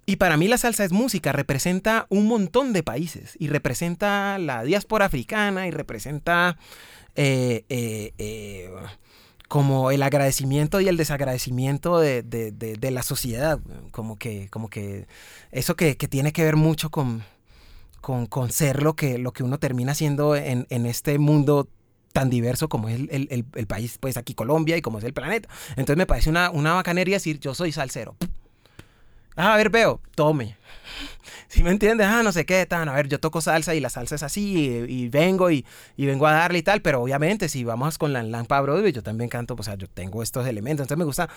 [0.08, 4.62] Y para mí la salsa es música, representa un montón de países y representa la
[4.62, 6.56] diáspora africana y representa
[7.16, 8.70] eh, eh, eh,
[9.48, 13.58] como el agradecimiento y el desagradecimiento de, de- de- de la sociedad,
[13.90, 15.06] como que, como que
[15.50, 17.24] eso que, que tiene que ver mucho con,
[18.00, 21.68] con, con ser lo que, lo que uno termina siendo en, en este mundo
[22.12, 25.12] tan diverso como es el, el- el- país, pues aquí Colombia y como es el
[25.12, 25.48] planeta.
[25.70, 28.14] Entonces me parece una, una bacanería decir yo soy salsero.
[29.36, 30.56] Ah, a ver, veo, tome.
[31.48, 32.06] ¿Sí me entiendes?
[32.06, 32.88] Ah, no sé qué, tan.
[32.88, 35.64] A ver, yo toco salsa y la salsa es así y, vengo y,
[35.96, 39.02] y vengo a darle y tal, pero obviamente si vamos con la Lampa Broadway, yo
[39.02, 40.84] también canto, o sea, yo tengo estos elementos.
[40.84, 41.28] Entonces me gusta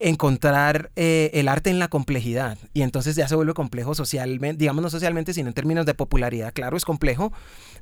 [0.00, 4.82] encontrar eh, el arte en la complejidad y entonces ya se vuelve complejo socialmente, digamos
[4.82, 7.32] no socialmente, sino en términos de popularidad, claro, es complejo,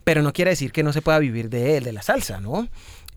[0.03, 2.69] pero no quiere decir que no se pueda vivir de él, de la salsa, ¿no?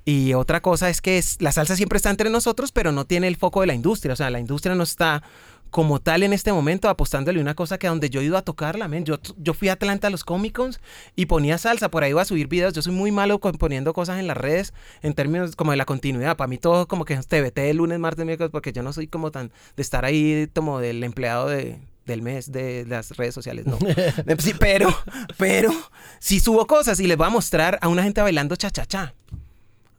[0.05, 3.27] Y otra cosa es que es, la salsa siempre está entre nosotros, pero no tiene
[3.27, 5.23] el foco de la industria, o sea, la industria no está
[5.71, 8.89] como tal en este momento apostándole una cosa que donde yo he ido a tocarla,
[8.89, 9.05] men.
[9.05, 10.81] Yo, yo fui a Atlanta a los Comic Cons
[11.15, 12.73] y ponía salsa, por ahí iba a subir videos.
[12.73, 15.85] Yo soy muy malo con poniendo cosas en las redes en términos como de la
[15.85, 16.35] continuidad.
[16.35, 19.07] Para mí todo como que es TBT el lunes, martes, miércoles, porque yo no soy
[19.07, 23.65] como tan de estar ahí como del empleado de, del mes de las redes sociales,
[23.65, 23.77] no.
[24.39, 24.93] sí, pero,
[25.37, 25.71] pero,
[26.19, 29.13] si subo cosas y les voy a mostrar a una gente bailando cha-cha-cha.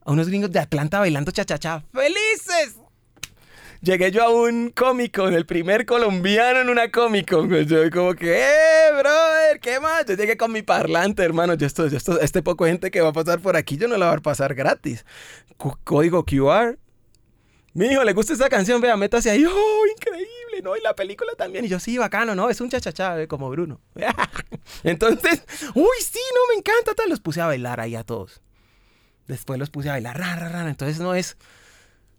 [0.05, 1.85] A unos gringos de Atlanta bailando cha-cha-cha.
[1.93, 2.77] ¡Felices!
[3.83, 7.45] Llegué yo a un cómico, el primer colombiano en una cómico.
[7.47, 9.59] Yo como que, ¡eh, brother!
[9.61, 10.07] ¿Qué más?
[10.07, 11.55] Yo llegué con mi parlante, hermano.
[11.55, 13.97] Yo esto, yo esto, este poco gente que va a pasar por aquí, yo no
[13.97, 15.05] la voy a pasar gratis.
[15.83, 16.79] Código QR.
[17.75, 18.81] Mi hijo, ¿le gusta esa canción?
[18.81, 19.45] Vea, métase ahí.
[19.45, 20.63] ¡Oh, increíble!
[20.63, 20.77] ¿No?
[20.77, 21.65] Y la película también.
[21.65, 22.51] Y yo, sí, bacano, ¿no?
[22.51, 23.27] Es un chachachá, ¿eh?
[23.27, 23.81] como Bruno.
[24.85, 25.43] Entonces,
[25.75, 26.95] uy, sí, no, me encanta.
[26.95, 27.09] Tal.
[27.09, 28.43] Los puse a bailar ahí a todos.
[29.29, 30.69] Después los puse a bailar, ra, ra, ra.
[30.69, 31.37] Entonces no es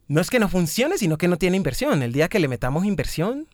[0.07, 2.03] no es que no funcione, sino que no tiene inversión.
[2.03, 3.47] El día que le metamos inversión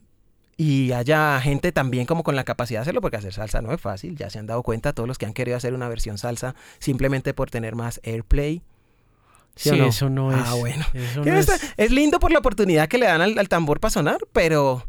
[0.58, 3.80] y haya gente también como con la capacidad de hacerlo, porque hacer salsa no es
[3.80, 6.54] fácil, ya se han dado cuenta todos los que han querido hacer una versión salsa
[6.80, 8.62] simplemente por tener más airplay.
[9.56, 9.86] ¿Sí, sí no?
[9.86, 10.44] eso no es.
[10.46, 10.86] Ah, bueno.
[11.16, 11.50] No es...
[11.78, 11.92] es...
[11.92, 14.86] lindo por la oportunidad que le dan al, al tambor para sonar, pero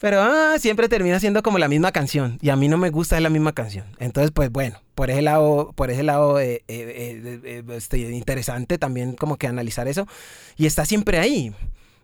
[0.00, 2.38] pero ah, siempre termina siendo como la misma canción.
[2.40, 3.86] Y a mí no me gusta la misma canción.
[3.98, 9.14] Entonces, pues bueno, por ese lado, por ese lado eh, eh, eh, este, interesante también
[9.16, 10.06] como que analizar eso.
[10.56, 11.52] Y está siempre ahí.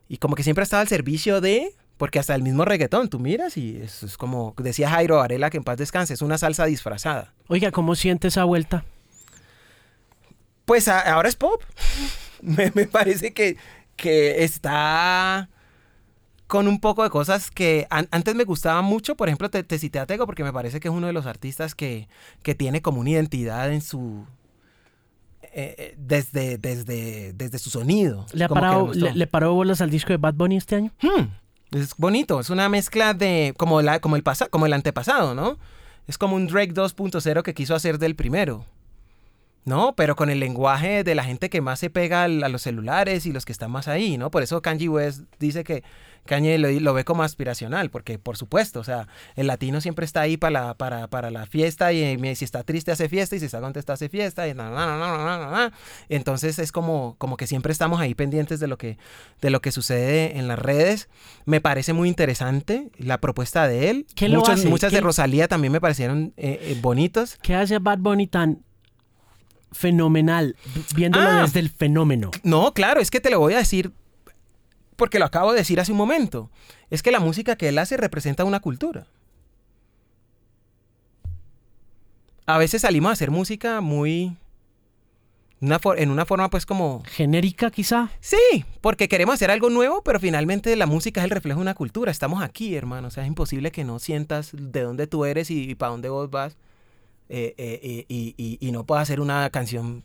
[0.09, 1.73] Y como que siempre ha estado al servicio de...
[1.97, 5.59] Porque hasta el mismo reggaetón, tú miras y eso es como decía Jairo Varela, que
[5.59, 7.33] en paz descanse, es una salsa disfrazada.
[7.47, 8.85] Oiga, ¿cómo siente esa vuelta?
[10.65, 11.63] Pues a, ahora es pop.
[12.43, 13.57] me, me, parece que,
[13.95, 15.49] que está
[16.47, 19.17] con un poco de cosas que an antes me gustaba mucho.
[19.17, 21.27] Por ejemplo, te, te, cité a Tego porque me parece que es uno de los
[21.27, 22.09] artistas que,
[22.43, 24.27] que tiene como una identidad en su...
[25.57, 28.27] Eh, desde, desde, desde su sonido.
[28.33, 30.91] ¿Le, ha parado, le, le, paró bolas al disco de Bad Bunny este año?
[31.01, 31.27] Hmm,
[31.71, 35.59] es bonito, es una mezcla de como, la, como, el pasa, como el antepasado, ¿no?
[36.09, 38.67] Es como un Drake 2.0 que quiso hacer del primero.
[39.65, 39.95] ¿No?
[39.97, 43.33] Pero con el lenguaje de la gente que más se pega a los celulares y
[43.33, 44.31] los que están más ahí, ¿no?
[44.31, 45.83] Por eso Kanye West dice que
[46.27, 50.23] Kanye lo, lo ve como aspiracional, porque por supuesto, o sea, el latino siempre está
[50.23, 53.47] ahí para la, para, para la fiesta y, si está triste hace fiesta y si
[53.47, 54.55] está contento hace fiesta y
[56.09, 58.99] entonces es como, como que siempre estamos ahí pendientes de lo que,
[59.41, 61.09] de lo que sucede en las redes.
[61.45, 64.07] Me parece muy interesante la propuesta de él.
[64.15, 64.69] ¿Qué lo muchas, hace?
[64.69, 64.97] muchas ¿Qué?
[64.97, 67.39] de Rosalía también me parecieron eh, eh, bonitos.
[67.43, 68.63] ¿Qué hace Bad Bunny tan
[69.75, 70.57] fenomenal,
[70.95, 71.43] viéndolo Ah.
[71.43, 72.31] desde el fenómeno?
[72.43, 73.93] No, claro, es que te lo voy a decir
[74.97, 76.51] porque lo acabo de decir hace un momento.
[76.91, 79.07] Es que la música que él hace representa una cultura.
[82.47, 84.37] A veces salimos a hacer música muy...
[85.61, 87.03] Una en una forma pues como...
[87.07, 88.11] ¿Genérica quizá?
[88.21, 91.75] Sí, porque queremos hacer algo nuevo, pero finalmente la música es el reflejo de una
[91.75, 92.11] cultura.
[92.11, 93.09] Estamos aquí, hermano.
[93.09, 96.11] O sea, es imposible que no sientas de dónde tú eres y, y para dónde
[96.11, 96.57] vos vas.
[97.29, 100.05] Eh, eh, y, no puedas hacer una canción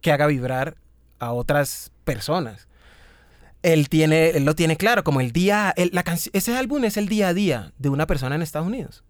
[0.00, 0.76] que haga vibrar
[1.18, 2.68] a otras personas.
[3.62, 7.08] Él tiene él lo tiene claro como el día el, la ese álbum es el
[7.08, 9.04] día a día de una persona en Estados Unidos.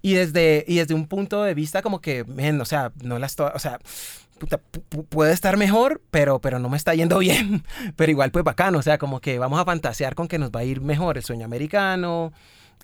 [0.00, 3.26] Y desde y desde un punto de vista como que man, o sea no la
[3.26, 3.78] estoy o sea
[4.38, 4.58] puta,
[5.08, 7.64] puede estar mejor pero pero no me está yendo bien.
[7.96, 10.60] Pero igual pues bacano o sea como que vamos a fantasear con que nos va
[10.60, 12.32] a ir mejor el sueño americano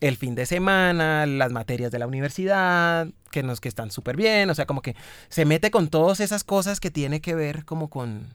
[0.01, 4.51] el fin de semana, las materias de la universidad, que nos que están súper bien,
[4.51, 4.97] o sea, como que
[5.29, 8.35] se mete con todas esas cosas que tiene que ver como con,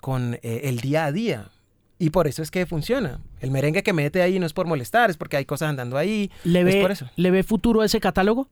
[0.00, 1.50] con eh, el día a día.
[1.98, 3.20] Y por eso es que funciona.
[3.40, 6.30] El merengue que mete ahí no es por molestar, es porque hay cosas andando ahí.
[6.44, 7.10] ¿Le ve, es por eso.
[7.16, 8.48] ¿Le ve futuro a ese catálogo?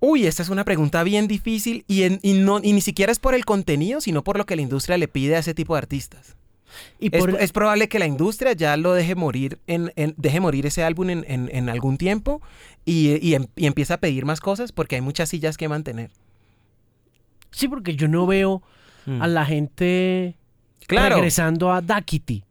[0.00, 3.18] Uy, esta es una pregunta bien difícil y, en, y, no, y ni siquiera es
[3.18, 5.78] por el contenido, sino por lo que la industria le pide a ese tipo de
[5.78, 6.36] artistas.
[6.98, 7.30] Y por...
[7.30, 10.82] es, es, probable que la industria ya lo deje morir, en, en deje morir ese
[10.82, 12.40] álbum en, en algún tiempo
[12.84, 16.10] y, y, y empieza a pedir más cosas porque hay muchas sillas que mantener.
[17.50, 18.62] Sí, porque yo no veo
[19.06, 19.22] mm.
[19.22, 20.36] a la gente
[20.86, 21.16] claro.
[21.16, 22.44] regresando a Dakity.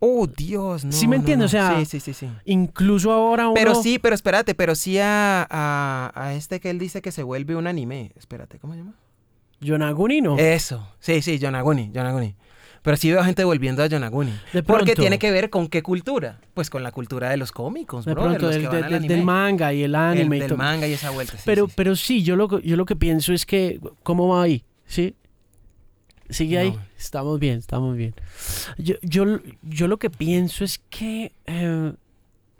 [0.00, 0.92] Oh, Dios, no.
[0.92, 1.52] ¿Sí me entiendes?
[1.52, 1.66] No, no.
[1.66, 2.28] O sea, sí, sí, sí, sí.
[2.46, 3.54] incluso ahora uno...
[3.54, 7.22] Pero sí, pero espérate, pero sí a, a, a, este que él dice que se
[7.22, 8.12] vuelve un anime.
[8.16, 8.94] Espérate, ¿cómo se llama?
[9.60, 10.38] Yonaguni, ¿no?
[10.38, 12.34] Eso, sí, sí, Yonaguni, Yonaguni.
[12.82, 14.32] Pero sí veo gente volviendo a Yonaguni.
[14.52, 15.02] De Porque pronto.
[15.02, 16.40] tiene que ver con qué cultura.
[16.54, 18.84] Pues con la cultura de los cómicos, De brother, pronto, los del, que van del-
[18.84, 19.14] al del- anime.
[19.14, 21.36] del manga y el El- anime y del manga y esa vuelta.
[21.36, 24.28] sí, pero, sí, pero sí, yo lo, que- yo lo que pienso es que, ¿cómo
[24.28, 24.64] va ahí?
[24.86, 25.14] ¿Sí?
[26.30, 26.70] ¿Sigue ahí?
[26.70, 26.80] No.
[26.96, 28.14] Estamos bien, estamos bien.
[28.78, 29.24] Yo, yo,
[29.62, 31.92] yo lo que pienso es que eh,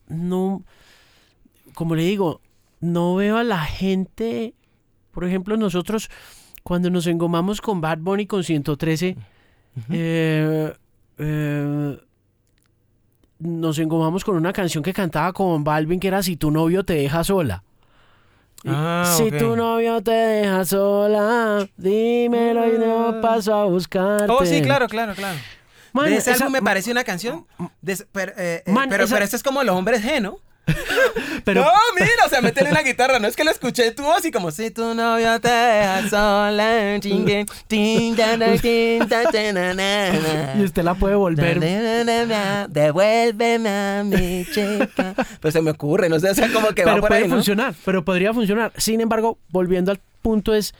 [0.08, 0.64] no,
[1.74, 2.40] como le digo,
[2.80, 4.54] no veo a la gente,
[5.12, 6.10] por ejemplo, nosotros
[6.62, 9.16] cuando nos engomamos con Bad Bunny con 113,
[9.90, 10.72] eh,
[11.18, 11.98] eh,
[13.38, 16.94] nos engomamos con una canción que cantaba con Balvin que era Si tu novio te
[16.94, 17.62] deja sola.
[18.66, 24.30] Ah, si tu novio te deja sola, dímelo y no paso a buscarte.
[24.30, 25.38] Oh, sí, claro, claro, claro.
[25.94, 27.46] Man, de ese esa- álbum me parece una canción.
[27.80, 30.36] de pero, eh, eh, Man, pero, esa- pero esto es como los hombres G, ¿no?
[31.44, 33.18] Pero, no, mira, o sea, métele una guitarra.
[33.18, 36.98] No es que lo escuché tu voz y como si tu novio te deja sola.
[37.00, 37.46] chingue,
[40.58, 41.60] y usted la puede volver.
[42.68, 45.14] Devuélveme a mi chica.
[45.40, 47.28] Pues se me ocurre, no sé, o sea, como que va pero por puede ahí,
[47.28, 47.34] ¿no?
[47.36, 48.72] funcionar, pero podría funcionar.
[48.76, 50.74] Sin embargo, volviendo al punto es,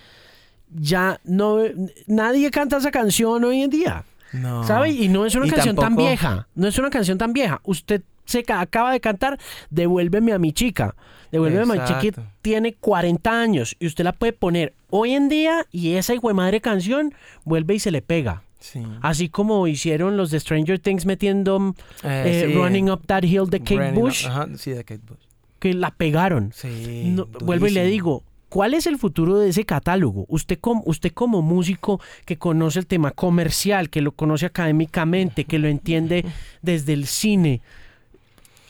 [0.69, 1.59] ya no,
[2.07, 4.05] nadie canta esa canción hoy en día.
[4.33, 4.65] No.
[4.65, 4.91] ¿Sabe?
[4.91, 6.47] Y no es una Y canción tan vieja.
[6.55, 7.61] No es una canción tan vieja.
[7.65, 9.39] Usted se ca- acaba de cantar
[9.71, 10.95] Devuélveme a mi chica.
[11.33, 15.67] Devuélveme a mi chica tiene 40 años y usted la puede poner hoy en día
[15.71, 18.43] y esa hijo de madre canción vuelve y se le pega.
[18.59, 18.83] Sí.
[19.01, 23.49] Así como hicieron los de Stranger Things metiendo Eh, eh, sí, Running Up That Hill
[23.49, 25.19] de Kate Running Up- Bush, Ajá, sí, de Kate Bush.
[25.59, 26.53] que la pegaron.
[26.55, 27.13] Sí.
[27.15, 30.27] No, vuelvo y le digo, ¿cuál es el futuro de ese catálogo?
[30.29, 35.59] Usted como, usted como músico que conoce el tema comercial, que lo conoce académicamente, que
[35.59, 36.25] lo entiende
[36.63, 37.61] desde el cine,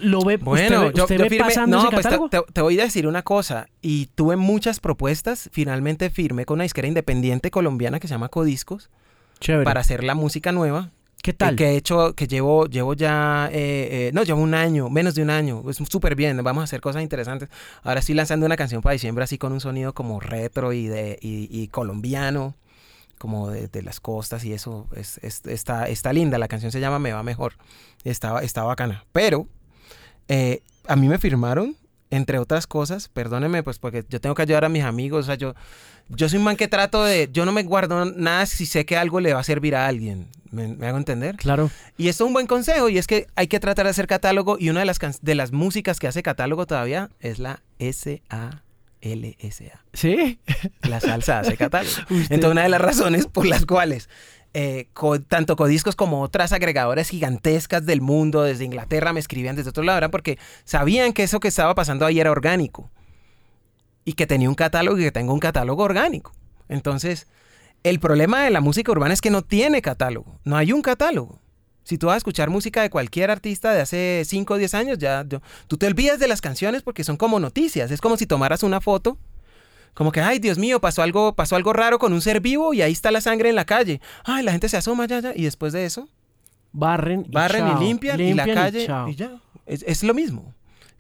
[0.03, 2.85] lo ve, Bueno, usted, yo, usted yo ve no, ese pues te, te- voy a
[2.85, 3.69] decir una cosa.
[3.83, 5.49] Y tuve muchas propuestas.
[5.53, 8.91] Finalmente firmé con una disquera independiente colombiana que se llama Codiscos
[9.41, 9.65] Chévere.
[9.65, 10.91] para hacer la música nueva.
[11.23, 11.55] ¿Qué Eh, tal?
[11.57, 15.23] Que he hecho, que llevo, llevo ya, eh, eh, no, llevo un año, menos de
[15.23, 15.63] un año.
[15.69, 17.51] Es súper bien, vamos a hacer cosas interesantes.
[17.83, 21.19] Ahora estoy lanzando una canción para diciembre así con un sonido como retro y, de,
[21.21, 22.55] y, y colombiano,
[23.19, 24.87] como de, de las costas y eso.
[24.97, 27.53] Es, es- está, está linda, la canción se llama Me va mejor.
[28.03, 29.05] Está, está bacana.
[29.13, 29.47] Pero
[30.31, 31.77] eh, a mí me firmaron,
[32.09, 35.35] entre otras cosas, perdónenme, pues porque yo tengo que ayudar a mis amigos, o sea,
[35.35, 35.57] yo,
[36.09, 38.97] yo soy un man que trato de, yo no me guardo nada si sé que
[38.97, 41.35] algo le va a servir a alguien, ¿me, me hago entender?
[41.35, 41.69] Claro.
[41.99, 44.57] Y esto es un buen consejo y es que hay que tratar de hacer catálogo
[44.57, 48.61] y una de las, de las músicas que hace catálogo todavía es la S-A-L-S-A.
[49.95, 50.39] ¿Sí?
[50.83, 51.97] La salsa hace catálogo.
[52.09, 54.09] Entonces, una de las razones por las cuales
[54.53, 54.89] eh,
[55.29, 59.99] tanto Codiscos como otras agregadoras gigantescas del mundo, desde Inglaterra, me escribían desde otro lado,
[59.99, 62.91] era porque sabían que eso que estaba pasando ahí era orgánico.
[64.05, 66.33] Y que tenía un catálogo y que tengo un catálogo orgánico.
[66.69, 67.27] Entonces,
[67.83, 70.39] el problema de la música urbana es que no tiene catálogo.
[70.45, 71.39] No hay un catálogo.
[71.85, 74.99] Si tú vas a escuchar música de cualquier artista de hace 5 o 10 años,
[74.99, 75.25] ya
[75.67, 77.91] tú te olvidas de las canciones porque son como noticias.
[77.91, 79.19] Es como si tomaras una foto
[79.95, 82.83] como que, ay, Dios mío, pasó algo, pasó algo raro con un ser vivo y
[82.83, 84.01] ahí está la sangre en la calle.
[84.25, 85.33] Ay, la gente se asoma ya, ya.
[85.35, 86.09] Y después de eso,
[86.73, 87.83] Barren y barren chao.
[87.83, 89.41] y limpian, y la calle y, ya.
[89.67, 90.55] Es, es lo mismo.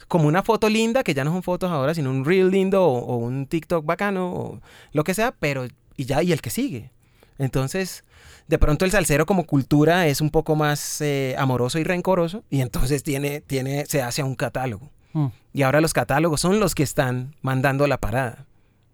[0.08, 2.98] Como una foto linda, que ya no son fotos ahora, sino un reel lindo o,
[2.98, 4.60] o un TikTok bacano o
[4.92, 6.90] lo que sea, pero y ya, y el que sigue.
[7.38, 8.04] Entonces,
[8.48, 12.60] de pronto el salsero como cultura es un poco más eh, amoroso y rencoroso y
[12.60, 14.90] entonces tiene, tiene, se hace un catálogo.
[15.12, 15.28] Mm.
[15.52, 18.46] Y ahora los catálogos son los que están mandando la parada.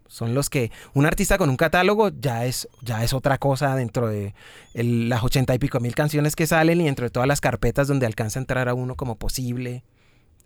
[0.08, 4.08] Son los que un artista con un catálogo ya es, ya es otra cosa dentro
[4.08, 4.34] de
[4.74, 8.06] las ochenta y pico mil canciones que salen y dentro de todas las carpetas donde
[8.06, 9.82] alcanza a entrar a uno como posible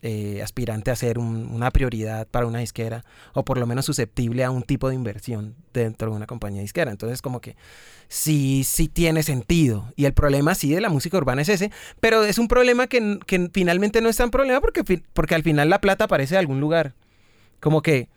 [0.02, 3.04] eh, aspirante a ser un- una prioridad para una disquera
[3.34, 6.90] o por lo menos susceptible a un tipo de inversión dentro de una compañía disquera.
[6.90, 7.54] Entonces como que
[8.08, 9.92] sí, sí tiene sentido.
[9.96, 11.70] Y el problema sí de la música urbana es ese,
[12.00, 15.68] pero es un problema que, que finalmente no es tan problema porque, porque al final
[15.68, 16.94] la plata aparece de algún lugar.
[17.60, 18.08] Como que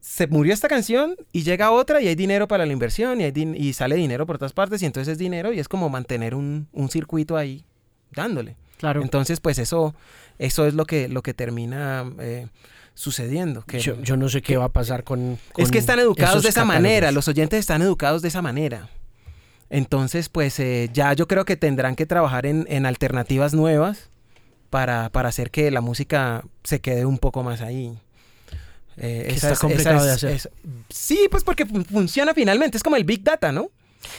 [0.00, 3.32] se murió esta canción y llega otra y hay dinero para la inversión y, hay
[3.32, 6.34] din- y sale dinero por todas partes y entonces es dinero y es como mantener
[6.34, 7.64] un, un circuito ahí
[8.12, 8.56] dándole.
[8.78, 9.02] Claro.
[9.02, 9.94] Entonces, pues eso,
[10.38, 12.46] eso es lo que, lo que termina eh,
[12.94, 13.62] sucediendo.
[13.62, 15.38] Que, yo, yo no sé qué va a pasar con.
[15.56, 16.82] es que están educados de esa catálogos.
[16.82, 18.88] manera, los oyentes están educados de esa manera.
[19.70, 24.10] Entonces, pues eh, ya yo creo que tendrán que trabajar en, en alternativas nuevas
[24.70, 27.98] para, para hacer que la música se quede un poco más ahí.
[29.00, 30.30] Eh, Que esa está complicado de hacer.
[30.32, 30.48] es-
[30.90, 33.70] sí, pues porque fun- funciona finalmente, es como el Big Data, ¿no?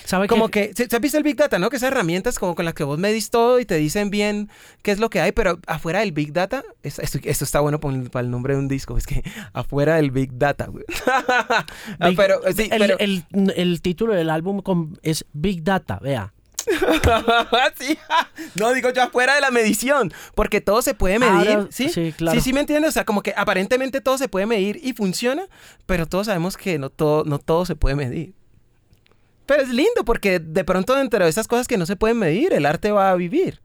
[0.04, 0.70] ¿Sabe Como qué?
[0.70, 1.70] que, ¿se, se ha visto el Big Data, no?
[1.70, 4.50] Que esas herramientas como con las que vos medís todo y te dicen bien
[4.82, 7.80] qué es lo que hay, pero afuera del Big Data, es- esto, esto está bueno
[7.80, 7.96] para,
[8.26, 9.24] el- nombre de un disco, es que
[9.54, 10.84] afuera del Big Data, güey.
[12.00, 13.24] Ah, Big- pero, sí, el, pero- el-
[13.56, 16.34] el título del álbum con- es Big Data, vea.
[17.80, 17.98] sí.
[18.56, 21.90] No, digo yo afuera de la medición, porque todo se puede medir, Ahora, ¿sí?
[21.90, 22.40] sí, claro.
[22.40, 25.48] Sí, sí, me entiendes, o sea, como que aparentemente todo se puede medir y funciona,
[25.86, 28.34] pero todos sabemos que no todo, no todo se puede medir.
[29.46, 32.54] Pero es lindo porque de pronto dentro de esas cosas que no se pueden medir,
[32.54, 33.62] el arte va a vivir.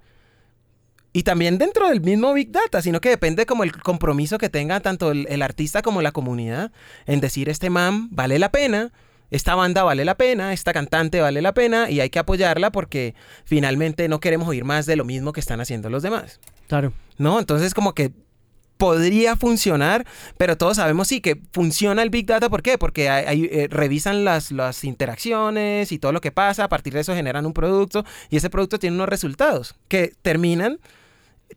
[1.13, 4.81] Y también dentro del mismo Big Data, sino que depende como el compromiso que tenga
[4.81, 6.73] tanto el, el artista como la comunidad
[7.07, 8.93] en decir este man vale la pena,
[9.35, 13.15] esta banda vale la pena, esta cantante vale la pena y hay que apoyarla porque
[13.45, 16.41] finalmente no queremos oír más de lo mismo que están haciendo los demás.
[16.69, 16.93] Claro.
[17.19, 17.39] ¿No?
[17.39, 18.13] Entonces como que
[18.77, 20.05] podría funcionar,
[20.37, 22.51] pero todos sabemos sí que funciona el Big Data.
[22.51, 22.77] ¿Por qué?
[22.77, 26.93] Porque hay- hay, eh, revisan las, las interacciones y todo lo que pasa, a partir
[26.93, 30.79] de eso generan un producto y ese producto tiene unos resultados que terminan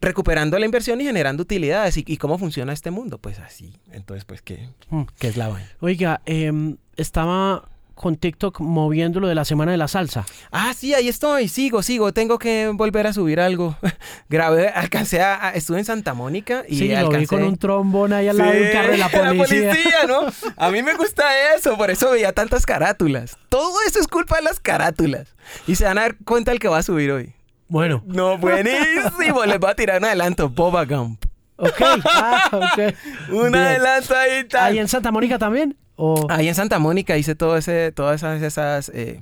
[0.02, 1.98] recuperando la inversión y generando utilidades.
[1.98, 3.18] ¿Y, y cómo funciona este mundo?
[3.18, 3.74] Pues así.
[3.92, 5.04] Entonces, pues, ¿qué, Mm.
[5.20, 5.70] qué es la vaina?
[5.80, 10.24] Oiga, em, estaba con TikTok moviendo lo de la semana de la salsa.
[10.52, 13.76] Ah, sí, ahí estoy, sigo, sigo, tengo que volver a subir algo.
[14.30, 18.14] Grabé, alcancé a, a- estuve en Santa Mónica y sí, lo vi con un trombón
[18.14, 20.06] ahí al lado de un carro de la policía.
[20.08, 20.20] ¿no?
[20.58, 23.36] A mí me gusta eso, por eso veía tantas carátulas.
[23.50, 25.30] Todo eso es culpa de las carátulas.
[25.66, 27.34] Y se van a dar cuenta el que va a subir hoy.
[27.70, 29.46] Bueno, No, buenísimo.
[29.46, 30.50] Les voy a tirar un adelanto.
[30.50, 31.24] Boba Gump.
[31.58, 31.82] ok.
[32.06, 32.94] Ah, ok.
[33.32, 33.56] Un Bien.
[33.56, 34.72] adelanto ahí tal.
[34.72, 35.76] ¿Ahí en Santa Mónica también?
[35.96, 36.28] ¿O...
[36.30, 39.22] Ahí en Santa Mónica hice todo ese, todas esas, esas eh,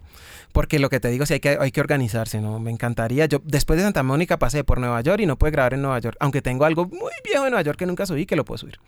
[0.55, 2.61] porque lo que te digo, sí hay que, hay que organizarse, ¿no?
[2.61, 3.25] Me encantaría.
[3.25, 5.99] Yo después de Santa Mónica pasé por Nueva York y no pude grabar en Nueva
[5.99, 8.57] York, aunque tengo algo muy viejo de Nueva York que nunca subí, que lo puedo
[8.57, 8.79] subir.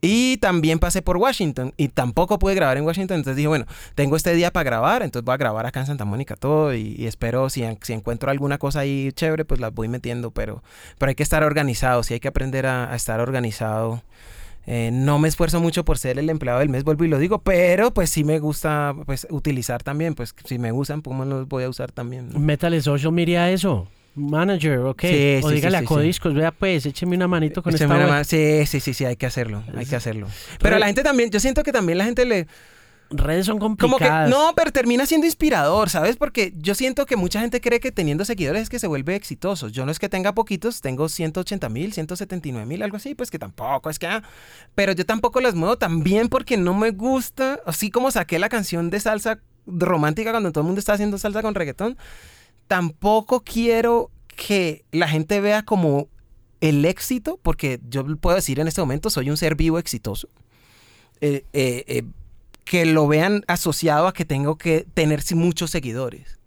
[0.00, 3.64] Y también pasé por Washington y tampoco pude grabar en Washington, entonces dije, bueno,
[3.94, 7.06] tengo este día para grabar, entonces voy a grabar acá en Santa Mónica todo y,
[7.06, 10.64] espero si, en- si encuentro alguna cosa ahí chévere, pues las voy metiendo, pero,
[10.98, 14.02] pero hay que estar organizado, sí hay que aprender a estar organizado.
[14.66, 17.38] Eh, no me esfuerzo mucho por ser el empleado del mes, vuelvo y lo digo,
[17.38, 21.64] pero pues sí me gusta pues utilizar también, pues si me usan, pues los voy
[21.64, 22.30] a usar también.
[22.30, 22.38] ¿no?
[22.38, 23.88] Métale social media a eso.
[24.14, 25.00] Manager, ok.
[25.00, 28.06] Sí, o sí, dígale sí, a Codiscos, vea pues, écheme una manito con Écheme esta
[28.06, 30.28] una Sí, sí, sí, sí, hay que hacerlo, hay que hacerlo.
[30.60, 32.46] Pero la gente también, yo siento que también la gente le,
[33.16, 34.28] Redes son como complicadas.
[34.28, 36.16] que, no, pero termina siendo inspirador, ¿sabes?
[36.16, 39.68] Porque yo siento que mucha gente cree que teniendo seguidores es que se vuelve exitoso.
[39.68, 43.38] Yo no es que tenga poquitos, tengo 180 mil, 179 mil, algo así, pues que
[43.38, 44.06] tampoco es que...
[44.06, 44.22] ah,
[44.74, 48.90] pero yo tampoco las muevo también porque no me gusta, así como saqué la canción
[48.90, 51.96] de salsa romántica cuando todo el mundo está haciendo salsa con reggaetón,
[52.66, 56.08] tampoco quiero que la gente vea como
[56.60, 60.28] el éxito, porque yo puedo decir en este momento soy un ser vivo exitoso.
[61.20, 62.02] Eh, eh, eh,
[62.64, 66.38] que lo vean asociado a que tengo que tener muchos seguidores.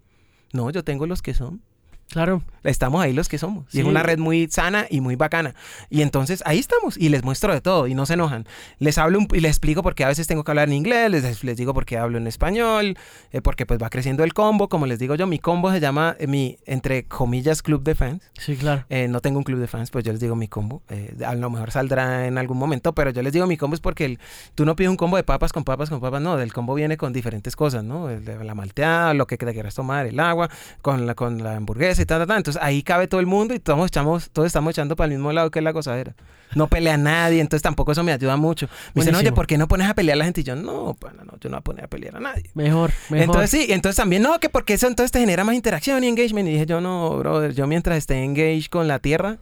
[0.54, 1.62] No, yo tengo los que son.
[2.10, 2.42] Claro.
[2.64, 3.66] Estamos ahí los que somos.
[3.70, 3.80] Y Sí.
[3.82, 5.56] es una red muy sana y muy bacana.
[5.90, 8.46] Y entonces ahí estamos y les muestro de todo y no se enojan.
[8.80, 11.44] Les hablo un- y les explico porque a veces tengo que hablar en inglés, les,
[11.44, 12.98] les digo porque hablo en español,
[13.32, 14.68] eh, porque pues va creciendo el combo.
[14.70, 18.22] Como les digo yo, mi combo se llama eh, mi, entre comillas, club de fans.
[18.38, 18.86] Sí, claro.
[18.90, 20.82] Eh, no tengo un club de fans, pues yo les digo mi combo.
[20.90, 23.82] Eh, a lo mejor saldrá en algún momento, pero yo les digo mi combo es
[23.82, 24.20] porque el-
[24.56, 26.98] tú no pides un combo de papas con papas con papas, no, el combo viene
[26.98, 28.10] con diferentes cosas, ¿no?
[28.10, 30.50] La malteada, lo que te quieras tomar, el agua,
[30.82, 34.48] con la, con la hamburguesa Entonces ahí cabe todo el mundo y todos, echamos, todos
[34.48, 36.16] estamos echando para el mismo lado que es la gozadera.
[36.56, 38.68] No pelea a nadie, entonces tampoco eso me ayuda mucho.
[38.94, 39.32] Me dicen, oye.
[39.32, 40.42] ¿por qué no pones a pelear a la gente?
[40.42, 42.50] Y yo, no, pana, no, yo no voy a poner a pelear a nadie.
[42.54, 43.26] Mejor, mejor.
[43.26, 46.48] Entonces sí, entonces también no, que porque eso entonces te genera más interacción y engagement.
[46.48, 49.38] Y dije yo, no, brother, yo mientras esté engaged con la tierra,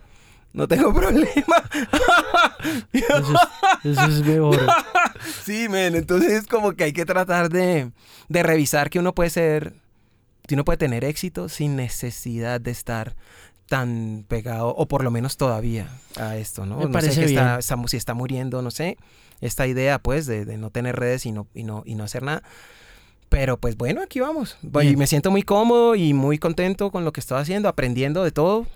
[0.55, 1.63] no tengo problema.
[2.91, 3.33] Eso
[3.83, 4.59] es, eso es mejor.
[5.43, 7.91] sí, men, entonces es como que hay que tratar de,
[8.29, 9.73] de revisar que uno puede ser,
[10.53, 13.15] uno puede tener éxito sin necesidad de estar
[13.67, 16.77] tan pegado, o por lo menos todavía, a esto, ¿no?
[16.77, 17.59] Me no sé está, bien.
[17.59, 18.97] está mu- si está muriendo, no sé,
[19.41, 22.21] esta idea, pues, de, de no tener redes y no, y no, y no hacer
[22.21, 22.43] nada.
[23.27, 24.55] Pero pues bueno, aquí vamos.
[24.61, 24.99] Bien.
[24.99, 28.67] me siento muy cómodo y muy contento con lo que estoy haciendo, aprendiendo de todo,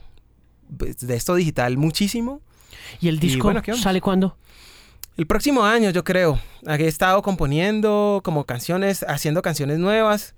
[0.75, 2.41] pues, de esto digital muchísimo.
[2.99, 3.81] ¿Y el disco bueno, vamos.
[3.81, 4.37] sale cuándo?
[5.17, 6.39] El próximo año, yo creo.
[6.65, 10.33] Aquí he estado componiendo como canciones, haciendo canciones nuevas.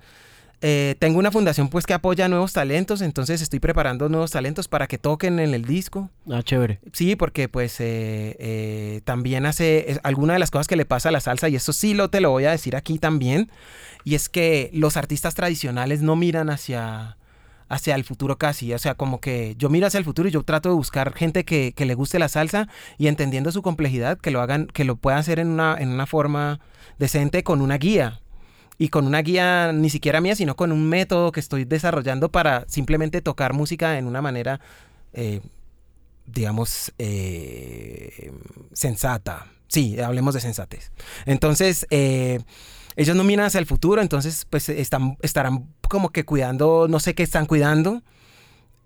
[0.63, 4.85] Eh, tengo una fundación pues que apoya nuevos talentos, entonces estoy preparando nuevos talentos para
[4.85, 6.11] que toquen en el disco.
[6.29, 6.79] Ah, chévere.
[6.93, 11.11] Sí, porque pues eh, eh, también hace alguna de las cosas que le pasa a
[11.11, 13.49] la salsa, y eso sí lo te lo voy a decir aquí también,
[14.03, 17.17] y es que los artistas tradicionales no miran hacia,
[17.67, 20.43] hacia el futuro casi, o sea, como que yo miro hacia el futuro y yo
[20.43, 22.67] trato de buscar gente que, que le guste la salsa
[22.99, 26.05] y entendiendo su complejidad, que lo hagan, que lo puedan hacer en una, en una
[26.05, 26.59] forma
[26.99, 28.21] decente con una guía.
[28.77, 32.65] Y con una guía ni siquiera mía, sino con un método que estoy desarrollando para
[32.67, 34.59] simplemente tocar música en una manera
[35.13, 35.41] eh,
[36.25, 38.31] digamos, eh,
[38.73, 39.47] sensata.
[39.67, 40.91] Sí, hablemos de sensatez.
[41.25, 42.39] Entonces, eh,
[42.95, 47.15] ellos no miran hacia el futuro, entonces pues están, estarán como que cuidando, no sé
[47.15, 48.03] qué están cuidando,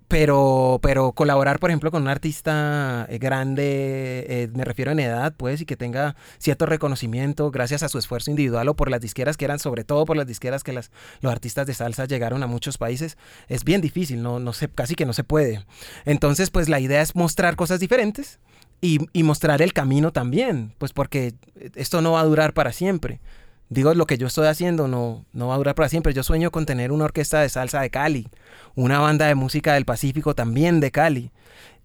[0.07, 5.33] pero, pero colaborar, por ejemplo, con un artista eh, grande, eh, me refiero en edad,
[5.35, 9.35] pues, y que tenga cierto reconocimiento gracias a su esfuerzo individual o por las disqueras
[9.35, 10.91] que eran, sobre todo por las disqueras que las,
[11.21, 13.17] los artistas de salsa llegaron a muchos países,
[13.47, 15.65] es bien difícil, no, no sé, casi que no se puede.
[16.05, 18.39] Entonces, pues la idea es mostrar cosas diferentes
[18.81, 21.33] y, y mostrar el camino también, pues porque
[21.75, 23.21] esto no va a durar para siempre
[23.69, 26.13] digo, lo que yo estoy haciendo no, no va a durar para siempre.
[26.13, 28.29] Yo sueño con tener una orquesta de salsa de Cali,
[28.75, 31.31] una banda de música del Pacífico también de Cali.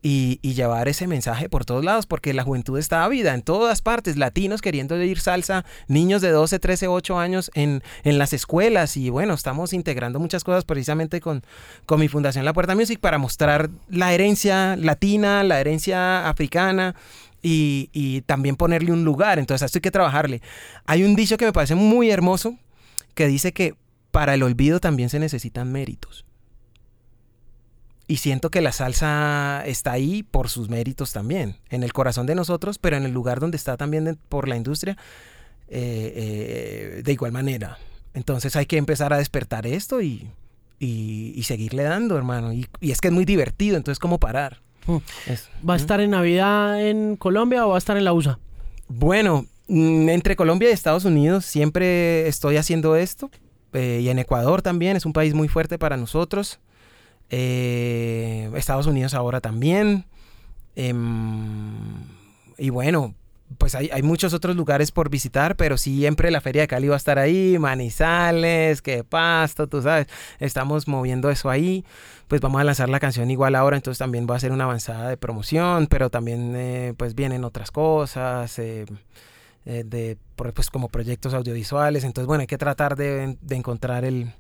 [0.02, 4.16] Y, llevar ese mensaje por todos lados, porque la juventud está ávida en todas partes,
[4.16, 9.10] latinos queriendo oír salsa, niños de 12, 13, 8 años en, en las escuelas y
[9.10, 11.42] bueno, estamos integrando muchas cosas precisamente con,
[11.84, 16.94] con mi fundación La Puerta Music para mostrar la herencia latina, la herencia africana,
[17.42, 19.38] y, también ponerle un lugar.
[19.38, 20.42] Entonces, esto hay que trabajarle.
[20.86, 22.56] Hay un dicho que me parece muy hermoso
[23.14, 23.74] que dice que
[24.10, 26.24] para el olvido también se necesitan méritos.
[28.06, 32.34] Y siento que la salsa está ahí por sus méritos también, en el corazón de
[32.34, 34.96] nosotros, pero en el lugar donde está también por la industria,
[35.68, 36.12] eh,
[36.98, 37.78] eh, de igual manera.
[38.12, 40.28] Entonces hay que empezar a despertar esto y,
[41.44, 42.52] seguirle dando, hermano.
[42.52, 44.60] Y, y, es que es muy divertido, entonces ¿cómo parar?
[44.86, 44.96] Mm.
[45.68, 48.38] ¿Va a estar en Navidad en Colombia o va a estar en la USA?
[48.88, 53.30] Bueno, mm, entre Colombia y Estados Unidos siempre estoy haciendo esto.
[53.72, 56.58] Eh, y en Ecuador también, es un país muy fuerte para nosotros.
[57.30, 60.06] Eh, Estados Unidos ahora también.
[60.74, 62.04] Em,
[62.58, 63.14] y bueno,
[63.58, 66.96] pues hay, muchos otros lugares por visitar, pero siempre la Feria de Cali va a
[66.96, 70.06] estar ahí, Manizales, que Pasto, tú sabes,
[70.38, 71.84] estamos moviendo eso ahí,
[72.28, 75.08] pues vamos a lanzar la canción igual ahora, entonces también va a ser una avanzada
[75.08, 78.86] de promoción, pero también eh, pues vienen otras cosas, eh,
[79.66, 84.32] eh, de, pues como proyectos audiovisuales, entonces bueno, hay que tratar de encontrar el,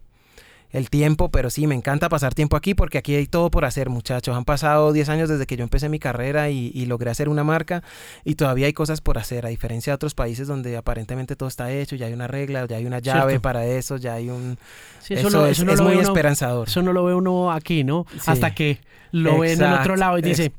[0.72, 3.88] el tiempo, pero sí, me encanta pasar tiempo aquí porque aquí hay todo por hacer,
[3.88, 4.36] muchachos.
[4.36, 7.82] Han pasado 10 años desde que yo empecé mi carrera y, logré hacer una marca
[8.24, 11.70] y todavía hay cosas por hacer, a diferencia de otros países donde aparentemente todo está
[11.70, 14.58] hecho, ya hay una regla, ya hay una llave para eso, ya hay un...
[15.08, 16.68] eso, es, muy esperanzador.
[16.68, 18.06] Eso no lo ve uno aquí, ¿no?
[18.26, 18.80] Hasta que
[19.12, 20.52] lo ve en el otro lado y dice...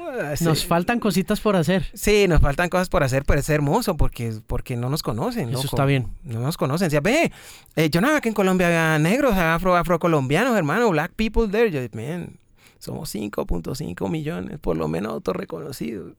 [0.00, 1.86] Ah, nos faltan cositas por hacer.
[1.94, 5.50] Sí, nos faltan cosas por hacer, pero es hermoso porque, porque no nos conocen.
[5.50, 6.08] Eso está bien.
[6.22, 6.86] No nos conocen.
[6.86, 7.32] Decía, ve,
[7.76, 11.70] eh, yo no sabía que en Colombia había negros, afro, afrocolombianos, hermano, black people there.
[11.70, 12.38] Yo, man,
[12.84, 16.12] somos 5.5 millones, por lo menos autorreconocidos.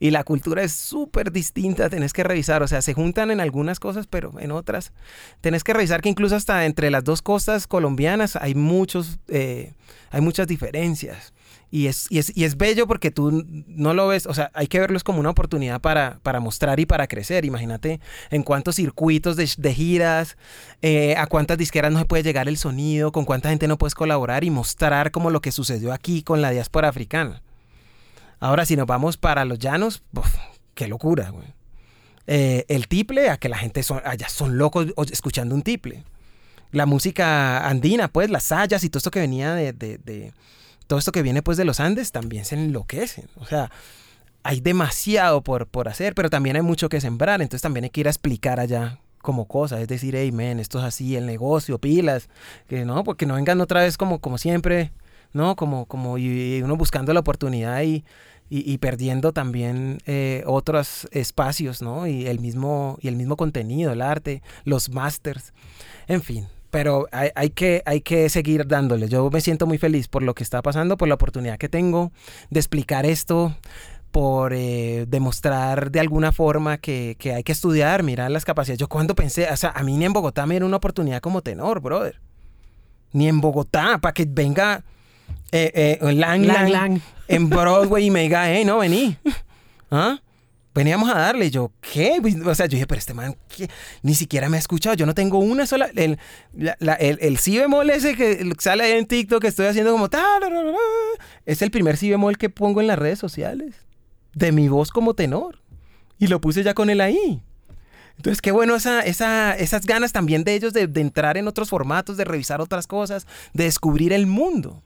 [0.00, 2.62] Y la cultura es súper distinta, tenés que revisar.
[2.62, 4.92] O sea, se juntan en algunas cosas, pero en otras
[5.40, 9.74] tenés que revisar que incluso hasta entre las dos costas colombianas hay, muchos, eh,
[10.10, 11.32] hay muchas diferencias.
[11.70, 14.68] Y es, y es, y, es, bello porque tú no lo ves, o sea, hay
[14.68, 17.44] que verlo como una oportunidad para, para mostrar y para crecer.
[17.44, 18.00] Imagínate
[18.30, 20.38] en cuántos circuitos de, de giras,
[20.80, 23.94] eh, a cuántas disqueras no se puede llegar el sonido, con cuánta gente no puedes
[23.94, 27.42] colaborar y mostrar como lo que sucedió aquí con la diáspora africana.
[28.40, 30.02] Ahora, si nos vamos para los llanos,
[30.74, 31.48] qué locura, güey.
[32.26, 36.04] Eh, el tiple, a que la gente son, allá son locos escuchando un tiple.
[36.72, 39.72] La música andina, pues, las sayas y todo esto que venía de
[40.88, 43.28] todo esto que viene pues de los Andes también se enloquecen.
[43.36, 43.70] O sea,
[44.42, 47.40] hay demasiado por, por hacer, pero también hay mucho que sembrar.
[47.42, 49.80] Entonces también hay que ir a explicar allá como cosas.
[49.80, 52.30] Es decir, hey, men, esto es así, el negocio, pilas.
[52.66, 54.90] Que no, porque no vengan otra vez como, como siempre,
[55.34, 55.54] ¿no?
[55.56, 58.04] Como, como y, uno buscando la oportunidad y,
[58.48, 62.06] y, perdiendo también eh, otros espacios, ¿no?
[62.06, 65.52] Y el mismo, y el mismo contenido, el arte, los masters.
[66.06, 69.08] En fin, pero hay, que, hay que seguir dándole.
[69.08, 72.12] Yo me siento muy feliz por lo que está pasando, por la oportunidad que tengo
[72.50, 73.56] de explicar esto,
[74.10, 78.78] por eh, demostrar de alguna forma que, hay que estudiar, mirar las capacidades.
[78.78, 81.42] Yo cuando pensé, o sea, a mí ni en Bogotá me dieron una oportunidad como
[81.42, 82.20] tenor, brother.
[83.12, 84.84] Ni en Bogotá, para que venga
[85.50, 89.16] eh, eh, Lang, Lang, en Broadway y me diga, hey, no, vení.
[89.90, 90.20] ¿Ah?
[90.74, 91.50] Veníamos a darle.
[91.50, 92.18] yo, ¿qué?
[92.20, 93.36] Pues, o sea, yo dije, pero este man
[94.02, 94.94] ni siquiera me ha escuchado.
[94.94, 95.90] Yo no tengo una sola.
[95.94, 96.18] El,
[96.56, 100.08] el, el si bemol ese que sale ahí en TikTok que estoy haciendo como.
[101.46, 103.74] Es el primer si bemol que pongo en las redes sociales.
[104.34, 105.60] De mi voz como tenor.
[106.18, 107.42] Y lo puse ya con él ahí.
[108.16, 111.70] Entonces, qué bueno esa, esa, esas ganas también de ellos de, de entrar en otros
[111.70, 114.82] formatos, de revisar otras cosas, de descubrir el mundo.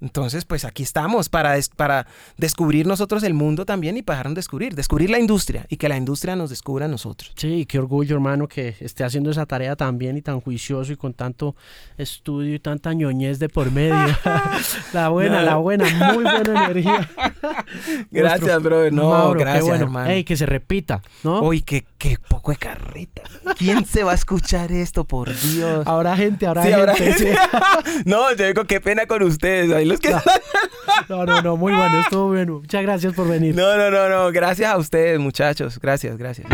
[0.00, 2.06] Entonces, pues aquí estamos para, des- para
[2.36, 6.36] descubrir nosotros el mundo también y para descubrir, descubrir la industria y que la industria
[6.36, 7.32] nos descubra a nosotros.
[7.36, 10.96] Sí, qué orgullo, hermano, que esté haciendo esa tarea tan bien y tan juicioso y
[10.96, 11.56] con tanto
[11.96, 13.94] estudio y tanta ñoñez de por medio.
[14.92, 17.10] la buena, la buena, muy buena energía.
[18.10, 18.92] Gracias, Nuestro brother.
[18.92, 19.84] No, Mauro, gracias, bueno.
[19.84, 20.10] hermano.
[20.10, 21.40] Ey, que se repita, ¿no?
[21.42, 23.22] Uy, qué, qué poco de carreta.
[23.56, 25.86] ¿Quién se va a escuchar esto, por Dios?
[25.86, 26.80] Habrá gente, habrá Sí, gente.
[26.80, 28.02] ahora- sí.
[28.04, 29.72] no, yo digo, qué pena con ustedes.
[29.72, 30.14] Ahí los que...
[31.08, 32.60] No, no, no, muy bueno, estuvo bueno.
[32.60, 33.54] Muchas gracias por venir.
[33.54, 34.32] No, no, no, no.
[34.32, 35.78] Gracias a ustedes, muchachos.
[35.78, 36.46] Gracias, gracias.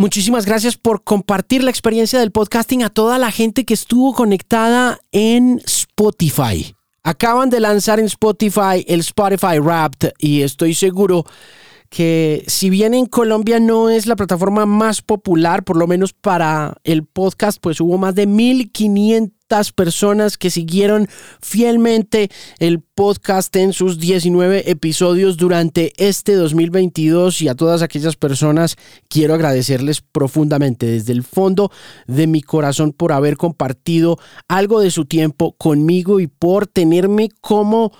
[0.00, 4.98] Muchísimas gracias por compartir la experiencia del podcasting a toda la gente que estuvo conectada
[5.12, 6.74] en Spotify.
[7.02, 11.26] Acaban de lanzar en Spotify el Spotify Wrapped y estoy seguro
[11.90, 16.76] que si bien en Colombia no es la plataforma más popular, por lo menos para
[16.84, 21.08] el podcast, pues hubo más de 1500 personas que siguieron
[21.40, 22.30] fielmente
[22.60, 28.76] el podcast en sus 19 episodios durante este 2022 y a todas aquellas personas
[29.08, 31.72] quiero agradecerles profundamente desde el fondo
[32.06, 37.90] de mi corazón por haber compartido algo de su tiempo conmigo y por tenerme como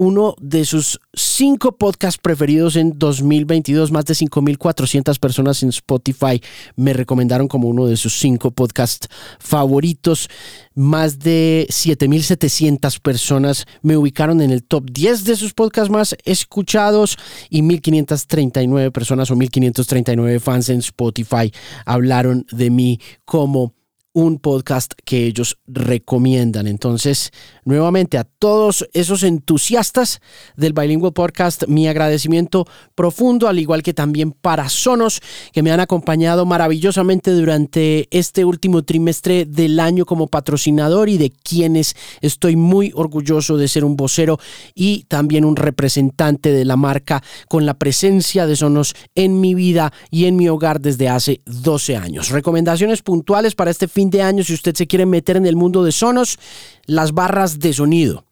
[0.00, 3.92] uno de sus cinco podcasts preferidos en 2022.
[3.92, 6.40] Más de 5.400 personas en Spotify
[6.74, 9.08] me recomendaron como uno de sus cinco podcasts
[9.38, 10.30] favoritos.
[10.74, 17.18] Más de 7.700 personas me ubicaron en el top 10 de sus podcasts más escuchados
[17.50, 21.52] y 1.539 personas o 1.539 fans en Spotify
[21.84, 23.74] hablaron de mí como
[24.12, 26.66] un podcast que ellos recomiendan.
[26.66, 27.30] Entonces,
[27.64, 30.20] nuevamente a todos esos entusiastas
[30.56, 35.20] del Bilingual Podcast, mi agradecimiento profundo, al igual que también para Sonos,
[35.52, 41.30] que me han acompañado maravillosamente durante este último trimestre del año como patrocinador y de
[41.30, 44.38] quienes estoy muy orgulloso de ser un vocero
[44.74, 49.92] y también un representante de la marca con la presencia de Sonos en mi vida
[50.10, 52.30] y en mi hogar desde hace 12 años.
[52.30, 55.84] Recomendaciones puntuales para este fin de año si usted se quiere meter en el mundo
[55.84, 56.38] de Sonos,
[56.86, 58.24] las barras de sonido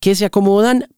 [0.00, 0.88] que se acomodan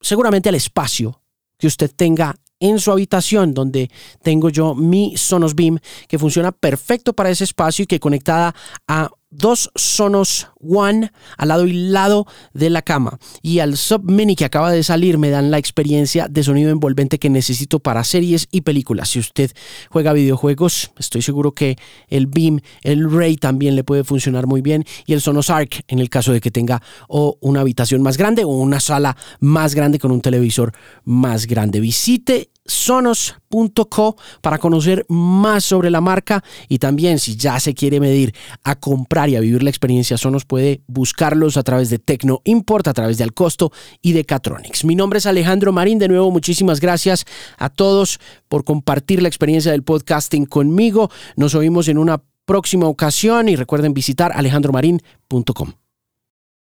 [0.00, 1.22] seguramente al espacio
[1.56, 3.88] que usted tenga en su habitación donde
[4.20, 5.78] tengo yo mi Sonos Beam
[6.08, 8.52] que funciona perfecto para ese espacio y que conectada
[8.88, 14.36] a dos Sonos One al lado y lado de la cama y al Sub Mini
[14.36, 18.48] que acaba de salir me dan la experiencia de sonido envolvente que necesito para series
[18.50, 19.10] y películas.
[19.10, 19.52] Si usted
[19.90, 21.76] juega videojuegos, estoy seguro que
[22.08, 25.98] el Beam, el Ray también le puede funcionar muy bien y el Sonos Arc en
[25.98, 29.98] el caso de que tenga o una habitación más grande o una sala más grande
[29.98, 30.72] con un televisor
[31.04, 31.80] más grande.
[31.80, 38.34] Visite sonos.co para conocer más sobre la marca y también si ya se quiere medir
[38.62, 42.86] a comprar y a vivir la experiencia Sonos puede buscarlos a través de Tecno Import,
[42.86, 43.72] a través de Alcosto
[44.02, 44.84] y de Catronics.
[44.84, 47.24] Mi nombre es Alejandro Marín, de nuevo muchísimas gracias
[47.56, 51.10] a todos por compartir la experiencia del podcasting conmigo.
[51.36, 55.87] Nos oímos en una próxima ocasión y recuerden visitar alejandromarin.com.